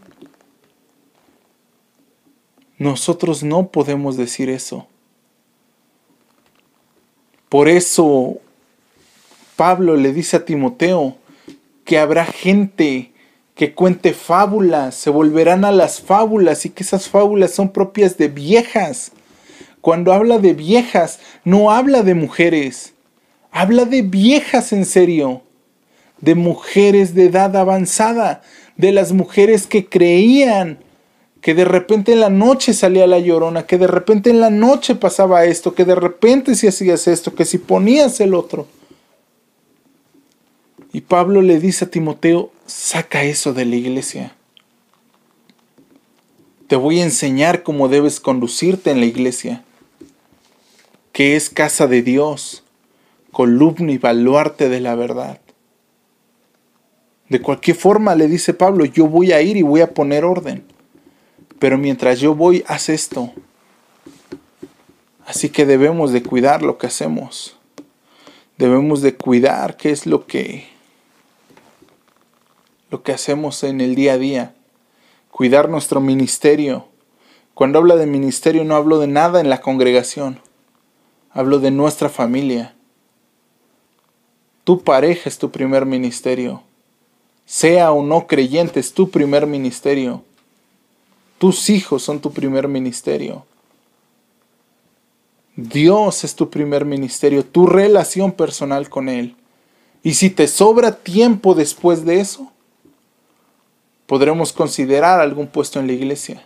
Nosotros 2.78 3.42
no 3.42 3.70
podemos 3.70 4.16
decir 4.16 4.50
eso. 4.50 4.88
Por 7.50 7.68
eso 7.68 8.38
Pablo 9.56 9.96
le 9.96 10.14
dice 10.14 10.38
a 10.38 10.46
Timoteo 10.46 11.18
que 11.86 12.00
habrá 12.00 12.26
gente 12.26 13.12
que 13.56 13.74
cuente 13.74 14.14
fábulas, 14.14 14.96
se 14.96 15.10
volverán 15.10 15.66
a 15.66 15.72
las 15.72 16.02
fábulas 16.02 16.66
y 16.66 16.70
que 16.70 16.84
esas 16.84 17.10
fábulas 17.10 17.52
son 17.52 17.70
propias 17.70 18.18
de 18.18 18.28
viejas 18.28 19.12
cuando 19.82 20.14
habla 20.14 20.38
de 20.38 20.54
viejas, 20.54 21.20
no 21.44 21.72
habla 21.72 22.04
de 22.04 22.14
mujeres, 22.14 22.94
habla 23.52 23.86
de 23.86 24.04
viejas 24.04 24.72
en 24.74 24.86
serio, 24.86 25.42
de 26.22 26.36
mujeres 26.36 27.16
de 27.16 27.26
edad 27.26 27.56
avanzada, 27.58 28.44
de 28.78 28.92
las 28.92 29.12
mujeres 29.12 29.66
que 29.66 29.88
creían 29.88 30.78
que 31.42 31.56
de 31.56 31.66
repente 31.66 32.14
en 32.14 32.20
la 32.20 32.30
noche 32.30 32.76
salía 32.76 33.08
la 33.08 33.18
llorona, 33.18 33.66
que 33.66 33.80
de 33.80 33.88
repente 33.88 34.30
en 34.30 34.40
la 34.40 34.52
noche 34.52 34.94
pasaba 34.94 35.46
esto, 35.46 35.74
que 35.74 35.86
de 35.86 35.96
repente 35.96 36.54
si 36.54 36.68
hacías 36.68 37.08
esto, 37.08 37.34
que 37.34 37.46
si 37.46 37.58
ponías 37.58 38.20
el 38.20 38.36
otro. 38.36 38.68
Y 40.94 41.02
Pablo 41.02 41.42
le 41.42 41.60
dice 41.60 41.86
a 41.86 41.90
Timoteo, 41.90 42.52
saca 42.66 43.24
eso 43.24 43.54
de 43.54 43.66
la 43.66 43.76
iglesia. 43.76 44.36
Te 46.68 46.76
voy 46.76 47.00
a 47.00 47.04
enseñar 47.04 47.64
cómo 47.64 47.88
debes 47.88 48.20
conducirte 48.20 48.92
en 48.92 49.00
la 49.00 49.06
iglesia 49.06 49.64
que 51.12 51.36
es 51.36 51.50
casa 51.50 51.88
de 51.88 52.02
Dios, 52.02 52.64
columna 53.32 53.92
y 53.92 53.98
baluarte 53.98 54.70
de 54.70 54.80
la 54.80 54.96
verdad. 54.96 55.40
De 57.30 57.42
cualquier 57.42 57.78
forma, 57.78 58.16
le 58.16 58.28
dice 58.28 58.54
Pablo, 58.54 58.86
yo 58.86 59.08
voy 59.08 59.32
a 59.32 59.42
ir 59.42 59.58
y 59.58 59.62
voy 59.62 59.82
a 59.82 59.94
poner 59.94 60.26
orden. 60.26 60.64
Pero 61.60 61.78
mientras 61.78 62.20
yo 62.20 62.36
voy, 62.36 62.64
haz 62.68 62.90
esto. 62.90 63.32
Así 65.26 65.50
que 65.50 65.66
debemos 65.66 66.12
de 66.12 66.24
cuidar 66.24 66.62
lo 66.62 66.78
que 66.78 66.88
hacemos. 66.88 67.58
Debemos 68.58 69.02
de 69.02 69.16
cuidar 69.16 69.78
qué 69.78 69.92
es 69.92 70.06
lo 70.06 70.26
que 70.28 70.71
lo 72.92 73.04
que 73.04 73.14
hacemos 73.14 73.64
en 73.64 73.82
el 73.82 73.96
día 73.96 74.14
a 74.14 74.18
día. 74.18 74.54
Cuidar 75.32 75.70
nuestro 75.70 76.02
ministerio. 76.02 76.86
Cuando 77.54 77.80
habla 77.80 77.96
de 77.96 78.06
ministerio 78.06 78.66
no 78.66 78.76
hablo 78.76 79.00
de 79.00 79.08
nada 79.08 79.40
en 79.40 79.50
la 79.50 79.62
congregación. 79.62 80.40
Hablo 81.32 81.60
de 81.60 81.72
nuestra 81.72 82.10
familia. 82.10 82.76
Tu 84.66 84.84
pareja 84.84 85.30
es 85.30 85.38
tu 85.38 85.50
primer 85.52 85.86
ministerio. 85.86 86.64
Sea 87.46 87.94
o 87.94 88.04
no 88.04 88.28
creyente, 88.28 88.82
es 88.82 88.94
tu 88.94 89.10
primer 89.10 89.48
ministerio. 89.48 90.24
Tus 91.38 91.70
hijos 91.70 92.04
son 92.04 92.20
tu 92.20 92.32
primer 92.32 92.68
ministerio. 92.68 93.46
Dios 95.56 96.26
es 96.26 96.36
tu 96.36 96.50
primer 96.50 96.86
ministerio, 96.86 97.46
tu 97.46 97.68
relación 97.68 98.34
personal 98.34 98.90
con 98.90 99.08
Él. 99.08 99.36
Y 100.04 100.16
si 100.16 100.30
te 100.30 100.48
sobra 100.48 100.98
tiempo 100.98 101.56
después 101.56 102.06
de 102.06 102.20
eso, 102.20 102.52
podremos 104.12 104.52
considerar 104.52 105.22
algún 105.22 105.48
puesto 105.48 105.80
en 105.80 105.88
la 105.88 105.94
iglesia, 105.94 106.46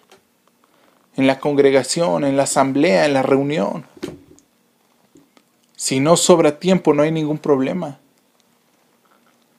en 1.16 1.26
la 1.26 1.40
congregación, 1.40 2.24
en 2.24 2.38
la 2.38 2.44
asamblea, 2.44 3.08
en 3.08 3.14
la 3.14 3.24
reunión. 3.24 3.88
Si 5.76 6.00
no 6.00 6.16
sobra 6.16 6.60
tiempo, 6.60 6.94
no 6.94 7.02
hay 7.02 7.12
ningún 7.12 7.40
problema. 7.40 7.98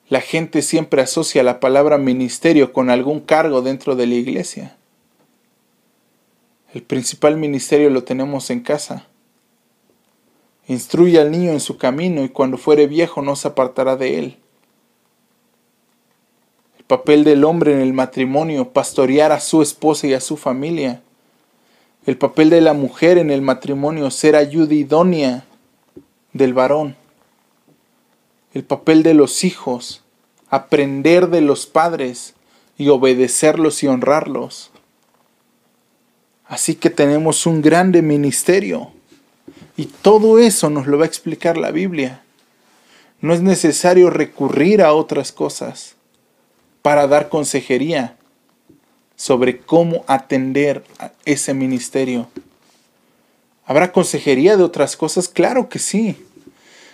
La 0.07 0.21
gente 0.21 0.61
siempre 0.61 1.01
asocia 1.01 1.43
la 1.43 1.59
palabra 1.59 1.97
ministerio 1.97 2.71
con 2.71 2.89
algún 2.89 3.19
cargo 3.19 3.61
dentro 3.61 3.97
de 3.97 4.07
la 4.07 4.15
iglesia. 4.15 4.77
El 6.73 6.83
principal 6.83 7.35
ministerio 7.35 7.89
lo 7.89 8.05
tenemos 8.05 8.49
en 8.51 8.61
casa. 8.61 9.05
Instruye 10.69 11.19
al 11.19 11.29
niño 11.29 11.51
en 11.51 11.59
su 11.59 11.77
camino 11.77 12.23
y 12.23 12.29
cuando 12.29 12.57
fuere 12.57 12.87
viejo 12.87 13.21
no 13.21 13.35
se 13.35 13.49
apartará 13.49 13.97
de 13.97 14.17
él. 14.17 14.37
El 16.87 16.99
papel 16.99 17.25
del 17.25 17.43
hombre 17.43 17.73
en 17.73 17.81
el 17.81 17.91
matrimonio, 17.91 18.69
pastorear 18.69 19.33
a 19.33 19.41
su 19.41 19.61
esposa 19.61 20.07
y 20.07 20.13
a 20.13 20.21
su 20.21 20.37
familia. 20.37 21.01
El 22.05 22.17
papel 22.17 22.49
de 22.49 22.61
la 22.61 22.71
mujer 22.71 23.17
en 23.17 23.29
el 23.29 23.41
matrimonio, 23.41 24.09
ser 24.09 24.37
ayuda 24.37 24.73
idónea 24.73 25.43
del 26.31 26.53
varón. 26.53 26.95
El 28.53 28.63
papel 28.63 29.03
de 29.03 29.13
los 29.13 29.43
hijos, 29.43 30.01
aprender 30.49 31.27
de 31.27 31.41
los 31.41 31.65
padres 31.65 32.35
y 32.77 32.87
obedecerlos 32.87 33.83
y 33.83 33.87
honrarlos. 33.87 34.71
Así 36.45 36.75
que 36.75 36.89
tenemos 36.89 37.45
un 37.45 37.61
grande 37.61 38.01
ministerio. 38.01 38.93
Y 39.75 39.87
todo 39.87 40.39
eso 40.39 40.69
nos 40.69 40.87
lo 40.87 40.97
va 40.97 41.03
a 41.03 41.07
explicar 41.07 41.57
la 41.57 41.71
Biblia. 41.71 42.23
No 43.19 43.33
es 43.33 43.41
necesario 43.41 44.09
recurrir 44.09 44.81
a 44.81 44.93
otras 44.93 45.33
cosas 45.33 45.96
para 46.87 47.05
dar 47.05 47.27
consejería 47.27 48.15
sobre 49.17 49.59
cómo 49.59 50.05
atender 50.07 50.85
a 50.99 51.11
ese 51.25 51.53
ministerio. 51.53 52.29
¿Habrá 53.65 53.91
consejería 53.91 54.55
de 54.55 54.63
otras 54.63 54.95
cosas? 54.95 55.27
Claro 55.27 55.67
que 55.67 55.79
sí. 55.79 56.15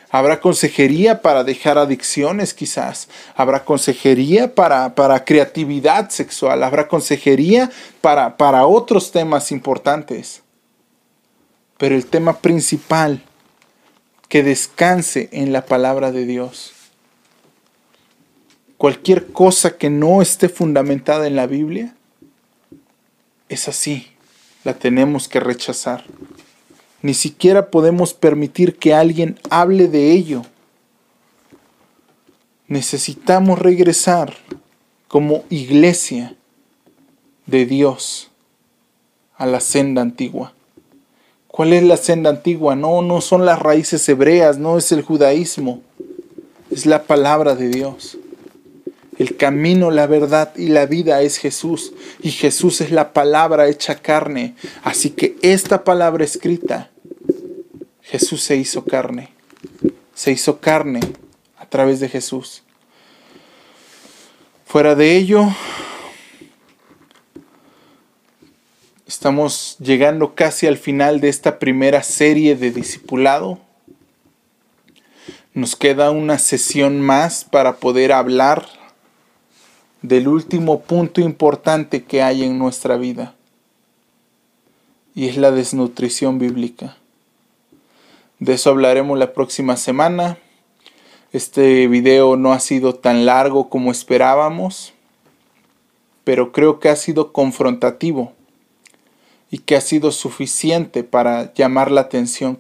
Habrá 0.09 0.39
consejería 0.39 1.21
para 1.21 1.43
dejar 1.43 1.77
adicciones 1.77 2.55
quizás. 2.55 3.07
Habrá 3.35 3.63
consejería 3.63 4.55
para, 4.55 4.95
para 4.95 5.23
creatividad 5.23 6.09
sexual. 6.09 6.63
Habrá 6.63 6.87
consejería 6.87 7.69
para, 8.01 8.35
para 8.35 8.65
otros 8.65 9.11
temas 9.11 9.51
importantes. 9.51 10.41
Pero 11.77 11.93
el 11.93 12.07
tema 12.07 12.39
principal, 12.39 13.21
que 14.27 14.41
descanse 14.41 15.29
en 15.31 15.53
la 15.53 15.63
palabra 15.65 16.11
de 16.11 16.25
Dios. 16.25 16.82
Cualquier 18.83 19.27
cosa 19.27 19.77
que 19.77 19.89
no 19.89 20.21
esté 20.21 20.49
fundamentada 20.49 21.25
en 21.25 21.37
la 21.37 21.47
Biblia, 21.47 21.95
es 23.47 23.69
así. 23.69 24.07
La 24.65 24.73
tenemos 24.73 25.29
que 25.29 25.39
rechazar. 25.39 26.03
Ni 27.01 27.13
siquiera 27.13 27.71
podemos 27.71 28.13
permitir 28.13 28.75
que 28.75 28.93
alguien 28.93 29.39
hable 29.49 29.87
de 29.87 30.11
ello. 30.11 30.41
Necesitamos 32.67 33.57
regresar 33.57 34.35
como 35.07 35.45
iglesia 35.49 36.35
de 37.45 37.65
Dios 37.65 38.31
a 39.37 39.45
la 39.45 39.61
senda 39.61 40.01
antigua. 40.01 40.51
¿Cuál 41.47 41.71
es 41.71 41.83
la 41.83 41.95
senda 41.95 42.29
antigua? 42.29 42.75
No, 42.75 43.01
no 43.01 43.21
son 43.21 43.45
las 43.45 43.59
raíces 43.59 44.09
hebreas, 44.09 44.57
no 44.57 44.77
es 44.77 44.91
el 44.91 45.03
judaísmo, 45.03 45.79
es 46.69 46.85
la 46.85 47.03
palabra 47.03 47.55
de 47.55 47.69
Dios. 47.69 48.17
El 49.17 49.37
camino, 49.37 49.91
la 49.91 50.07
verdad 50.07 50.55
y 50.55 50.69
la 50.69 50.85
vida 50.85 51.21
es 51.21 51.37
Jesús. 51.37 51.93
Y 52.21 52.31
Jesús 52.31 52.81
es 52.81 52.91
la 52.91 53.13
palabra 53.13 53.67
hecha 53.67 53.95
carne. 53.95 54.55
Así 54.83 55.11
que 55.11 55.35
esta 55.41 55.83
palabra 55.83 56.23
escrita 56.23 56.89
Jesús 58.01 58.41
se 58.43 58.55
hizo 58.55 58.85
carne. 58.85 59.29
Se 60.13 60.31
hizo 60.31 60.59
carne 60.59 60.99
a 61.57 61.65
través 61.65 61.99
de 61.99 62.09
Jesús. 62.09 62.63
Fuera 64.65 64.95
de 64.95 65.15
ello, 65.15 65.47
estamos 69.07 69.77
llegando 69.79 70.33
casi 70.33 70.67
al 70.67 70.77
final 70.77 71.21
de 71.21 71.29
esta 71.29 71.59
primera 71.59 72.01
serie 72.03 72.55
de 72.55 72.71
discipulado. 72.71 73.59
Nos 75.53 75.75
queda 75.75 76.09
una 76.09 76.39
sesión 76.39 76.99
más 76.99 77.43
para 77.43 77.77
poder 77.77 78.11
hablar 78.11 78.67
del 80.03 80.27
último 80.27 80.81
punto 80.81 81.21
importante 81.21 82.03
que 82.03 82.21
hay 82.21 82.43
en 82.43 82.59
nuestra 82.59 82.97
vida. 82.97 83.35
Y 85.15 85.29
es 85.29 85.37
la 85.37 85.51
desnutrición 85.51 86.39
bíblica. 86.39 86.97
De 88.39 88.53
eso 88.53 88.69
hablaremos 88.69 89.17
la 89.17 89.33
próxima 89.33 89.77
semana. 89.77 90.37
Este 91.31 91.87
video 91.87 92.35
no 92.35 92.51
ha 92.51 92.59
sido 92.59 92.95
tan 92.95 93.25
largo 93.25 93.69
como 93.69 93.91
esperábamos, 93.91 94.93
pero 96.25 96.51
creo 96.51 96.81
que 96.81 96.89
ha 96.89 96.97
sido 96.97 97.31
confrontativo 97.31 98.33
y 99.49 99.59
que 99.59 99.77
ha 99.77 99.81
sido 99.81 100.11
suficiente 100.11 101.05
para 101.05 101.53
llamar 101.53 101.91
la 101.91 102.01
atención, 102.01 102.59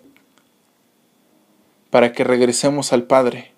para 1.89 2.13
que 2.13 2.23
regresemos 2.23 2.93
al 2.93 3.03
Padre. 3.03 3.51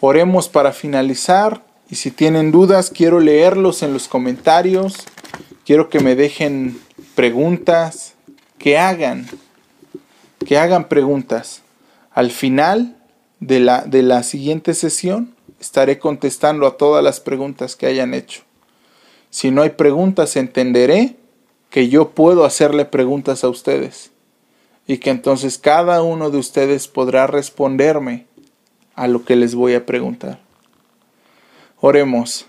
Oremos 0.00 0.48
para 0.48 0.72
finalizar 0.72 1.65
y 1.88 1.96
si 1.96 2.10
tienen 2.10 2.50
dudas 2.50 2.90
quiero 2.90 3.20
leerlos 3.20 3.82
en 3.82 3.92
los 3.92 4.08
comentarios, 4.08 5.04
quiero 5.64 5.88
que 5.88 6.00
me 6.00 6.16
dejen 6.16 6.80
preguntas, 7.14 8.14
que 8.58 8.76
hagan, 8.76 9.26
que 10.44 10.58
hagan 10.58 10.88
preguntas. 10.88 11.62
Al 12.10 12.30
final 12.30 12.96
de 13.40 13.60
la, 13.60 13.82
de 13.82 14.02
la 14.02 14.22
siguiente 14.22 14.74
sesión 14.74 15.34
estaré 15.60 15.98
contestando 15.98 16.66
a 16.66 16.76
todas 16.76 17.04
las 17.04 17.20
preguntas 17.20 17.76
que 17.76 17.86
hayan 17.86 18.14
hecho. 18.14 18.42
Si 19.30 19.50
no 19.50 19.62
hay 19.62 19.70
preguntas, 19.70 20.34
entenderé 20.36 21.16
que 21.70 21.88
yo 21.88 22.10
puedo 22.10 22.44
hacerle 22.44 22.84
preguntas 22.84 23.44
a 23.44 23.48
ustedes 23.48 24.10
y 24.86 24.98
que 24.98 25.10
entonces 25.10 25.58
cada 25.58 26.02
uno 26.02 26.30
de 26.30 26.38
ustedes 26.38 26.88
podrá 26.88 27.26
responderme 27.26 28.26
a 28.94 29.08
lo 29.08 29.24
que 29.24 29.36
les 29.36 29.54
voy 29.54 29.74
a 29.74 29.84
preguntar. 29.84 30.45
Oremos. 31.86 32.46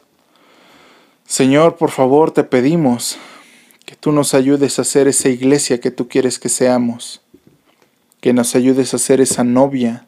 Señor, 1.28 1.76
por 1.76 1.92
favor, 1.92 2.32
te 2.32 2.44
pedimos 2.44 3.20
que 3.86 3.96
tú 3.96 4.12
nos 4.12 4.34
ayudes 4.34 4.80
a 4.80 4.84
ser 4.84 5.08
esa 5.08 5.30
iglesia 5.30 5.80
que 5.80 5.92
tú 5.92 6.08
quieres 6.08 6.40
que 6.40 6.50
seamos, 6.50 7.22
que 8.20 8.34
nos 8.34 8.56
ayudes 8.56 8.96
a 8.96 8.98
ser 8.98 9.22
esa 9.22 9.44
novia 9.44 10.08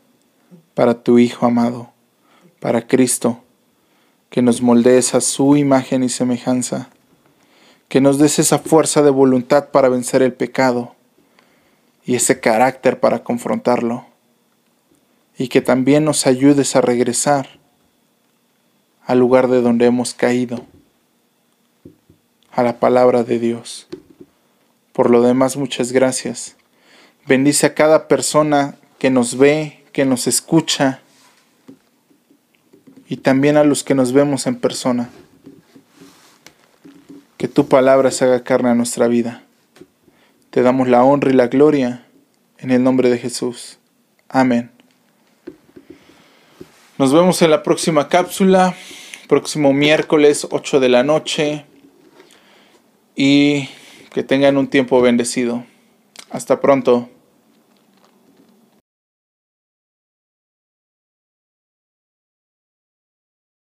para 0.74 1.04
tu 1.04 1.20
Hijo 1.20 1.46
amado, 1.46 1.92
para 2.60 2.88
Cristo, 2.88 3.44
que 4.32 4.42
nos 4.42 4.64
moldees 4.64 5.14
a 5.14 5.22
su 5.22 5.56
imagen 5.58 6.02
y 6.02 6.10
semejanza 6.10 6.90
que 7.88 8.02
nos 8.02 8.18
des 8.18 8.40
esa 8.40 8.58
fuerza 8.58 9.04
de 9.04 9.12
voluntad 9.12 9.70
para 9.70 9.90
vencer 9.90 10.24
el 10.24 10.34
pecado 10.34 10.96
y 12.04 12.16
ese 12.16 12.40
carácter 12.40 13.00
para 13.00 13.24
confrontarlo. 13.24 14.08
Y 15.38 15.50
que 15.50 15.62
también 15.62 16.04
nos 16.04 16.26
ayudes 16.26 16.76
a 16.76 16.82
regresar 16.82 17.59
al 19.10 19.18
lugar 19.18 19.48
de 19.48 19.60
donde 19.64 19.88
hemos 19.88 20.14
caído, 20.14 20.64
a 22.52 22.62
la 22.62 22.80
palabra 22.80 23.24
de 23.24 23.40
Dios. 23.40 23.88
Por 24.94 25.10
lo 25.10 25.24
demás, 25.24 25.58
muchas 25.58 25.92
gracias. 25.92 26.56
Bendice 27.26 27.66
a 27.66 27.74
cada 27.74 28.08
persona 28.08 28.76
que 29.00 29.10
nos 29.10 29.36
ve, 29.36 29.84
que 29.94 30.06
nos 30.06 30.28
escucha, 30.28 31.02
y 33.08 33.18
también 33.18 33.58
a 33.58 33.64
los 33.64 33.84
que 33.84 33.96
nos 33.96 34.14
vemos 34.14 34.46
en 34.46 34.58
persona 34.60 35.10
que 37.38 37.48
tu 37.48 37.68
palabra 37.68 38.12
se 38.12 38.26
haga 38.26 38.44
carne 38.44 38.70
a 38.70 38.76
nuestra 38.76 39.08
vida. 39.08 39.42
Te 40.52 40.62
damos 40.62 40.88
la 40.88 41.04
honra 41.04 41.32
y 41.32 41.34
la 41.34 41.48
gloria 41.48 42.06
en 42.60 42.70
el 42.70 42.84
nombre 42.84 43.10
de 43.10 43.18
Jesús. 43.18 43.80
Amén. 44.28 44.70
Nos 47.00 47.14
vemos 47.14 47.42
en 47.42 47.50
la 47.50 47.64
próxima 47.64 48.10
cápsula, 48.10 48.76
próximo 49.30 49.72
miércoles 49.72 50.46
8 50.52 50.82
de 50.82 50.90
la 50.90 51.02
noche 51.02 51.64
y 53.16 53.70
que 54.14 54.22
tengan 54.22 54.58
un 54.58 54.68
tiempo 54.68 55.00
bendecido. 55.02 55.64
Hasta 56.30 56.60
pronto. 56.60 57.10